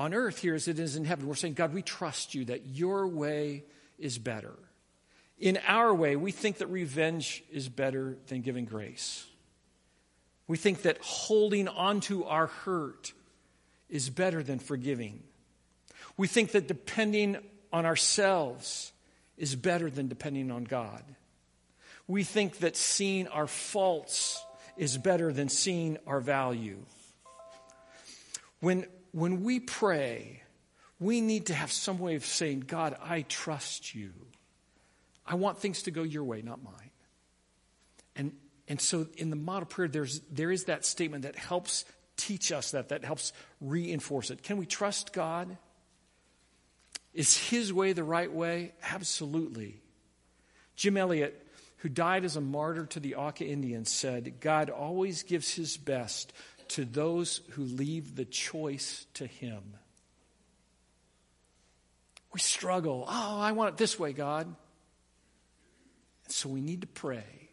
on 0.00 0.14
earth 0.14 0.40
here 0.40 0.56
as 0.56 0.66
it 0.66 0.80
is 0.80 0.96
in 0.96 1.04
heaven, 1.04 1.28
we're 1.28 1.36
saying, 1.36 1.54
God, 1.54 1.72
we 1.72 1.80
trust 1.80 2.34
you 2.34 2.46
that 2.46 2.66
your 2.66 3.06
way 3.06 3.62
is 4.00 4.18
better. 4.18 4.58
In 5.38 5.56
our 5.68 5.94
way, 5.94 6.16
we 6.16 6.32
think 6.32 6.58
that 6.58 6.66
revenge 6.66 7.44
is 7.52 7.68
better 7.68 8.16
than 8.26 8.40
giving 8.40 8.64
grace. 8.64 9.26
We 10.48 10.56
think 10.56 10.82
that 10.82 10.98
holding 11.02 11.68
onto 11.68 12.24
our 12.24 12.48
hurt 12.48 13.12
is 13.88 14.10
better 14.10 14.42
than 14.42 14.58
forgiving. 14.58 15.22
We 16.16 16.26
think 16.26 16.50
that 16.50 16.66
depending 16.66 17.36
on 17.72 17.86
ourselves 17.86 18.92
is 19.36 19.54
better 19.54 19.90
than 19.90 20.08
depending 20.08 20.50
on 20.50 20.64
God. 20.64 21.02
We 22.06 22.24
think 22.24 22.58
that 22.58 22.76
seeing 22.76 23.28
our 23.28 23.46
faults 23.46 24.42
is 24.76 24.96
better 24.96 25.32
than 25.32 25.48
seeing 25.48 25.98
our 26.06 26.20
value. 26.20 26.78
When, 28.60 28.86
when 29.12 29.42
we 29.42 29.60
pray, 29.60 30.42
we 30.98 31.20
need 31.20 31.46
to 31.46 31.54
have 31.54 31.70
some 31.70 31.98
way 31.98 32.14
of 32.14 32.24
saying, 32.24 32.60
God, 32.60 32.96
I 33.02 33.22
trust 33.22 33.94
you. 33.94 34.12
I 35.26 35.34
want 35.34 35.58
things 35.58 35.82
to 35.82 35.90
go 35.90 36.02
your 36.02 36.24
way, 36.24 36.42
not 36.42 36.62
mine. 36.62 36.90
And, 38.16 38.32
and 38.66 38.80
so 38.80 39.06
in 39.16 39.30
the 39.30 39.36
model 39.36 39.66
prayer, 39.66 39.88
there's, 39.88 40.20
there 40.32 40.50
is 40.50 40.64
that 40.64 40.84
statement 40.84 41.24
that 41.24 41.36
helps 41.36 41.84
teach 42.16 42.50
us 42.50 42.72
that, 42.72 42.88
that 42.88 43.04
helps 43.04 43.32
reinforce 43.60 44.30
it. 44.30 44.42
Can 44.42 44.56
we 44.56 44.66
trust 44.66 45.12
God? 45.12 45.56
Is 47.18 47.36
His 47.36 47.72
way 47.72 47.94
the 47.94 48.04
right 48.04 48.32
way? 48.32 48.74
Absolutely. 48.80 49.80
Jim 50.76 50.96
Elliot, 50.96 51.44
who 51.78 51.88
died 51.88 52.24
as 52.24 52.36
a 52.36 52.40
martyr 52.40 52.86
to 52.86 53.00
the 53.00 53.16
Auca 53.16 53.44
Indians, 53.44 53.90
said, 53.90 54.34
God 54.38 54.70
always 54.70 55.24
gives 55.24 55.52
His 55.52 55.76
best 55.76 56.32
to 56.68 56.84
those 56.84 57.40
who 57.50 57.64
leave 57.64 58.14
the 58.14 58.24
choice 58.24 59.04
to 59.14 59.26
Him. 59.26 59.74
We 62.32 62.38
struggle. 62.38 63.04
Oh, 63.08 63.40
I 63.40 63.50
want 63.50 63.74
it 63.74 63.78
this 63.78 63.98
way, 63.98 64.12
God. 64.12 64.54
So 66.28 66.48
we 66.48 66.60
need 66.60 66.82
to 66.82 66.86
pray. 66.86 67.48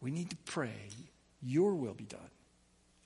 We 0.00 0.10
need 0.10 0.30
to 0.30 0.36
pray, 0.46 0.88
Your 1.42 1.74
will 1.74 1.92
be 1.92 2.04
done 2.04 2.20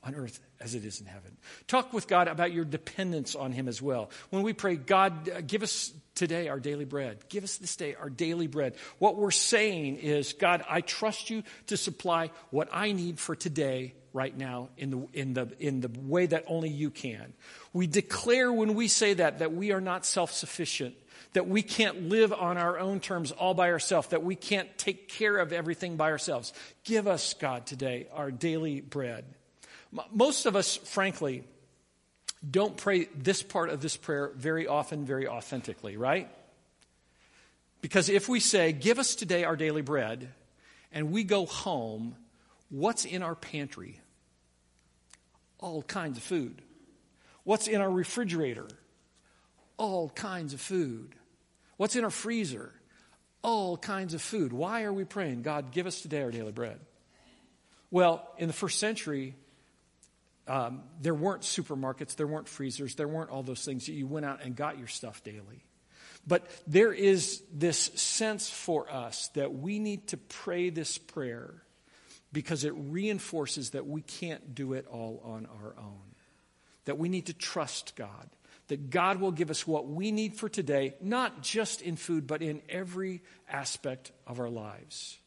on 0.06 0.14
earth 0.14 0.40
as 0.60 0.74
it 0.74 0.84
is 0.84 1.00
in 1.00 1.06
heaven. 1.06 1.36
Talk 1.66 1.92
with 1.92 2.06
God 2.06 2.28
about 2.28 2.52
your 2.52 2.64
dependence 2.64 3.34
on 3.34 3.52
Him 3.52 3.68
as 3.68 3.82
well. 3.82 4.10
When 4.30 4.42
we 4.42 4.52
pray, 4.52 4.76
God, 4.76 5.28
uh, 5.28 5.40
give 5.40 5.62
us 5.62 5.92
today 6.14 6.48
our 6.48 6.60
daily 6.60 6.84
bread. 6.84 7.28
Give 7.28 7.44
us 7.44 7.56
this 7.56 7.76
day 7.76 7.94
our 7.96 8.08
daily 8.08 8.46
bread. 8.46 8.76
What 8.98 9.16
we're 9.16 9.32
saying 9.32 9.96
is, 9.96 10.32
God, 10.32 10.64
I 10.68 10.80
trust 10.80 11.28
you 11.28 11.42
to 11.66 11.76
supply 11.76 12.30
what 12.50 12.68
I 12.72 12.92
need 12.92 13.18
for 13.18 13.34
today, 13.34 13.94
right 14.12 14.36
now, 14.36 14.70
in 14.78 14.90
the, 14.90 15.08
in 15.12 15.34
the, 15.34 15.48
in 15.58 15.80
the 15.80 15.90
way 16.00 16.26
that 16.26 16.44
only 16.46 16.70
you 16.70 16.90
can. 16.90 17.32
We 17.72 17.86
declare 17.86 18.52
when 18.52 18.74
we 18.74 18.88
say 18.88 19.14
that, 19.14 19.40
that 19.40 19.52
we 19.52 19.72
are 19.72 19.80
not 19.80 20.06
self 20.06 20.32
sufficient 20.32 20.94
that 21.32 21.46
we 21.46 21.60
can't 21.60 22.08
live 22.08 22.32
on 22.32 22.56
our 22.56 22.78
own 22.78 22.98
terms 22.98 23.30
all 23.30 23.52
by 23.52 23.70
ourselves, 23.70 24.08
that 24.08 24.22
we 24.22 24.34
can't 24.34 24.78
take 24.78 25.06
care 25.06 25.36
of 25.36 25.52
everything 25.52 25.96
by 25.96 26.10
ourselves. 26.10 26.50
Give 26.82 27.06
us, 27.06 27.34
God, 27.34 27.66
today 27.66 28.06
our 28.14 28.30
daily 28.30 28.80
bread. 28.80 29.26
Most 30.12 30.46
of 30.46 30.56
us, 30.56 30.76
frankly, 30.76 31.44
don't 32.48 32.76
pray 32.76 33.08
this 33.16 33.42
part 33.42 33.70
of 33.70 33.80
this 33.80 33.96
prayer 33.96 34.32
very 34.34 34.66
often, 34.66 35.04
very 35.04 35.26
authentically, 35.26 35.96
right? 35.96 36.30
Because 37.80 38.08
if 38.08 38.28
we 38.28 38.40
say, 38.40 38.72
Give 38.72 38.98
us 38.98 39.14
today 39.14 39.44
our 39.44 39.56
daily 39.56 39.82
bread, 39.82 40.32
and 40.92 41.10
we 41.12 41.24
go 41.24 41.46
home, 41.46 42.16
what's 42.68 43.04
in 43.04 43.22
our 43.22 43.34
pantry? 43.34 44.00
All 45.58 45.82
kinds 45.82 46.18
of 46.18 46.22
food. 46.22 46.62
What's 47.44 47.68
in 47.68 47.80
our 47.80 47.90
refrigerator? 47.90 48.66
All 49.76 50.10
kinds 50.10 50.52
of 50.52 50.60
food. 50.60 51.14
What's 51.76 51.96
in 51.96 52.04
our 52.04 52.10
freezer? 52.10 52.72
All 53.42 53.76
kinds 53.76 54.14
of 54.14 54.22
food. 54.22 54.52
Why 54.52 54.82
are 54.82 54.92
we 54.92 55.04
praying, 55.04 55.42
God, 55.42 55.70
give 55.70 55.86
us 55.86 56.00
today 56.00 56.22
our 56.22 56.30
daily 56.30 56.52
bread? 56.52 56.80
Well, 57.90 58.28
in 58.38 58.48
the 58.48 58.52
first 58.52 58.80
century, 58.80 59.34
um, 60.48 60.82
there 61.00 61.14
weren't 61.14 61.42
supermarkets, 61.42 62.16
there 62.16 62.26
weren't 62.26 62.48
freezers, 62.48 62.94
there 62.94 63.08
weren't 63.08 63.30
all 63.30 63.42
those 63.42 63.64
things. 63.64 63.86
That 63.86 63.92
you 63.92 64.06
went 64.06 64.26
out 64.26 64.42
and 64.44 64.54
got 64.54 64.78
your 64.78 64.88
stuff 64.88 65.22
daily. 65.24 65.64
But 66.26 66.48
there 66.66 66.92
is 66.92 67.42
this 67.52 67.78
sense 67.78 68.50
for 68.50 68.90
us 68.90 69.28
that 69.34 69.54
we 69.54 69.78
need 69.78 70.08
to 70.08 70.16
pray 70.16 70.70
this 70.70 70.98
prayer 70.98 71.54
because 72.32 72.64
it 72.64 72.74
reinforces 72.76 73.70
that 73.70 73.86
we 73.86 74.02
can't 74.02 74.54
do 74.54 74.72
it 74.72 74.86
all 74.88 75.22
on 75.24 75.46
our 75.46 75.74
own. 75.78 76.14
That 76.84 76.98
we 76.98 77.08
need 77.08 77.26
to 77.26 77.32
trust 77.32 77.94
God 77.96 78.28
that 78.68 78.90
God 78.90 79.20
will 79.20 79.32
give 79.32 79.50
us 79.50 79.66
what 79.66 79.86
we 79.86 80.10
need 80.10 80.34
for 80.34 80.48
today, 80.48 80.94
not 81.00 81.42
just 81.42 81.82
in 81.82 81.96
food, 81.96 82.26
but 82.26 82.42
in 82.42 82.62
every 82.68 83.22
aspect 83.48 84.12
of 84.26 84.40
our 84.40 84.50
lives. 84.50 85.18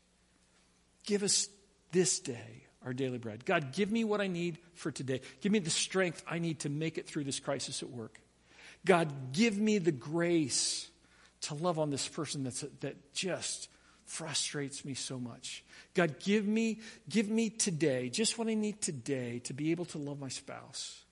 Give 1.05 1.23
us 1.23 1.47
this 1.91 2.19
day 2.19 2.65
our 2.89 2.93
daily 2.93 3.19
bread. 3.19 3.45
God, 3.45 3.71
give 3.71 3.91
me 3.91 4.03
what 4.03 4.19
I 4.19 4.25
need 4.25 4.57
for 4.73 4.89
today. 4.89 5.21
Give 5.41 5.51
me 5.51 5.59
the 5.59 5.69
strength 5.69 6.23
I 6.27 6.39
need 6.39 6.61
to 6.61 6.69
make 6.69 6.97
it 6.97 7.05
through 7.05 7.23
this 7.23 7.39
crisis 7.39 7.83
at 7.83 7.89
work. 7.91 8.19
God, 8.83 9.31
give 9.31 9.59
me 9.59 9.77
the 9.77 9.91
grace 9.91 10.89
to 11.41 11.53
love 11.53 11.77
on 11.77 11.91
this 11.91 12.07
person 12.07 12.43
that's, 12.43 12.61
that 12.79 13.13
just 13.13 13.69
frustrates 14.05 14.83
me 14.83 14.95
so 14.95 15.19
much. 15.19 15.63
God, 15.93 16.19
give 16.19 16.47
me, 16.47 16.79
give 17.07 17.29
me 17.29 17.51
today, 17.51 18.09
just 18.09 18.39
what 18.39 18.47
I 18.47 18.55
need 18.55 18.81
today 18.81 19.37
to 19.43 19.53
be 19.53 19.69
able 19.69 19.85
to 19.85 19.99
love 19.99 20.19
my 20.19 20.29
spouse. 20.29 21.03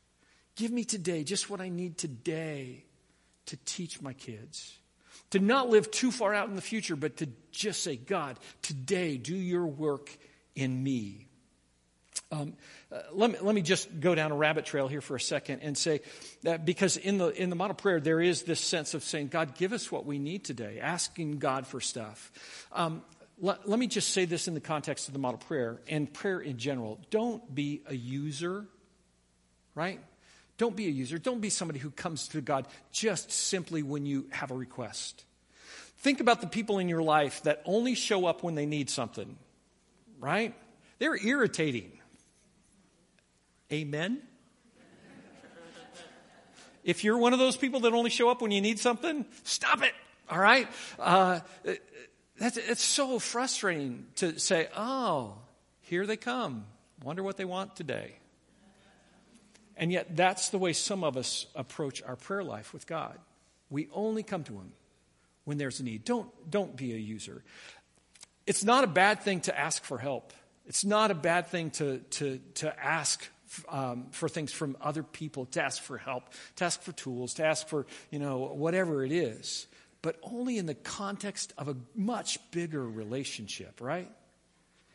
Give 0.56 0.72
me 0.72 0.84
today 0.84 1.24
just 1.24 1.48
what 1.48 1.62
I 1.62 1.70
need 1.70 2.00
today 2.00 2.86
to 3.46 3.58
teach 3.66 4.02
my 4.02 4.14
kids. 4.14 4.76
To 5.32 5.40
not 5.40 5.70
live 5.70 5.92
too 5.92 6.10
far 6.10 6.34
out 6.34 6.50
in 6.50 6.56
the 6.56 6.62
future, 6.62 6.96
but 6.96 7.18
to 7.18 7.28
just 7.52 7.84
say, 7.84 7.98
God, 7.98 8.40
today 8.64 9.18
do 9.18 9.36
your 9.36 9.68
work 9.68 10.18
in 10.56 10.82
me. 10.82 11.27
Um, 12.30 12.54
uh, 12.92 13.00
let, 13.14 13.32
me, 13.32 13.38
let 13.42 13.56
me 13.56 13.62
just 13.62 14.02
go 14.02 14.14
down 14.14 14.32
a 14.32 14.36
rabbit 14.36 14.66
trail 14.66 14.88
here 14.88 15.00
for 15.00 15.16
a 15.16 15.20
second 15.20 15.62
and 15.62 15.78
say 15.78 16.02
that 16.44 16.66
because 16.66 16.98
in 16.98 17.18
the, 17.18 17.30
in 17.30 17.50
the 17.50 17.56
model 17.56 17.76
prayer, 17.76 18.02
there 18.02 18.20
is 18.20 18.44
this 18.44 18.60
sense 18.60 18.94
of 18.94 19.04
saying, 19.04 19.30
God, 19.30 19.56
give 19.56 19.72
us 19.72 19.92
what 19.92 20.06
we 20.06 20.20
need 20.20 20.44
today, 20.44 20.80
asking 20.82 21.40
God 21.40 21.66
for 21.66 21.80
stuff. 21.80 22.32
Um, 22.74 23.02
let, 23.40 23.70
let 23.70 23.80
me 23.80 23.88
just 23.88 24.10
say 24.10 24.26
this 24.26 24.48
in 24.48 24.56
the 24.56 24.60
context 24.60 25.08
of 25.08 25.14
the 25.14 25.20
model 25.20 25.38
prayer 25.38 25.80
and 25.88 26.12
prayer 26.12 26.40
in 26.40 26.58
general. 26.58 27.00
Don't 27.12 27.54
be 27.54 27.82
a 27.88 27.96
user, 27.96 28.66
right? 29.74 30.02
Don't 30.58 30.76
be 30.76 30.88
a 30.88 30.92
user. 30.92 31.18
Don't 31.18 31.40
be 31.40 31.50
somebody 31.50 31.80
who 31.80 31.92
comes 31.92 32.28
to 32.30 32.42
God 32.42 32.68
just 32.92 33.32
simply 33.32 33.84
when 33.84 34.06
you 34.06 34.26
have 34.32 34.52
a 34.52 34.56
request. 34.56 35.24
Think 36.00 36.20
about 36.20 36.42
the 36.42 36.48
people 36.48 36.80
in 36.80 36.90
your 36.90 37.04
life 37.04 37.44
that 37.44 37.62
only 37.66 37.96
show 37.96 38.26
up 38.26 38.44
when 38.44 38.56
they 38.56 38.66
need 38.66 38.90
something, 38.90 39.38
right? 40.20 40.54
They're 41.00 41.16
irritating. 41.16 41.92
Amen? 43.72 44.22
If 46.84 47.04
you're 47.04 47.18
one 47.18 47.34
of 47.34 47.40
those 47.40 47.58
people 47.58 47.82
that 47.82 47.94
only 47.94 48.10
show 48.10 48.30
up 48.30 48.42
when 48.42 48.52
you 48.52 48.62
need 48.62 48.80
something, 48.80 49.26
stop 49.44 49.84
it. 49.84 49.94
All 50.30 50.40
right? 50.40 50.70
Uh, 50.98 51.42
that's, 52.38 52.56
it's 52.56 52.84
so 52.84 53.20
frustrating 53.20 54.06
to 54.16 54.40
say, 54.40 54.70
oh, 54.76 55.36
here 55.82 56.06
they 56.06 56.16
come. 56.16 56.66
Wonder 57.04 57.24
what 57.24 57.36
they 57.36 57.46
want 57.46 57.76
today. 57.76 58.16
And 59.76 59.92
yet, 59.92 60.16
that's 60.16 60.50
the 60.50 60.58
way 60.58 60.74
some 60.74 61.04
of 61.04 61.18
us 61.18 61.46
approach 61.56 62.02
our 62.02 62.16
prayer 62.16 62.44
life 62.44 62.74
with 62.74 62.88
God. 62.88 63.20
We 63.70 63.90
only 63.94 64.24
come 64.24 64.44
to 64.46 64.54
Him 64.54 64.72
when 65.44 65.58
there's 65.58 65.80
a 65.80 65.84
need. 65.84 66.04
Don't, 66.04 66.30
don't 66.50 66.76
be 66.76 66.94
a 66.94 66.98
user. 66.98 67.44
It's 68.48 68.64
not 68.64 68.84
a 68.84 68.88
bad 68.88 69.22
thing 69.22 69.42
to 69.42 69.58
ask 69.58 69.84
for 69.84 69.98
help. 69.98 70.34
It's 70.66 70.84
not 70.84 71.12
a 71.12 71.16
bad 71.16 71.48
thing 71.48 71.72
to, 71.72 72.00
to, 72.00 72.40
to 72.56 72.84
ask 72.84 73.28
um, 73.70 74.08
for 74.12 74.30
things 74.30 74.52
from 74.52 74.78
other 74.82 75.04
people, 75.04 75.46
to 75.48 75.64
ask 75.64 75.82
for 75.82 75.98
help, 75.98 76.24
to 76.58 76.66
ask 76.66 76.82
for 76.82 76.92
tools, 76.92 77.36
to 77.36 77.46
ask 77.46 77.68
for, 77.68 77.86
you 78.12 78.20
know, 78.20 78.40
whatever 78.40 79.04
it 79.04 79.12
is. 79.12 79.68
But 80.02 80.18
only 80.24 80.58
in 80.58 80.66
the 80.66 80.76
context 80.76 81.54
of 81.58 81.68
a 81.68 81.76
much 81.96 82.40
bigger 82.52 82.88
relationship, 82.88 83.82
right? 83.82 84.12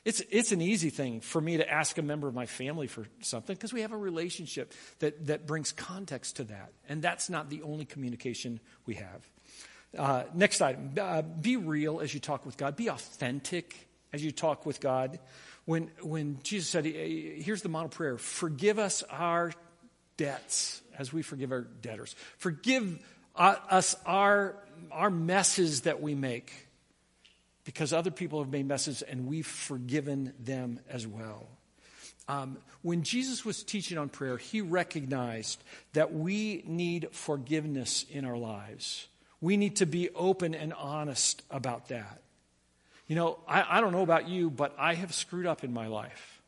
It's, 0.05 0.21
it's 0.31 0.51
an 0.51 0.61
easy 0.61 0.91
thing 0.91 1.21
for 1.21 1.41
me 1.41 1.59
to 1.59 1.71
ask 1.71 1.97
a 1.97 2.03
member 2.03 2.27
of 2.27 2.35
my 2.35 2.47
family 2.47 2.89
for 2.89 3.07
something 3.21 3.55
because 3.55 3.73
we 3.73 3.83
have 3.83 3.93
a 3.93 3.97
relationship 3.97 4.73
that, 4.99 5.27
that 5.27 5.47
brings 5.47 5.71
context 5.71 6.37
to 6.37 6.45
that. 6.45 6.73
And 6.89 7.01
that's 7.01 7.31
not 7.31 7.51
the 7.51 7.63
only 7.63 7.85
communication 7.85 8.59
we 8.85 8.95
have. 8.95 9.31
Uh, 9.97 10.25
next 10.35 10.61
item 10.61 10.93
uh, 11.01 11.23
be 11.23 11.57
real 11.57 12.01
as 12.01 12.15
you 12.15 12.19
talk 12.19 12.45
with 12.47 12.57
God, 12.57 12.75
be 12.75 12.89
authentic 12.89 13.89
as 14.13 14.25
you 14.25 14.33
talk 14.33 14.67
with 14.67 14.81
God. 14.81 15.21
When, 15.65 15.91
when 16.01 16.39
Jesus 16.43 16.69
said, 16.69 16.85
here's 16.85 17.63
the 17.63 17.69
model 17.69 17.89
prayer 17.89 18.19
forgive 18.19 18.79
us 18.79 19.03
our 19.05 19.53
debts 20.17 20.83
as 20.99 21.13
we 21.13 21.23
forgive 21.23 21.53
our 21.53 21.63
debtors, 21.63 22.15
forgive 22.39 22.99
us 23.37 23.97
our, 24.05 24.57
our 24.91 25.11
messes 25.11 25.83
that 25.83 26.03
we 26.03 26.15
make 26.15 26.53
because 27.65 27.93
other 27.93 28.11
people 28.11 28.43
have 28.43 28.51
made 28.51 28.67
messes 28.67 29.03
and 29.03 29.27
we've 29.27 29.47
forgiven 29.47 30.33
them 30.41 30.81
as 30.89 31.07
well. 31.07 31.47
Um, 32.29 32.59
when 32.83 33.03
Jesus 33.03 33.45
was 33.45 33.63
teaching 33.63 33.99
on 33.99 34.09
prayer, 34.09 34.37
he 34.37 34.61
recognized 34.61 35.63
that 35.93 36.13
we 36.13 36.63
need 36.67 37.09
forgiveness 37.13 38.05
in 38.11 38.25
our 38.25 38.37
lives. 38.37 39.09
We 39.41 39.57
need 39.57 39.77
to 39.77 39.87
be 39.87 40.11
open 40.11 40.55
and 40.55 40.73
honest 40.73 41.43
about 41.51 41.89
that. 41.89 42.23
You 43.13 43.17
know, 43.17 43.39
I, 43.47 43.77
I 43.77 43.81
don't 43.83 43.93
know 43.93 44.01
about 44.01 44.27
you, 44.27 44.49
but 44.49 44.75
I 44.79 44.95
have 44.95 45.13
screwed 45.13 45.45
up 45.45 45.65
in 45.65 45.75
my 45.75 45.87
life. 45.87 46.41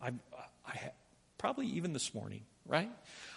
I, 0.00 0.12
I 0.64 0.78
probably 1.38 1.66
even 1.66 1.92
this 1.92 2.14
morning, 2.14 2.42
right? 2.68 2.88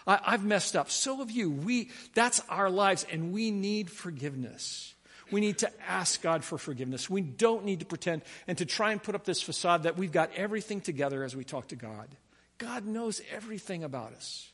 I, 0.05 0.19
I've 0.23 0.45
messed 0.45 0.75
up. 0.75 0.91
So 0.91 1.17
have 1.17 1.31
you. 1.31 1.49
We, 1.49 1.89
that's 2.13 2.39
our 2.49 2.69
lives, 2.69 3.03
and 3.11 3.33
we 3.33 3.49
need 3.49 3.89
forgiveness. 3.89 4.93
We 5.31 5.41
need 5.41 5.57
to 5.57 5.71
ask 5.89 6.21
God 6.21 6.43
for 6.43 6.59
forgiveness. 6.59 7.09
We 7.09 7.21
don't 7.21 7.65
need 7.65 7.79
to 7.79 7.87
pretend 7.87 8.21
and 8.45 8.59
to 8.59 8.65
try 8.67 8.91
and 8.91 9.01
put 9.01 9.15
up 9.15 9.25
this 9.25 9.41
facade 9.41 9.81
that 9.81 9.97
we've 9.97 10.11
got 10.11 10.29
everything 10.35 10.79
together 10.79 11.23
as 11.23 11.35
we 11.35 11.43
talk 11.43 11.69
to 11.69 11.75
God. 11.75 12.07
God 12.59 12.85
knows 12.85 13.23
everything 13.31 13.83
about 13.83 14.13
us. 14.13 14.51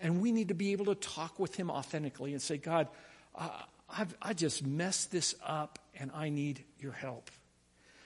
And 0.00 0.22
we 0.22 0.32
need 0.32 0.48
to 0.48 0.54
be 0.54 0.72
able 0.72 0.86
to 0.86 0.94
talk 0.94 1.38
with 1.38 1.56
Him 1.56 1.70
authentically 1.70 2.32
and 2.32 2.40
say, 2.40 2.56
God, 2.56 2.88
uh, 3.34 3.50
I've, 3.88 4.14
I 4.20 4.32
just 4.32 4.64
messed 4.64 5.12
this 5.12 5.34
up 5.44 5.78
and 5.98 6.10
I 6.14 6.30
need 6.30 6.64
your 6.78 6.92
help. 6.92 7.30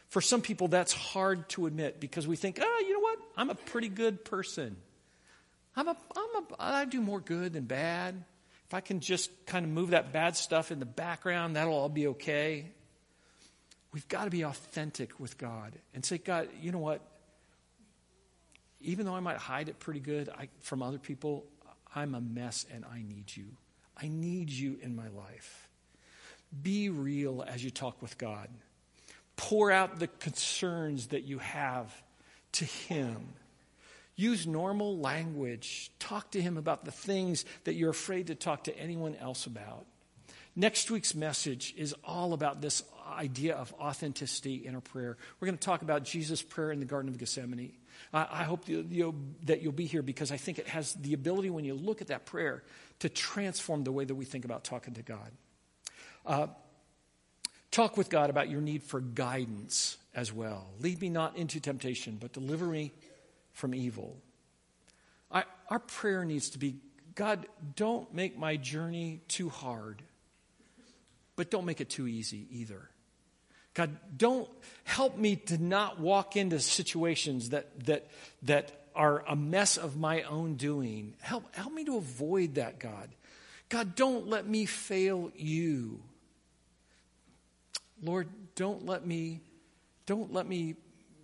For 0.08 0.20
some 0.20 0.40
people, 0.40 0.68
that's 0.68 0.92
hard 0.92 1.48
to 1.50 1.66
admit 1.66 2.00
because 2.00 2.26
we 2.26 2.36
think, 2.36 2.58
oh, 2.60 2.84
you 2.86 2.94
know 2.94 3.00
what? 3.00 3.18
I'm 3.36 3.50
a 3.50 3.54
pretty 3.54 3.88
good 3.88 4.24
person. 4.24 4.76
I'm 5.76 5.88
a, 5.88 5.96
I'm 6.16 6.44
a, 6.44 6.46
I 6.58 6.84
do 6.86 7.00
more 7.00 7.20
good 7.20 7.52
than 7.52 7.64
bad. 7.64 8.24
If 8.66 8.74
I 8.74 8.80
can 8.80 9.00
just 9.00 9.30
kind 9.46 9.64
of 9.64 9.70
move 9.70 9.90
that 9.90 10.12
bad 10.12 10.36
stuff 10.36 10.72
in 10.72 10.78
the 10.78 10.86
background, 10.86 11.56
that'll 11.56 11.74
all 11.74 11.88
be 11.88 12.08
okay. 12.08 12.66
We've 13.92 14.08
got 14.08 14.24
to 14.24 14.30
be 14.30 14.42
authentic 14.42 15.18
with 15.18 15.38
God 15.38 15.72
and 15.94 16.04
say, 16.04 16.18
God, 16.18 16.48
you 16.60 16.72
know 16.72 16.78
what? 16.78 17.00
Even 18.80 19.06
though 19.06 19.14
I 19.14 19.20
might 19.20 19.38
hide 19.38 19.68
it 19.68 19.78
pretty 19.78 20.00
good 20.00 20.28
I, 20.28 20.48
from 20.60 20.82
other 20.82 20.98
people, 20.98 21.44
I'm 21.94 22.14
a 22.14 22.20
mess 22.20 22.66
and 22.72 22.84
I 22.84 23.02
need 23.02 23.34
you. 23.34 23.46
I 23.96 24.08
need 24.08 24.50
you 24.50 24.78
in 24.82 24.94
my 24.94 25.08
life. 25.08 25.67
Be 26.62 26.88
real 26.88 27.44
as 27.46 27.62
you 27.62 27.70
talk 27.70 28.00
with 28.00 28.18
God. 28.18 28.48
Pour 29.36 29.70
out 29.70 29.98
the 29.98 30.08
concerns 30.08 31.08
that 31.08 31.24
you 31.24 31.38
have 31.38 32.02
to 32.52 32.64
Him. 32.64 33.34
Use 34.18 34.48
normal 34.48 34.98
language. 34.98 35.92
Talk 36.00 36.32
to 36.32 36.42
him 36.42 36.56
about 36.56 36.84
the 36.84 36.90
things 36.90 37.44
that 37.62 37.74
you're 37.74 37.90
afraid 37.90 38.26
to 38.26 38.34
talk 38.34 38.64
to 38.64 38.76
anyone 38.76 39.14
else 39.14 39.46
about. 39.46 39.86
Next 40.56 40.90
week's 40.90 41.14
message 41.14 41.72
is 41.76 41.94
all 42.02 42.32
about 42.32 42.60
this 42.60 42.82
idea 43.16 43.54
of 43.54 43.72
authenticity 43.74 44.66
in 44.66 44.74
our 44.74 44.80
prayer. 44.80 45.16
We're 45.38 45.46
going 45.46 45.56
to 45.56 45.64
talk 45.64 45.82
about 45.82 46.02
Jesus' 46.02 46.42
prayer 46.42 46.72
in 46.72 46.80
the 46.80 46.84
Garden 46.84 47.08
of 47.08 47.16
Gethsemane. 47.16 47.74
I, 48.12 48.42
hope 48.42 48.64
that 48.64 49.62
you'll 49.62 49.72
be 49.72 49.86
here 49.86 50.02
because 50.02 50.32
I 50.32 50.36
think 50.36 50.58
it 50.58 50.66
has 50.66 50.94
the 50.94 51.14
ability, 51.14 51.50
when 51.50 51.64
you 51.64 51.74
look 51.74 52.00
at 52.00 52.08
that 52.08 52.26
prayer, 52.26 52.64
to 52.98 53.08
transform 53.08 53.84
the 53.84 53.92
way 53.92 54.04
that 54.04 54.14
we 54.16 54.24
think 54.24 54.44
about 54.44 54.64
talking 54.64 54.94
to 54.94 55.02
God. 55.02 55.30
Uh, 56.28 56.46
talk 57.70 57.96
with 57.96 58.10
God 58.10 58.28
about 58.28 58.50
your 58.50 58.60
need 58.60 58.82
for 58.82 59.00
guidance 59.00 59.96
as 60.14 60.30
well. 60.30 60.66
Lead 60.78 61.00
me 61.00 61.08
not 61.08 61.38
into 61.38 61.58
temptation, 61.58 62.18
but 62.20 62.34
deliver 62.34 62.66
me 62.66 62.92
from 63.54 63.74
evil. 63.74 64.14
I, 65.32 65.44
our 65.70 65.78
prayer 65.78 66.26
needs 66.26 66.50
to 66.50 66.58
be 66.58 66.76
God, 67.14 67.46
don't 67.74 68.14
make 68.14 68.38
my 68.38 68.56
journey 68.56 69.22
too 69.26 69.48
hard, 69.48 70.02
but 71.34 71.50
don't 71.50 71.64
make 71.64 71.80
it 71.80 71.88
too 71.88 72.06
easy 72.06 72.46
either. 72.52 72.88
God, 73.74 73.96
don't 74.16 74.48
help 74.84 75.16
me 75.16 75.36
to 75.36 75.60
not 75.60 75.98
walk 75.98 76.36
into 76.36 76.60
situations 76.60 77.50
that, 77.50 77.86
that, 77.86 78.06
that 78.42 78.70
are 78.94 79.24
a 79.26 79.34
mess 79.34 79.78
of 79.78 79.96
my 79.96 80.22
own 80.22 80.54
doing. 80.54 81.14
Help, 81.20 81.52
help 81.56 81.72
me 81.72 81.84
to 81.86 81.96
avoid 81.96 82.54
that, 82.54 82.78
God. 82.78 83.08
God, 83.68 83.96
don't 83.96 84.28
let 84.28 84.46
me 84.46 84.64
fail 84.64 85.32
you. 85.34 86.00
Lord, 88.02 88.28
don't 88.54 88.86
let 88.86 89.06
me, 89.06 89.40
don't 90.06 90.32
let 90.32 90.46
me 90.46 90.76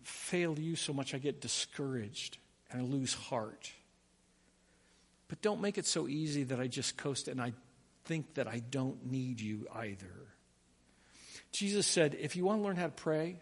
fail 0.02 0.58
you 0.58 0.76
so 0.76 0.92
much 0.92 1.14
I 1.14 1.18
get 1.18 1.40
discouraged 1.40 2.38
and 2.70 2.80
I 2.80 2.84
lose 2.84 3.14
heart. 3.14 3.72
But 5.28 5.40
don't 5.40 5.60
make 5.60 5.78
it 5.78 5.86
so 5.86 6.06
easy 6.08 6.44
that 6.44 6.60
I 6.60 6.66
just 6.66 6.96
coast 6.96 7.28
and 7.28 7.40
I 7.40 7.52
think 8.04 8.34
that 8.34 8.46
I 8.46 8.58
don't 8.58 9.10
need 9.10 9.40
you 9.40 9.66
either. 9.74 10.12
Jesus 11.52 11.86
said, 11.86 12.16
if 12.20 12.36
you 12.36 12.44
want 12.44 12.60
to 12.60 12.64
learn 12.64 12.76
how 12.76 12.86
to 12.86 12.92
pray, 12.92 13.40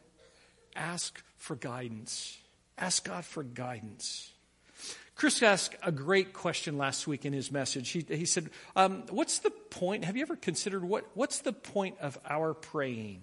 ask 0.76 1.22
for 1.38 1.56
guidance. 1.56 2.38
Ask 2.78 3.04
God 3.04 3.24
for 3.24 3.42
guidance. 3.42 4.30
Chris 5.14 5.42
asked 5.42 5.76
a 5.82 5.92
great 5.92 6.32
question 6.32 6.78
last 6.78 7.06
week 7.06 7.24
in 7.24 7.32
his 7.32 7.52
message. 7.52 7.90
He, 7.90 8.04
he 8.08 8.24
said, 8.24 8.50
um, 8.74 9.04
What's 9.10 9.40
the 9.40 9.50
point? 9.50 10.04
Have 10.04 10.16
you 10.16 10.22
ever 10.22 10.36
considered 10.36 10.84
what, 10.84 11.04
what's 11.14 11.40
the 11.40 11.52
point 11.52 11.96
of 12.00 12.18
our 12.28 12.54
praying? 12.54 13.22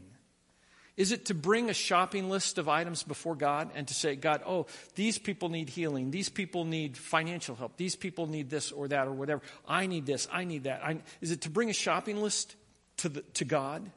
Is 0.99 1.13
it 1.13 1.27
to 1.27 1.33
bring 1.33 1.69
a 1.69 1.73
shopping 1.73 2.29
list 2.29 2.57
of 2.57 2.67
items 2.67 3.03
before 3.03 3.33
God 3.33 3.71
and 3.73 3.87
to 3.87 3.93
say, 3.93 4.17
God, 4.17 4.41
oh, 4.45 4.65
these 4.95 5.17
people 5.17 5.47
need 5.47 5.69
healing. 5.69 6.11
These 6.11 6.27
people 6.27 6.65
need 6.65 6.97
financial 6.97 7.55
help. 7.55 7.77
These 7.77 7.95
people 7.95 8.27
need 8.27 8.49
this 8.49 8.73
or 8.73 8.89
that 8.89 9.07
or 9.07 9.13
whatever. 9.13 9.41
I 9.65 9.87
need 9.87 10.05
this. 10.05 10.27
I 10.29 10.43
need 10.43 10.65
that. 10.65 10.83
I, 10.83 10.97
is 11.21 11.31
it 11.31 11.43
to 11.43 11.49
bring 11.49 11.69
a 11.69 11.73
shopping 11.73 12.21
list 12.21 12.57
to, 12.97 13.07
the, 13.07 13.21
to 13.35 13.45
God? 13.45 13.89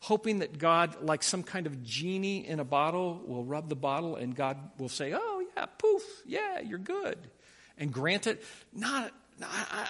Hoping 0.00 0.40
that 0.40 0.58
God, 0.58 1.00
like 1.00 1.22
some 1.22 1.44
kind 1.44 1.68
of 1.68 1.84
genie 1.84 2.44
in 2.44 2.58
a 2.58 2.64
bottle, 2.64 3.22
will 3.24 3.44
rub 3.44 3.68
the 3.68 3.76
bottle 3.76 4.16
and 4.16 4.34
God 4.34 4.58
will 4.78 4.88
say, 4.88 5.12
oh, 5.14 5.44
yeah, 5.56 5.66
poof, 5.78 6.02
yeah, 6.26 6.58
you're 6.58 6.78
good. 6.78 7.18
And 7.78 7.92
grant 7.92 8.26
it? 8.26 8.42
Not, 8.72 9.12
I, 9.42 9.88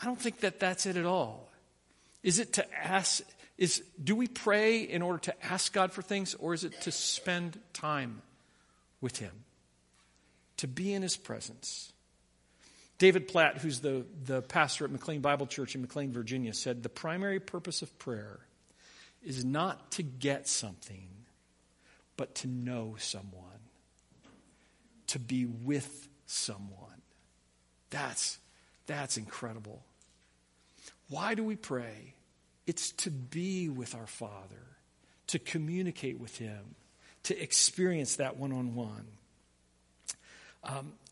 I 0.00 0.04
don't 0.04 0.20
think 0.20 0.40
that 0.40 0.60
that's 0.60 0.86
it 0.86 0.96
at 0.96 1.04
all. 1.04 1.50
Is 2.22 2.38
it 2.38 2.54
to 2.54 2.74
ask, 2.74 3.22
is 3.58 3.82
do 4.02 4.16
we 4.16 4.28
pray 4.28 4.82
in 4.82 5.02
order 5.02 5.18
to 5.18 5.44
ask 5.44 5.72
God 5.72 5.92
for 5.92 6.00
things, 6.00 6.34
or 6.34 6.54
is 6.54 6.64
it 6.64 6.80
to 6.82 6.92
spend 6.92 7.58
time 7.72 8.22
with 9.00 9.18
Him? 9.18 9.32
To 10.58 10.68
be 10.68 10.92
in 10.94 11.02
His 11.02 11.16
presence. 11.16 11.92
David 12.98 13.28
Platt, 13.28 13.58
who's 13.58 13.80
the, 13.80 14.06
the 14.24 14.40
pastor 14.42 14.84
at 14.84 14.90
McLean 14.90 15.20
Bible 15.20 15.46
Church 15.46 15.74
in 15.74 15.80
McLean, 15.80 16.12
Virginia, 16.12 16.54
said 16.54 16.82
the 16.82 16.88
primary 16.88 17.40
purpose 17.40 17.82
of 17.82 17.98
prayer 17.98 18.38
is 19.24 19.44
not 19.44 19.90
to 19.92 20.02
get 20.02 20.46
something, 20.46 21.08
but 22.16 22.34
to 22.36 22.46
know 22.46 22.94
someone, 22.98 23.42
to 25.08 25.18
be 25.18 25.44
with 25.44 26.08
someone. 26.26 26.93
That's, 27.94 28.38
that's 28.86 29.16
incredible. 29.16 29.84
Why 31.08 31.34
do 31.34 31.44
we 31.44 31.54
pray? 31.54 32.14
It's 32.66 32.90
to 32.92 33.10
be 33.10 33.68
with 33.68 33.94
our 33.94 34.08
Father, 34.08 34.66
to 35.28 35.38
communicate 35.38 36.18
with 36.18 36.36
Him, 36.38 36.74
to 37.24 37.40
experience 37.40 38.16
that 38.16 38.36
one 38.36 38.52
on 38.52 38.74
one. 38.74 39.06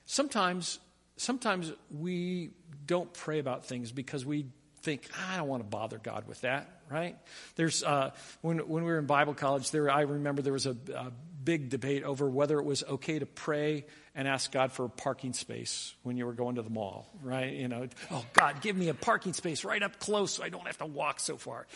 Sometimes, 0.06 0.80
sometimes 1.16 1.72
we 1.90 2.50
don't 2.86 3.12
pray 3.14 3.38
about 3.38 3.64
things 3.66 3.92
because 3.92 4.26
we 4.26 4.46
think, 4.82 5.08
I 5.30 5.36
don't 5.36 5.48
want 5.48 5.62
to 5.62 5.68
bother 5.68 5.98
God 5.98 6.26
with 6.26 6.40
that, 6.40 6.68
right? 6.90 7.16
There's, 7.54 7.84
uh, 7.84 8.10
when, 8.40 8.58
when 8.58 8.84
we 8.84 8.90
were 8.90 8.98
in 8.98 9.06
Bible 9.06 9.34
college, 9.34 9.70
there, 9.70 9.88
I 9.88 10.00
remember 10.00 10.42
there 10.42 10.52
was 10.52 10.66
a, 10.66 10.76
a 10.94 11.12
big 11.44 11.68
debate 11.68 12.04
over 12.04 12.28
whether 12.28 12.58
it 12.58 12.64
was 12.64 12.84
okay 12.84 13.18
to 13.18 13.26
pray 13.26 13.84
and 14.14 14.28
ask 14.28 14.52
God 14.52 14.72
for 14.72 14.84
a 14.84 14.88
parking 14.88 15.32
space 15.32 15.94
when 16.02 16.16
you 16.16 16.26
were 16.26 16.32
going 16.32 16.56
to 16.56 16.62
the 16.62 16.70
mall, 16.70 17.08
right? 17.22 17.52
You 17.52 17.68
know, 17.68 17.88
oh, 18.10 18.24
God, 18.32 18.60
give 18.60 18.76
me 18.76 18.88
a 18.88 18.94
parking 18.94 19.32
space 19.32 19.64
right 19.64 19.82
up 19.82 19.98
close 19.98 20.34
so 20.34 20.42
I 20.42 20.48
don't 20.48 20.66
have 20.66 20.78
to 20.78 20.86
walk 20.86 21.20
so 21.20 21.36
far. 21.36 21.66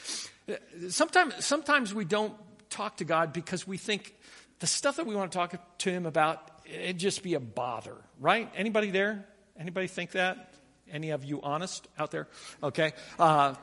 Sometimes, 0.88 1.44
sometimes 1.44 1.94
we 1.94 2.05
don't 2.05 2.35
talk 2.70 2.98
to 2.98 3.05
God 3.05 3.33
because 3.33 3.66
we 3.66 3.79
think 3.79 4.14
the 4.59 4.66
stuff 4.66 4.96
that 4.96 5.07
we 5.07 5.14
want 5.14 5.33
to 5.33 5.38
talk 5.38 5.79
to 5.79 5.90
Him 5.90 6.07
about, 6.07 6.50
it'd 6.64 6.98
just 6.98 7.22
be 7.22 7.35
a 7.35 7.40
bother, 7.40 7.96
right? 8.20 8.50
Anybody 8.57 8.90
there? 8.90 9.26
Anybody 9.59 9.87
think 9.87 10.12
that? 10.12 10.52
Any 10.90 11.11
of 11.11 11.24
you 11.24 11.40
honest 11.42 11.88
out 11.98 12.11
there? 12.11 12.29
Okay. 12.62 12.92
Uh, 13.18 13.55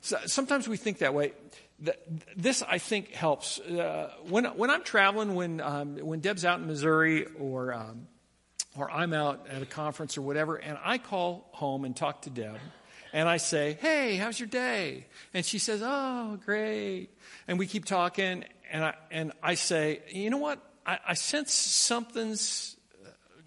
so 0.00 0.18
sometimes 0.26 0.66
we 0.66 0.76
think 0.76 0.98
that 0.98 1.14
way. 1.14 1.32
This, 2.36 2.62
I 2.62 2.78
think, 2.78 3.12
helps. 3.12 3.58
Uh, 3.58 4.12
when, 4.28 4.44
when 4.44 4.70
I'm 4.70 4.84
traveling, 4.84 5.34
when, 5.34 5.60
um, 5.60 5.96
when 5.96 6.20
Deb's 6.20 6.44
out 6.44 6.60
in 6.60 6.66
Missouri 6.66 7.26
or, 7.38 7.74
um, 7.74 8.06
or 8.76 8.90
I'm 8.90 9.12
out 9.12 9.46
at 9.50 9.62
a 9.62 9.66
conference 9.66 10.16
or 10.16 10.22
whatever, 10.22 10.56
and 10.56 10.78
I 10.84 10.98
call 10.98 11.48
home 11.52 11.84
and 11.84 11.96
talk 11.96 12.22
to 12.22 12.30
Deb, 12.30 12.58
and 13.12 13.28
I 13.28 13.36
say, 13.36 13.76
Hey, 13.80 14.16
how's 14.16 14.38
your 14.38 14.48
day? 14.48 15.06
And 15.34 15.44
she 15.44 15.58
says, 15.58 15.82
Oh, 15.84 16.38
great. 16.44 17.08
And 17.48 17.58
we 17.58 17.66
keep 17.66 17.84
talking, 17.84 18.44
and 18.70 18.84
I, 18.84 18.94
and 19.10 19.32
I 19.42 19.54
say, 19.54 20.00
You 20.08 20.30
know 20.30 20.38
what? 20.38 20.60
I, 20.86 20.98
I 21.08 21.14
sense 21.14 21.52
something's 21.52 22.76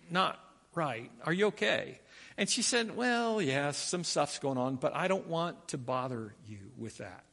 not 0.10 0.40
right. 0.74 1.12
Are 1.26 1.34
you 1.34 1.48
okay? 1.48 2.00
And 2.38 2.50
she 2.50 2.62
said, 2.62 2.96
Well, 2.96 3.42
yes, 3.42 3.54
yeah, 3.54 3.72
some 3.72 4.04
stuff's 4.04 4.40
going 4.40 4.58
on, 4.58 4.76
but 4.76 4.94
I 4.96 5.08
don't 5.08 5.28
want 5.28 5.70
to 5.70 5.78
bother 5.78 6.36
you 6.48 6.60
with 6.78 6.98
that. 6.98 7.25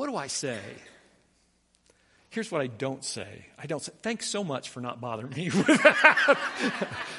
What 0.00 0.08
do 0.08 0.16
I 0.16 0.28
say? 0.28 0.58
Here's 2.30 2.50
what 2.50 2.62
I 2.62 2.68
don't 2.68 3.04
say. 3.04 3.44
I 3.58 3.66
don't 3.66 3.82
say, 3.82 3.92
Thanks 4.00 4.26
so 4.28 4.42
much 4.42 4.70
for 4.70 4.80
not 4.80 4.98
bothering 4.98 5.34
me 5.34 5.50
with 5.50 5.66
that. 5.66 6.38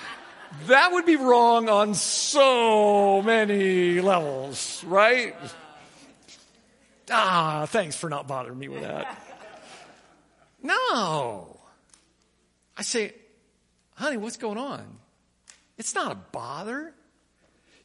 that 0.65 0.91
would 0.91 1.05
be 1.05 1.15
wrong 1.15 1.69
on 1.69 1.93
so 1.93 3.21
many 3.21 4.01
levels, 4.01 4.83
right? 4.83 5.35
Ah, 7.11 7.67
thanks 7.67 7.95
for 7.95 8.09
not 8.09 8.27
bothering 8.27 8.57
me 8.57 8.67
with 8.67 8.81
that. 8.81 9.15
No. 10.63 11.59
I 12.75 12.81
say, 12.81 13.13
honey, 13.93 14.17
what's 14.17 14.37
going 14.37 14.57
on? 14.57 14.97
It's 15.77 15.93
not 15.93 16.11
a 16.11 16.15
bother. 16.15 16.95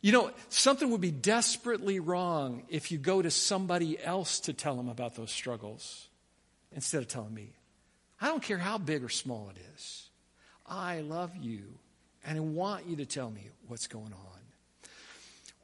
You 0.01 0.13
know, 0.13 0.31
something 0.49 0.91
would 0.91 1.01
be 1.01 1.11
desperately 1.11 2.01
wrong 2.01 2.63
if 2.69 2.93
you 2.93 2.99
go 2.99 3.23
to 3.23 3.31
somebody 3.31 4.03
else 4.03 4.41
to 4.41 4.53
tell 4.53 4.77
them 4.77 4.89
about 4.89 5.15
those 5.15 5.31
struggles 5.31 6.09
instead 6.73 7.03
of 7.03 7.09
telling 7.09 7.35
me. 7.35 7.53
I 8.21 8.27
don't 8.27 8.43
care 8.43 8.59
how 8.59 8.79
big 8.79 9.05
or 9.05 9.09
small 9.09 9.51
it 9.51 9.61
is. 9.75 10.09
I 10.67 11.01
love 11.01 11.37
you 11.37 11.63
and 12.25 12.37
I 12.37 12.41
want 12.41 12.87
you 12.87 12.97
to 12.97 13.07
tell 13.07 13.31
me 13.31 13.51
what's 13.69 13.87
going 13.87 14.13
on. 14.13 14.37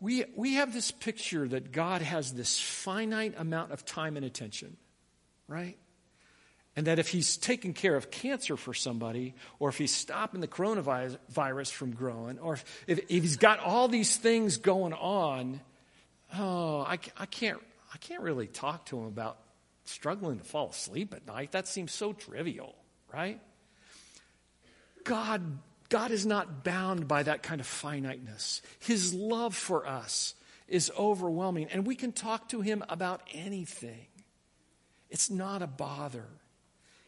We, 0.01 0.25
we 0.35 0.55
have 0.55 0.73
this 0.75 0.91
picture 0.91 1.47
that 1.47 1.71
God 1.71 2.03
has 2.03 2.33
this 2.33 2.59
finite 2.59 3.35
amount 3.39 3.71
of 3.71 3.85
time 3.85 4.17
and 4.17 4.27
attention, 4.27 4.77
right? 5.47 5.77
And 6.75 6.87
that 6.87 6.99
if 6.99 7.09
he's 7.09 7.37
taking 7.37 7.75
care 7.75 7.97
of 7.97 8.11
cancer 8.11 8.57
for 8.57 8.73
somebody, 8.73 9.35
or 9.59 9.69
if 9.69 9.77
he's 9.77 9.95
stopping 9.95 10.41
the 10.41 10.49
coronavirus 10.49 11.71
from 11.71 11.93
growing, 11.93 12.39
or 12.39 12.55
if, 12.55 12.65
if, 12.87 13.09
he's 13.09 13.37
got 13.37 13.61
all 13.61 13.89
these 13.89 14.17
things 14.17 14.57
going 14.57 14.95
on, 14.95 15.61
oh, 16.39 16.81
I, 16.81 16.99
I, 17.19 17.27
can't, 17.27 17.59
I 17.93 17.99
can't 17.99 18.23
really 18.23 18.47
talk 18.47 18.87
to 18.87 18.99
him 18.99 19.07
about 19.07 19.37
struggling 19.85 20.39
to 20.39 20.45
fall 20.45 20.71
asleep 20.71 21.13
at 21.13 21.27
night. 21.27 21.53
That 21.53 21.69
seems 21.69 21.93
so 21.93 22.15
trivial, 22.15 22.75
right? 23.13 23.39
God, 25.05 25.59
God 25.91 26.11
is 26.11 26.25
not 26.25 26.65
bound 26.65 27.07
by 27.07 27.23
that 27.25 27.43
kind 27.43 27.61
of 27.61 27.67
finiteness. 27.67 28.63
His 28.79 29.13
love 29.13 29.55
for 29.55 29.87
us 29.87 30.35
is 30.69 30.91
overwhelming, 30.99 31.69
and 31.71 31.87
we 31.87 31.97
can 31.97 32.13
talk 32.13 32.49
to 32.49 32.63
him 32.63 32.83
about 32.89 33.21
anything. 33.35 34.07
It's 35.11 35.29
not 35.29 35.61
a 35.61 35.67
bother. 35.67 36.25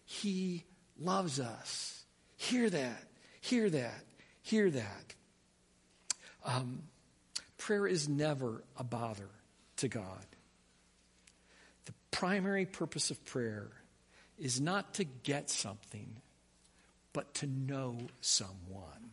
He 0.04 0.64
loves 0.98 1.40
us. 1.40 2.04
Hear 2.36 2.70
that. 2.70 3.04
Hear 3.40 3.70
that. 3.70 4.04
Hear 4.42 4.70
that. 4.70 5.14
Um, 6.44 6.82
prayer 7.58 7.86
is 7.86 8.08
never 8.08 8.62
a 8.76 8.84
bother 8.84 9.28
to 9.76 9.88
God. 9.88 10.26
The 11.86 11.94
primary 12.10 12.66
purpose 12.66 13.10
of 13.10 13.24
prayer 13.24 13.70
is 14.38 14.60
not 14.60 14.94
to 14.94 15.04
get 15.04 15.48
something, 15.48 16.16
but 17.12 17.34
to 17.34 17.46
know 17.46 17.96
someone. 18.20 19.10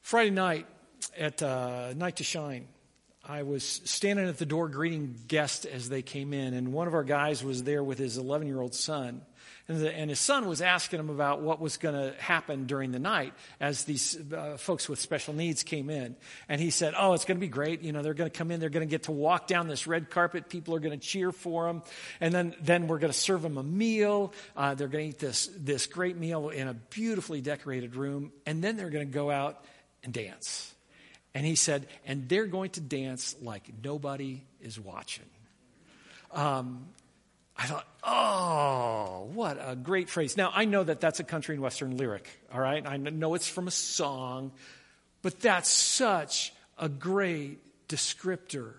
Friday 0.00 0.30
night 0.30 0.66
at 1.18 1.42
uh, 1.42 1.92
Night 1.94 2.16
to 2.16 2.24
Shine, 2.24 2.68
I 3.24 3.42
was 3.42 3.64
standing 3.84 4.28
at 4.28 4.38
the 4.38 4.46
door 4.46 4.68
greeting 4.68 5.14
guests 5.28 5.66
as 5.66 5.88
they 5.88 6.02
came 6.02 6.32
in, 6.32 6.54
and 6.54 6.72
one 6.72 6.88
of 6.88 6.94
our 6.94 7.04
guys 7.04 7.44
was 7.44 7.62
there 7.62 7.84
with 7.84 7.98
his 7.98 8.16
11 8.16 8.46
year 8.46 8.60
old 8.60 8.74
son. 8.74 9.22
And, 9.68 9.78
the, 9.78 9.94
and, 9.94 10.10
his 10.10 10.18
son 10.18 10.48
was 10.48 10.60
asking 10.62 10.98
him 10.98 11.10
about 11.10 11.42
what 11.42 11.60
was 11.60 11.76
going 11.76 11.94
to 11.94 12.20
happen 12.20 12.66
during 12.66 12.90
the 12.90 12.98
night 12.98 13.34
as 13.60 13.84
these 13.84 14.18
uh, 14.32 14.56
folks 14.56 14.88
with 14.88 14.98
special 14.98 15.32
needs 15.32 15.62
came 15.62 15.90
in. 15.90 16.16
And 16.48 16.60
he 16.60 16.70
said, 16.70 16.94
Oh, 16.98 17.12
it's 17.12 17.24
going 17.24 17.36
to 17.36 17.40
be 17.40 17.48
great. 17.48 17.82
You 17.82 17.92
know, 17.92 18.02
they're 18.02 18.14
going 18.14 18.28
to 18.28 18.36
come 18.36 18.50
in, 18.50 18.58
they're 18.58 18.68
going 18.68 18.86
to 18.86 18.90
get 18.90 19.04
to 19.04 19.12
walk 19.12 19.46
down 19.46 19.68
this 19.68 19.86
red 19.86 20.10
carpet. 20.10 20.48
People 20.48 20.74
are 20.74 20.80
going 20.80 20.98
to 20.98 21.06
cheer 21.06 21.30
for 21.30 21.66
them. 21.66 21.82
And 22.20 22.34
then, 22.34 22.56
then 22.60 22.88
we're 22.88 22.98
going 22.98 23.12
to 23.12 23.18
serve 23.18 23.42
them 23.42 23.58
a 23.58 23.62
meal. 23.62 24.32
Uh, 24.56 24.74
they're 24.74 24.88
going 24.88 25.04
to 25.04 25.08
eat 25.10 25.18
this, 25.20 25.48
this 25.56 25.86
great 25.86 26.16
meal 26.16 26.48
in 26.48 26.66
a 26.66 26.74
beautifully 26.74 27.40
decorated 27.40 27.94
room. 27.94 28.32
And 28.46 28.64
then 28.64 28.76
they're 28.76 28.90
going 28.90 29.06
to 29.06 29.14
go 29.14 29.30
out 29.30 29.64
and 30.02 30.12
dance. 30.12 30.74
And 31.34 31.46
he 31.46 31.54
said, 31.54 31.86
and 32.06 32.28
they're 32.28 32.46
going 32.46 32.70
to 32.70 32.80
dance 32.80 33.36
like 33.40 33.70
nobody 33.84 34.42
is 34.60 34.80
watching. 34.80 35.26
Um, 36.32 36.86
I 37.56 37.64
thought, 37.66 37.86
oh, 38.02 39.28
what 39.32 39.58
a 39.60 39.76
great 39.76 40.08
phrase. 40.08 40.36
Now, 40.36 40.50
I 40.54 40.64
know 40.64 40.82
that 40.82 41.00
that's 41.00 41.20
a 41.20 41.24
country 41.24 41.54
and 41.54 41.62
western 41.62 41.96
lyric, 41.96 42.28
all 42.52 42.60
right? 42.60 42.84
I 42.86 42.96
know 42.96 43.34
it's 43.34 43.48
from 43.48 43.68
a 43.68 43.72
song, 43.72 44.52
but 45.22 45.40
that's 45.40 45.70
such 45.70 46.52
a 46.78 46.88
great 46.88 47.58
descriptor. 47.88 48.72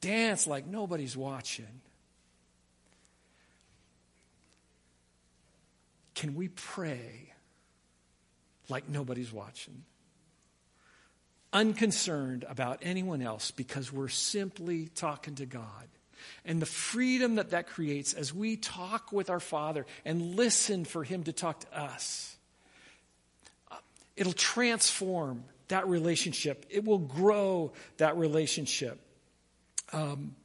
Dance 0.00 0.46
like 0.46 0.66
nobody's 0.66 1.16
watching. 1.16 1.80
Can 6.14 6.34
we 6.34 6.48
pray 6.48 7.32
like 8.68 8.88
nobody's 8.88 9.32
watching? 9.32 9.82
Unconcerned 11.56 12.44
about 12.46 12.80
anyone 12.82 13.22
else 13.22 13.50
because 13.50 13.90
we're 13.90 14.08
simply 14.08 14.88
talking 14.88 15.34
to 15.36 15.46
God. 15.46 15.88
And 16.44 16.60
the 16.60 16.66
freedom 16.66 17.36
that 17.36 17.50
that 17.50 17.66
creates 17.66 18.12
as 18.12 18.34
we 18.34 18.56
talk 18.56 19.10
with 19.10 19.30
our 19.30 19.40
Father 19.40 19.86
and 20.04 20.36
listen 20.36 20.84
for 20.84 21.02
Him 21.02 21.24
to 21.24 21.32
talk 21.32 21.60
to 21.60 21.80
us, 21.80 22.36
it'll 24.16 24.34
transform 24.34 25.44
that 25.68 25.88
relationship. 25.88 26.66
It 26.68 26.84
will 26.84 26.98
grow 26.98 27.72
that 27.96 28.18
relationship. 28.18 29.00
Um, 29.94 30.36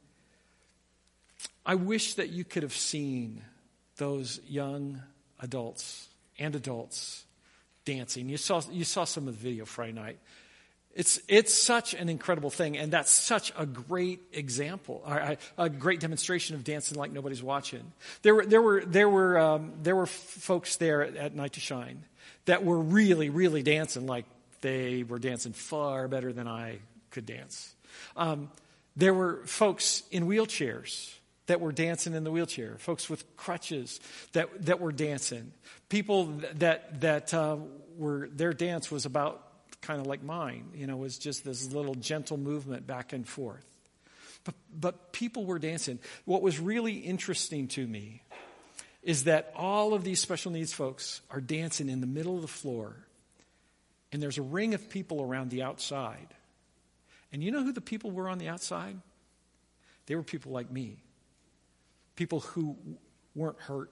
I 1.66 1.74
wish 1.74 2.14
that 2.14 2.30
you 2.30 2.44
could 2.44 2.62
have 2.62 2.74
seen 2.74 3.42
those 3.98 4.40
young 4.48 5.02
adults 5.40 6.08
and 6.38 6.54
adults 6.56 7.24
dancing. 7.84 8.30
You 8.30 8.38
saw, 8.38 8.62
you 8.70 8.84
saw 8.84 9.04
some 9.04 9.28
of 9.28 9.34
the 9.34 9.42
video 9.42 9.66
Friday 9.66 9.92
night. 9.92 10.18
It's, 10.94 11.20
it's 11.26 11.54
such 11.54 11.94
an 11.94 12.10
incredible 12.10 12.50
thing, 12.50 12.76
and 12.76 12.92
that's 12.92 13.10
such 13.10 13.50
a 13.56 13.64
great 13.64 14.20
example, 14.32 15.02
a 15.56 15.70
great 15.70 16.00
demonstration 16.00 16.54
of 16.54 16.64
dancing 16.64 16.98
like 16.98 17.12
nobody's 17.12 17.42
watching. 17.42 17.92
There 18.20 18.34
were, 18.34 18.44
there 18.44 18.60
were, 18.60 18.84
there 18.84 19.08
were, 19.08 19.38
um, 19.38 19.72
there 19.82 19.96
were 19.96 20.06
folks 20.06 20.76
there 20.76 21.02
at, 21.02 21.16
at 21.16 21.34
Night 21.34 21.54
to 21.54 21.60
Shine 21.60 22.04
that 22.44 22.62
were 22.64 22.78
really, 22.78 23.30
really 23.30 23.62
dancing 23.62 24.06
like 24.06 24.26
they 24.60 25.02
were 25.02 25.18
dancing 25.18 25.54
far 25.54 26.08
better 26.08 26.32
than 26.32 26.46
I 26.46 26.78
could 27.10 27.24
dance. 27.24 27.74
Um, 28.14 28.50
there 28.94 29.14
were 29.14 29.40
folks 29.46 30.02
in 30.10 30.26
wheelchairs 30.26 31.14
that 31.46 31.60
were 31.60 31.72
dancing 31.72 32.14
in 32.14 32.24
the 32.24 32.30
wheelchair, 32.30 32.76
folks 32.78 33.08
with 33.08 33.36
crutches 33.36 33.98
that, 34.32 34.66
that 34.66 34.80
were 34.80 34.92
dancing, 34.92 35.52
people 35.88 36.26
that, 36.56 37.00
that 37.00 37.32
uh, 37.32 37.56
were, 37.96 38.28
their 38.32 38.52
dance 38.52 38.90
was 38.90 39.06
about 39.06 39.51
kind 39.82 40.00
of 40.00 40.06
like 40.06 40.22
mine, 40.22 40.70
you 40.74 40.86
know, 40.86 40.96
was 40.96 41.18
just 41.18 41.44
this 41.44 41.72
little 41.72 41.94
gentle 41.94 42.38
movement 42.38 42.86
back 42.86 43.12
and 43.12 43.28
forth. 43.28 43.66
But, 44.44 44.54
but 44.74 45.12
people 45.12 45.44
were 45.44 45.58
dancing. 45.58 45.98
What 46.24 46.42
was 46.42 46.58
really 46.58 46.94
interesting 46.94 47.68
to 47.68 47.86
me 47.86 48.22
is 49.02 49.24
that 49.24 49.52
all 49.56 49.94
of 49.94 50.04
these 50.04 50.20
special 50.20 50.52
needs 50.52 50.72
folks 50.72 51.20
are 51.30 51.40
dancing 51.40 51.88
in 51.88 52.00
the 52.00 52.06
middle 52.06 52.36
of 52.36 52.42
the 52.42 52.48
floor, 52.48 52.96
and 54.12 54.22
there's 54.22 54.38
a 54.38 54.42
ring 54.42 54.74
of 54.74 54.88
people 54.88 55.20
around 55.20 55.50
the 55.50 55.62
outside. 55.62 56.28
And 57.32 57.42
you 57.42 57.50
know 57.50 57.64
who 57.64 57.72
the 57.72 57.80
people 57.80 58.10
were 58.10 58.28
on 58.28 58.38
the 58.38 58.48
outside? 58.48 58.96
They 60.06 60.14
were 60.14 60.22
people 60.22 60.52
like 60.52 60.70
me, 60.70 61.02
people 62.14 62.40
who 62.40 62.76
weren't 63.34 63.58
hurt, 63.58 63.90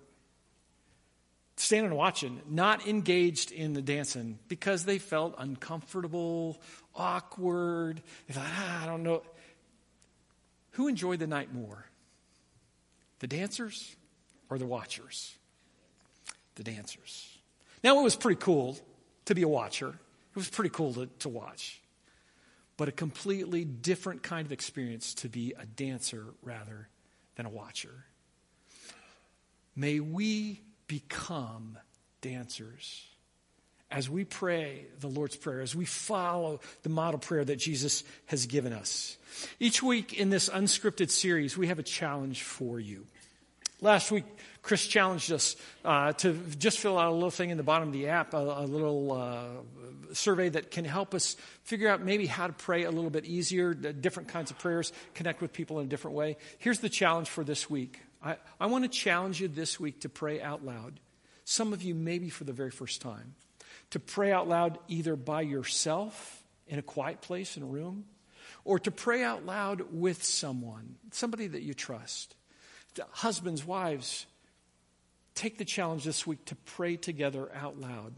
standing 1.60 1.90
and 1.90 1.96
watching, 1.96 2.40
not 2.48 2.86
engaged 2.86 3.52
in 3.52 3.74
the 3.74 3.82
dancing 3.82 4.38
because 4.48 4.84
they 4.84 4.98
felt 4.98 5.34
uncomfortable, 5.36 6.60
awkward. 6.94 8.02
They 8.26 8.34
thought, 8.34 8.46
ah, 8.46 8.82
I 8.82 8.86
don't 8.86 9.02
know. 9.02 9.22
Who 10.72 10.88
enjoyed 10.88 11.18
the 11.18 11.26
night 11.26 11.52
more? 11.52 11.84
The 13.18 13.26
dancers 13.26 13.94
or 14.48 14.56
the 14.56 14.64
watchers? 14.64 15.36
The 16.54 16.64
dancers. 16.64 17.28
Now, 17.84 18.00
it 18.00 18.02
was 18.02 18.16
pretty 18.16 18.40
cool 18.40 18.78
to 19.26 19.34
be 19.34 19.42
a 19.42 19.48
watcher, 19.48 19.88
it 19.88 20.36
was 20.36 20.48
pretty 20.48 20.70
cool 20.70 20.94
to, 20.94 21.06
to 21.20 21.28
watch, 21.28 21.80
but 22.78 22.88
a 22.88 22.92
completely 22.92 23.64
different 23.64 24.22
kind 24.22 24.46
of 24.46 24.52
experience 24.52 25.14
to 25.14 25.28
be 25.28 25.52
a 25.58 25.66
dancer 25.66 26.24
rather 26.42 26.88
than 27.36 27.44
a 27.44 27.50
watcher. 27.50 28.06
May 29.76 30.00
we 30.00 30.62
become 30.90 31.78
dancers 32.20 33.06
as 33.92 34.10
we 34.10 34.24
pray 34.24 34.86
the 34.98 35.06
Lord's 35.06 35.36
Prayer, 35.36 35.60
as 35.60 35.74
we 35.74 35.84
follow 35.84 36.58
the 36.82 36.88
model 36.88 37.20
prayer 37.20 37.44
that 37.44 37.56
Jesus 37.56 38.02
has 38.26 38.46
given 38.46 38.72
us. 38.72 39.16
Each 39.60 39.82
week 39.82 40.14
in 40.14 40.30
this 40.30 40.48
unscripted 40.48 41.10
series, 41.10 41.56
we 41.56 41.68
have 41.68 41.78
a 41.78 41.84
challenge 41.84 42.42
for 42.42 42.80
you. 42.80 43.06
Last 43.80 44.10
week, 44.10 44.24
Chris 44.62 44.84
challenged 44.84 45.30
us 45.30 45.54
uh, 45.84 46.12
to 46.14 46.32
just 46.58 46.80
fill 46.80 46.98
out 46.98 47.10
a 47.10 47.14
little 47.14 47.30
thing 47.30 47.50
in 47.50 47.56
the 47.56 47.62
bottom 47.62 47.88
of 47.88 47.94
the 47.94 48.08
app, 48.08 48.34
a, 48.34 48.38
a 48.38 48.66
little 48.66 49.12
uh, 49.12 50.12
survey 50.12 50.48
that 50.48 50.72
can 50.72 50.84
help 50.84 51.14
us 51.14 51.36
figure 51.62 51.88
out 51.88 52.02
maybe 52.02 52.26
how 52.26 52.48
to 52.48 52.52
pray 52.52 52.82
a 52.82 52.90
little 52.90 53.10
bit 53.10 53.24
easier, 53.24 53.74
different 53.74 54.28
kinds 54.28 54.50
of 54.50 54.58
prayers, 54.58 54.92
connect 55.14 55.40
with 55.40 55.52
people 55.52 55.78
in 55.78 55.86
a 55.86 55.88
different 55.88 56.16
way. 56.16 56.36
Here's 56.58 56.80
the 56.80 56.88
challenge 56.88 57.28
for 57.28 57.44
this 57.44 57.70
week. 57.70 58.00
I, 58.22 58.36
I 58.58 58.66
want 58.66 58.84
to 58.84 58.90
challenge 58.90 59.40
you 59.40 59.48
this 59.48 59.80
week 59.80 60.00
to 60.00 60.08
pray 60.08 60.40
out 60.40 60.64
loud. 60.64 61.00
Some 61.44 61.72
of 61.72 61.82
you, 61.82 61.94
maybe 61.94 62.30
for 62.30 62.44
the 62.44 62.52
very 62.52 62.70
first 62.70 63.00
time 63.00 63.34
to 63.90 63.98
pray 63.98 64.32
out 64.32 64.48
loud 64.48 64.78
either 64.88 65.16
by 65.16 65.42
yourself 65.42 66.42
in 66.66 66.78
a 66.78 66.82
quiet 66.82 67.20
place 67.20 67.56
in 67.56 67.62
a 67.62 67.66
room 67.66 68.04
or 68.64 68.78
to 68.78 68.90
pray 68.90 69.22
out 69.22 69.44
loud 69.44 69.82
with 69.92 70.22
someone, 70.22 70.96
somebody 71.10 71.46
that 71.46 71.62
you 71.62 71.74
trust. 71.74 72.34
Husbands, 73.10 73.64
wives, 73.64 74.26
take 75.34 75.58
the 75.58 75.64
challenge 75.64 76.04
this 76.04 76.26
week 76.26 76.44
to 76.46 76.54
pray 76.54 76.96
together 76.96 77.50
out 77.54 77.80
loud. 77.80 78.14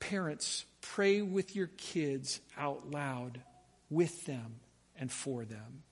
Parents, 0.00 0.64
pray 0.80 1.22
with 1.22 1.56
your 1.56 1.68
kids 1.78 2.40
out 2.58 2.90
loud 2.90 3.40
with 3.90 4.26
them 4.26 4.56
and 4.98 5.10
for 5.10 5.44
them. 5.44 5.82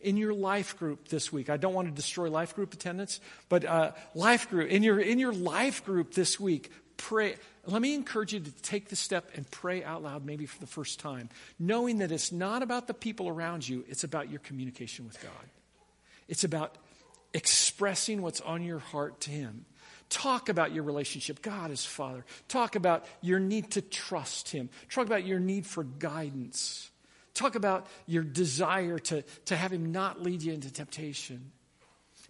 In 0.00 0.16
your 0.16 0.32
life 0.32 0.78
group 0.78 1.08
this 1.08 1.32
week, 1.32 1.50
I 1.50 1.56
don't 1.56 1.74
want 1.74 1.88
to 1.88 1.94
destroy 1.94 2.30
life 2.30 2.54
group 2.54 2.72
attendance, 2.72 3.20
but 3.48 3.64
uh, 3.64 3.92
life 4.14 4.48
group 4.48 4.70
in 4.70 4.82
your 4.82 4.98
in 4.98 5.18
your 5.18 5.32
life 5.32 5.84
group 5.84 6.14
this 6.14 6.40
week, 6.40 6.70
pray. 6.96 7.36
Let 7.66 7.82
me 7.82 7.94
encourage 7.94 8.32
you 8.32 8.40
to 8.40 8.50
take 8.62 8.88
the 8.88 8.96
step 8.96 9.30
and 9.34 9.48
pray 9.50 9.84
out 9.84 10.02
loud, 10.02 10.24
maybe 10.24 10.46
for 10.46 10.58
the 10.58 10.66
first 10.66 11.00
time, 11.00 11.28
knowing 11.58 11.98
that 11.98 12.10
it's 12.10 12.32
not 12.32 12.62
about 12.62 12.86
the 12.86 12.94
people 12.94 13.28
around 13.28 13.68
you, 13.68 13.84
it's 13.88 14.04
about 14.04 14.30
your 14.30 14.40
communication 14.40 15.06
with 15.06 15.22
God. 15.22 15.32
It's 16.28 16.44
about 16.44 16.76
expressing 17.34 18.22
what's 18.22 18.40
on 18.40 18.62
your 18.62 18.78
heart 18.78 19.20
to 19.22 19.30
Him. 19.30 19.66
Talk 20.08 20.48
about 20.48 20.72
your 20.72 20.82
relationship. 20.82 21.40
God 21.40 21.70
is 21.70 21.84
Father. 21.84 22.24
Talk 22.48 22.74
about 22.74 23.04
your 23.20 23.38
need 23.38 23.70
to 23.72 23.82
trust 23.82 24.50
Him. 24.50 24.68
Talk 24.90 25.06
about 25.06 25.24
your 25.24 25.38
need 25.38 25.66
for 25.66 25.84
guidance. 25.84 26.89
Talk 27.40 27.54
about 27.54 27.86
your 28.06 28.22
desire 28.22 28.98
to, 28.98 29.22
to 29.46 29.56
have 29.56 29.72
Him 29.72 29.92
not 29.92 30.22
lead 30.22 30.42
you 30.42 30.52
into 30.52 30.70
temptation. 30.70 31.52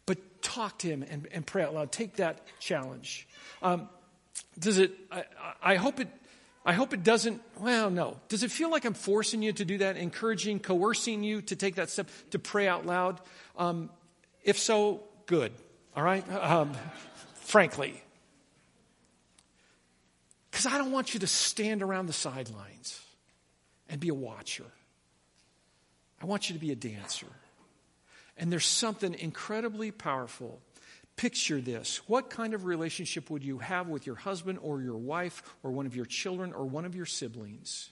But 0.07 0.41
talk 0.41 0.79
to 0.79 0.87
Him 0.87 1.03
and, 1.03 1.27
and 1.33 1.45
pray 1.45 1.65
out 1.65 1.75
loud. 1.75 1.91
Take 1.91 2.17
that 2.17 2.47
challenge. 2.61 3.27
Um, 3.61 3.89
does 4.57 4.79
it, 4.79 4.93
I, 5.11 5.25
I 5.61 5.75
hope 5.75 5.99
it, 5.99 6.07
I 6.65 6.75
hope 6.75 6.95
it 6.95 7.03
doesn't, 7.03 7.43
well, 7.59 7.91
no. 7.91 8.19
Does 8.29 8.45
it 8.45 8.53
feel 8.53 8.71
like 8.71 8.85
I'm 8.85 8.95
forcing 8.95 9.43
you 9.43 9.53
to 9.55 9.65
do 9.65 9.79
that, 9.79 9.97
encouraging, 9.97 10.61
coercing 10.61 11.25
you 11.25 11.43
to 11.43 11.57
take 11.57 11.75
that 11.75 11.91
step 11.91 12.09
to 12.31 12.39
pray 12.39 12.69
out 12.69 12.87
loud? 12.87 13.21
Um, 13.59 13.91
if 14.45 14.61
so, 14.61 15.03
good. 15.27 15.51
All 15.97 16.05
right? 16.05 16.25
Um, 16.33 16.71
frankly. 17.35 18.01
Because 20.53 20.67
I 20.67 20.79
don't 20.79 20.93
want 20.93 21.15
you 21.15 21.21
to 21.21 21.27
stand 21.27 21.83
around 21.83 22.07
the 22.07 22.13
sidelines 22.13 23.01
and 23.89 23.99
be 23.99 24.11
a 24.11 24.15
watcher. 24.15 24.67
I 26.21 26.27
want 26.27 26.49
you 26.49 26.55
to 26.55 26.61
be 26.61 26.73
a 26.73 26.77
dancer. 26.77 27.27
And 28.37 28.51
there's 28.51 28.67
something 28.67 29.15
incredibly 29.15 29.91
powerful 29.91 30.61
Picture 31.21 31.61
this. 31.61 32.01
What 32.09 32.31
kind 32.31 32.55
of 32.55 32.65
relationship 32.65 33.29
would 33.29 33.45
you 33.45 33.59
have 33.59 33.89
with 33.89 34.07
your 34.07 34.17
husband 34.17 34.59
or 34.63 34.81
your 34.81 34.97
wife 34.97 35.43
or 35.63 35.71
one 35.71 35.85
of 35.85 35.95
your 35.95 36.07
children 36.07 36.55
or 36.55 36.65
one 36.65 36.87
of 36.87 36.95
your 36.95 37.05
siblings 37.05 37.91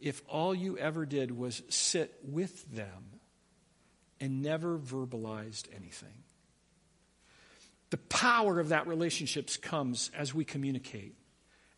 if 0.00 0.22
all 0.26 0.54
you 0.54 0.78
ever 0.78 1.04
did 1.04 1.36
was 1.36 1.62
sit 1.68 2.14
with 2.24 2.64
them 2.72 3.20
and 4.20 4.40
never 4.40 4.78
verbalized 4.78 5.64
anything? 5.76 6.24
The 7.90 7.98
power 7.98 8.58
of 8.58 8.70
that 8.70 8.86
relationship 8.86 9.50
comes 9.60 10.10
as 10.16 10.32
we 10.32 10.46
communicate, 10.46 11.14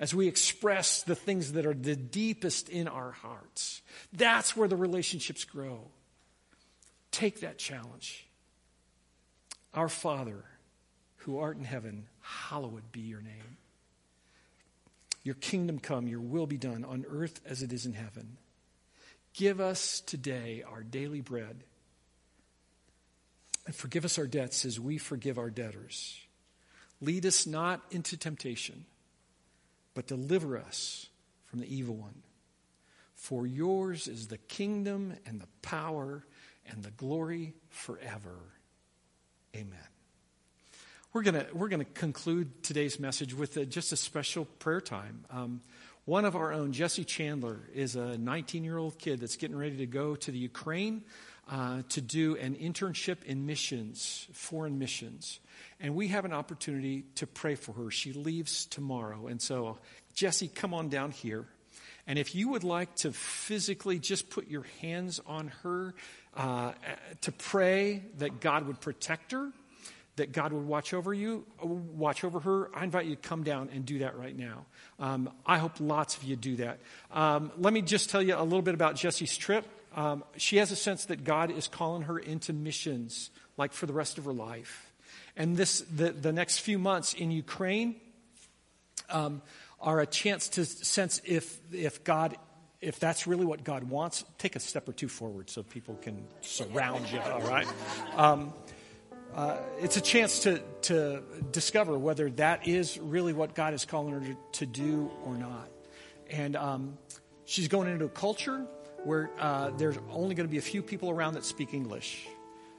as 0.05 0.15
we 0.15 0.29
express 0.29 1.03
the 1.03 1.15
things 1.15 1.53
that 1.53 1.65
are 1.65 1.73
the 1.73 1.97
deepest 1.97 2.69
in 2.69 2.89
our 2.89 3.13
hearts. 3.13 3.81
That's 4.13 4.55
where 4.55 4.69
the 4.69 4.77
relationships 4.77 5.45
grow. 5.45 5.81
Take 7.11 7.41
that 7.41 7.57
challenge. 7.57 8.27
Our 9.73 9.89
Father 9.89 10.45
who 11.17 11.39
art 11.39 11.57
in 11.57 11.65
heaven, 11.65 12.05
hallowed 12.21 12.93
be 12.93 13.01
your 13.01 13.23
name. 13.23 13.57
Your 15.23 15.37
kingdom 15.37 15.79
come, 15.79 16.07
your 16.07 16.21
will 16.21 16.47
be 16.47 16.59
done 16.59 16.85
on 16.85 17.07
earth 17.09 17.41
as 17.47 17.63
it 17.63 17.73
is 17.73 17.87
in 17.87 17.95
heaven. 17.95 18.37
Give 19.33 19.59
us 19.59 20.01
today 20.01 20.63
our 20.71 20.83
daily 20.83 21.23
bread. 21.23 21.65
And 23.65 23.75
forgive 23.75 24.05
us 24.05 24.19
our 24.19 24.27
debts 24.27 24.67
as 24.67 24.79
we 24.79 24.99
forgive 24.99 25.39
our 25.39 25.49
debtors. 25.49 26.21
Lead 27.01 27.25
us 27.25 27.47
not 27.47 27.81
into 27.91 28.19
temptation, 28.19 28.85
but 29.95 30.07
deliver 30.07 30.59
us 30.59 31.09
from 31.47 31.61
the 31.61 31.75
evil 31.75 31.95
one. 31.95 32.23
For 33.15 33.47
yours 33.47 34.09
is 34.09 34.29
the 34.29 34.39
kingdom 34.39 35.15
and 35.25 35.41
the 35.41 35.49
power 35.63 36.27
and 36.67 36.83
the 36.83 36.91
glory 36.91 37.55
forever. 37.71 38.37
Amen. 39.57 39.79
We're 41.13 41.23
going 41.23 41.45
we're 41.53 41.69
gonna 41.69 41.85
conclude 41.85 42.65
today's 42.65 42.99
message 42.99 43.35
with 43.35 43.57
a, 43.57 43.65
just 43.65 43.93
a 43.93 43.97
special 43.97 44.47
prayer 44.47 44.81
time. 44.81 45.25
Um, 45.31 45.61
one 46.07 46.25
of 46.25 46.37
our 46.37 46.53
own, 46.53 46.73
Jesse 46.73 47.05
Chandler, 47.05 47.61
is 47.73 47.97
a 47.97 48.19
19 48.19 48.65
year 48.65 48.77
old 48.77 48.99
kid 48.99 49.21
that's 49.21 49.37
getting 49.37 49.57
ready 49.57 49.77
to 49.79 49.87
go 49.87 50.17
to 50.17 50.31
the 50.31 50.39
Ukraine 50.39 51.05
uh, 51.51 51.83
to 51.91 52.01
do 52.01 52.37
an 52.37 52.55
internship 52.55 53.23
in 53.25 53.47
missions, 53.47 54.27
foreign 54.33 54.79
missions. 54.79 55.41
And 55.81 55.95
we 55.95 56.09
have 56.09 56.25
an 56.25 56.33
opportunity 56.33 57.05
to 57.17 57.27
pray 57.27 57.55
for 57.55 57.73
her. 57.73 57.91
She 57.91 58.13
leaves 58.13 58.67
tomorrow. 58.67 59.27
And 59.27 59.41
so, 59.41 59.79
Jesse, 60.15 60.49
come 60.49 60.73
on 60.73 60.89
down 60.89 61.11
here. 61.11 61.47
And 62.07 62.19
if 62.19 62.35
you 62.35 62.51
would 62.51 62.65
like 62.65 62.95
to 62.97 63.13
physically 63.13 63.99
just 63.99 64.31
put 64.31 64.49
your 64.49 64.67
hands 64.81 65.21
on 65.27 65.49
her 65.63 65.95
uh, 66.35 66.73
to 67.23 67.33
pray 67.33 68.03
that 68.19 68.41
God 68.41 68.67
would 68.67 68.81
protect 68.81 69.33
her 69.33 69.53
that 70.17 70.33
God 70.33 70.53
would 70.53 70.67
watch 70.67 70.95
over 70.95 71.13
you, 71.13 71.45
watch 71.61 72.23
over 72.23 72.41
her, 72.41 72.71
I 72.75 72.85
invite 72.85 73.07
you 73.07 73.17
to 73.17 73.29
come 73.29 73.43
down 73.43 73.71
and 73.73 73.85
do 73.85 74.01
that 74.01 74.17
right 74.17 74.37
now. 74.37 74.67
Um, 75.01 75.31
I 75.45 75.59
hope 75.59 75.73
lots 75.81 76.17
of 76.17 76.23
you 76.23 76.37
do 76.37 76.57
that. 76.57 76.79
Um, 77.11 77.51
let 77.59 77.73
me 77.73 77.83
just 77.83 78.11
tell 78.11 78.23
you 78.23 78.37
a 78.37 78.43
little 78.43 78.63
bit 78.63 78.75
about 78.75 78.95
Jesse's 78.95 79.37
trip. 79.37 79.67
Um, 79.95 80.25
she 80.37 80.57
has 80.57 80.73
a 80.73 80.77
sense 80.77 81.07
that 81.07 81.25
God 81.25 81.51
is 81.51 81.69
calling 81.69 82.03
her 82.03 82.19
into 82.19 82.53
missions, 82.53 83.31
like 83.57 83.73
for 83.73 83.87
the 83.87 83.93
rest 83.93 84.19
of 84.19 84.25
her 84.25 84.33
life. 84.33 84.93
And 85.37 85.57
this, 85.57 85.81
the, 85.83 86.11
the 86.11 86.33
next 86.33 86.59
few 86.59 86.79
months 86.79 87.15
in 87.15 87.31
Ukraine 87.31 87.97
um, 89.11 89.43
are 89.81 90.01
a 90.01 90.07
chance 90.07 90.49
to 90.51 90.65
sense 90.65 91.21
if, 91.25 91.59
if 91.73 92.05
God 92.05 92.37
if 92.85 93.01
that's 93.01 93.27
really 93.27 93.47
what 93.47 93.65
God 93.65 93.85
wants, 93.85 94.25
take 94.37 94.57
a 94.57 94.61
step 94.61 94.87
or 94.89 94.93
two 94.93 95.09
forward 95.09 95.49
so 95.49 95.63
people 95.63 95.95
can 96.03 96.23
surround 96.43 97.11
you, 97.11 97.19
all 97.19 97.41
right? 97.41 97.67
Um, 98.15 98.53
uh, 99.35 99.57
it's 99.81 99.97
a 99.97 100.01
chance 100.01 100.41
to, 100.41 100.63
to 100.83 101.23
discover 101.51 101.99
whether 101.99 102.31
that 102.31 102.69
is 102.69 102.99
really 102.99 103.33
what 103.33 103.55
God 103.55 103.73
is 103.73 103.87
calling 103.87 104.13
her 104.13 104.37
to, 104.53 104.67
do 104.67 105.11
or 105.25 105.35
not. 105.35 105.71
And 106.31 106.57
um, 106.57 106.99
she's 107.47 107.69
going 107.69 107.89
into 107.89 108.05
a 108.05 108.11
culture 108.11 108.67
where 109.05 109.31
uh, 109.39 109.71
there's 109.71 109.99
only 110.11 110.35
going 110.35 110.47
to 110.47 110.51
be 110.51 110.59
a 110.59 110.63
few 110.63 110.83
people 110.83 111.11
around 111.11 111.35
that 111.35 111.45
speak 111.45 111.75
English, 111.75 112.27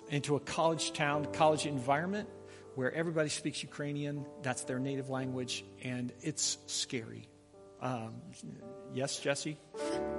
into 0.10 0.36
a 0.36 0.40
college 0.40 0.94
town, 0.94 1.26
college 1.34 1.66
environment 1.66 2.30
where 2.76 2.94
everybody 2.94 3.30
speaks 3.30 3.64
Ukrainian. 3.64 4.26
That's 4.42 4.64
their 4.64 4.80
native 4.80 5.10
language, 5.10 5.64
and 5.84 6.12
it's 6.22 6.58
scary. 6.68 7.28
Um, 7.82 8.22
yes, 8.94 9.20
Jesse? 9.20 9.58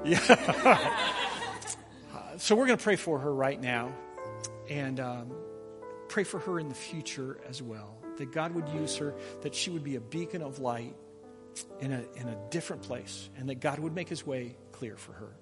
Yeah. 0.04 0.18
so 2.36 2.54
we're 2.54 2.66
going 2.66 2.78
to 2.78 2.84
pray 2.84 2.94
for 2.94 3.18
her 3.18 3.34
right 3.34 3.60
now 3.60 3.92
and 4.70 5.00
um, 5.00 5.32
pray 6.08 6.22
for 6.22 6.38
her 6.38 6.60
in 6.60 6.68
the 6.68 6.76
future 6.76 7.38
as 7.48 7.60
well. 7.60 7.96
That 8.18 8.30
God 8.30 8.54
would 8.54 8.68
use 8.68 8.96
her, 8.98 9.14
that 9.42 9.52
she 9.52 9.70
would 9.70 9.82
be 9.82 9.96
a 9.96 10.00
beacon 10.00 10.42
of 10.42 10.60
light 10.60 10.94
in 11.80 11.92
a, 11.92 12.04
in 12.14 12.28
a 12.28 12.36
different 12.50 12.82
place, 12.82 13.28
and 13.36 13.48
that 13.48 13.60
God 13.60 13.80
would 13.80 13.94
make 13.94 14.08
his 14.08 14.24
way 14.24 14.56
clear 14.70 14.96
for 14.96 15.12
her. 15.12 15.36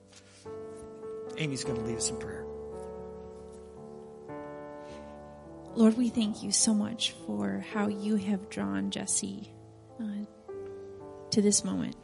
Amy's 1.38 1.64
going 1.64 1.76
to 1.76 1.82
lead 1.82 1.96
us 1.96 2.10
in 2.10 2.16
prayer. 2.18 2.44
Lord, 5.74 5.96
we 5.96 6.08
thank 6.08 6.42
you 6.42 6.52
so 6.52 6.72
much 6.72 7.14
for 7.26 7.64
how 7.72 7.88
you 7.88 8.16
have 8.16 8.48
drawn 8.48 8.90
Jesse 8.90 9.50
uh, 10.00 10.24
to 11.30 11.42
this 11.42 11.64
moment, 11.64 11.96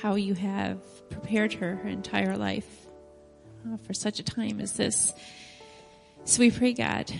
how 0.00 0.14
you 0.14 0.34
have 0.34 0.78
prepared 1.10 1.52
her 1.54 1.74
her 1.76 1.88
entire 1.88 2.36
life 2.36 2.86
uh, 3.66 3.76
for 3.78 3.92
such 3.92 4.20
a 4.20 4.22
time 4.22 4.60
as 4.60 4.74
this. 4.74 5.12
So 6.24 6.40
we 6.40 6.52
pray, 6.52 6.72
God, 6.72 7.12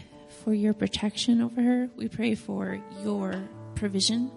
for 0.44 0.54
your 0.54 0.72
protection 0.72 1.42
over 1.42 1.60
her. 1.60 1.88
We 1.96 2.08
pray 2.08 2.36
for 2.36 2.80
your 3.02 3.42
provision. 3.74 4.30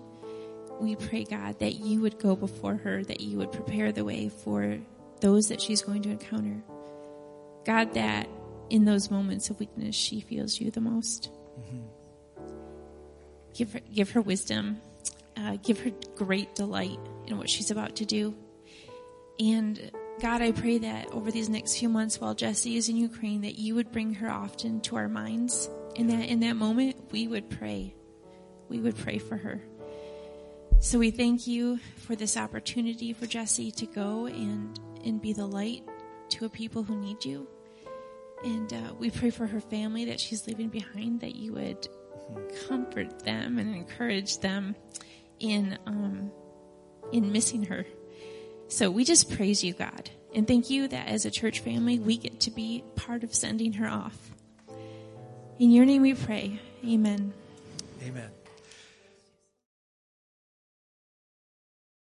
We 0.81 0.95
pray, 0.95 1.25
God, 1.25 1.59
that 1.59 1.75
you 1.75 2.01
would 2.01 2.17
go 2.17 2.35
before 2.35 2.75
her, 2.77 3.03
that 3.03 3.21
you 3.21 3.37
would 3.37 3.51
prepare 3.51 3.91
the 3.91 4.03
way 4.03 4.29
for 4.29 4.79
those 5.23 5.47
that 5.47 5.61
she's 5.61 5.81
going 5.81 6.01
to 6.01 6.09
encounter. 6.09 6.61
God, 7.65 7.93
that 7.93 8.27
in 8.69 8.83
those 8.83 9.09
moments 9.09 9.49
of 9.49 9.57
weakness, 9.57 9.95
she 9.95 10.19
feels 10.19 10.59
you 10.59 10.69
the 10.69 10.81
most. 10.81 11.31
Mm-hmm. 11.57 12.43
Give 13.53 13.71
her, 13.71 13.79
give 13.93 14.11
her 14.11 14.21
wisdom. 14.21 14.81
Uh, 15.37 15.55
give 15.63 15.79
her 15.79 15.91
great 16.15 16.53
delight 16.55 16.99
in 17.27 17.37
what 17.37 17.49
she's 17.49 17.71
about 17.71 17.95
to 17.95 18.05
do. 18.05 18.35
And 19.39 19.91
God, 20.19 20.41
I 20.41 20.51
pray 20.51 20.79
that 20.79 21.11
over 21.11 21.31
these 21.31 21.47
next 21.47 21.77
few 21.77 21.87
months 21.87 22.19
while 22.19 22.35
Jesse 22.35 22.75
is 22.75 22.89
in 22.89 22.97
Ukraine, 22.97 23.41
that 23.41 23.57
you 23.57 23.75
would 23.75 23.93
bring 23.93 24.15
her 24.15 24.29
often 24.29 24.81
to 24.81 24.97
our 24.97 25.07
minds. 25.07 25.69
And 25.95 26.09
that 26.09 26.27
in 26.27 26.41
that 26.41 26.57
moment, 26.57 26.97
we 27.11 27.29
would 27.29 27.49
pray. 27.49 27.95
We 28.67 28.79
would 28.79 28.97
pray 28.97 29.19
for 29.19 29.37
her. 29.37 29.61
So 30.79 30.99
we 30.99 31.11
thank 31.11 31.47
you 31.47 31.79
for 31.95 32.13
this 32.13 32.35
opportunity 32.35 33.13
for 33.13 33.25
Jesse 33.25 33.71
to 33.71 33.85
go 33.85 34.25
and, 34.25 34.77
and 35.03 35.21
be 35.21 35.33
the 35.33 35.45
light 35.45 35.83
to 36.29 36.45
a 36.45 36.49
people 36.49 36.83
who 36.83 36.95
need 36.95 37.23
you. 37.25 37.47
And 38.43 38.73
uh, 38.73 38.93
we 38.97 39.09
pray 39.09 39.29
for 39.29 39.47
her 39.47 39.61
family 39.61 40.05
that 40.05 40.19
she's 40.19 40.47
leaving 40.47 40.69
behind, 40.69 41.21
that 41.21 41.35
you 41.35 41.53
would 41.53 41.87
comfort 42.67 43.19
them 43.23 43.57
and 43.57 43.75
encourage 43.75 44.39
them 44.39 44.75
in 45.39 45.77
um, 45.85 46.31
in 47.11 47.31
missing 47.31 47.63
her. 47.63 47.85
So 48.67 48.89
we 48.89 49.03
just 49.05 49.31
praise 49.35 49.63
you, 49.63 49.73
God, 49.73 50.09
and 50.33 50.47
thank 50.47 50.69
you 50.69 50.87
that 50.87 51.07
as 51.07 51.25
a 51.25 51.31
church 51.31 51.59
family 51.59 51.99
we 51.99 52.17
get 52.17 52.39
to 52.41 52.51
be 52.51 52.83
part 52.95 53.23
of 53.23 53.33
sending 53.33 53.73
her 53.73 53.87
off. 53.87 54.31
In 55.59 55.71
your 55.71 55.85
name 55.85 56.01
we 56.01 56.13
pray. 56.13 56.59
Amen. 56.83 57.33
Amen. 58.03 58.29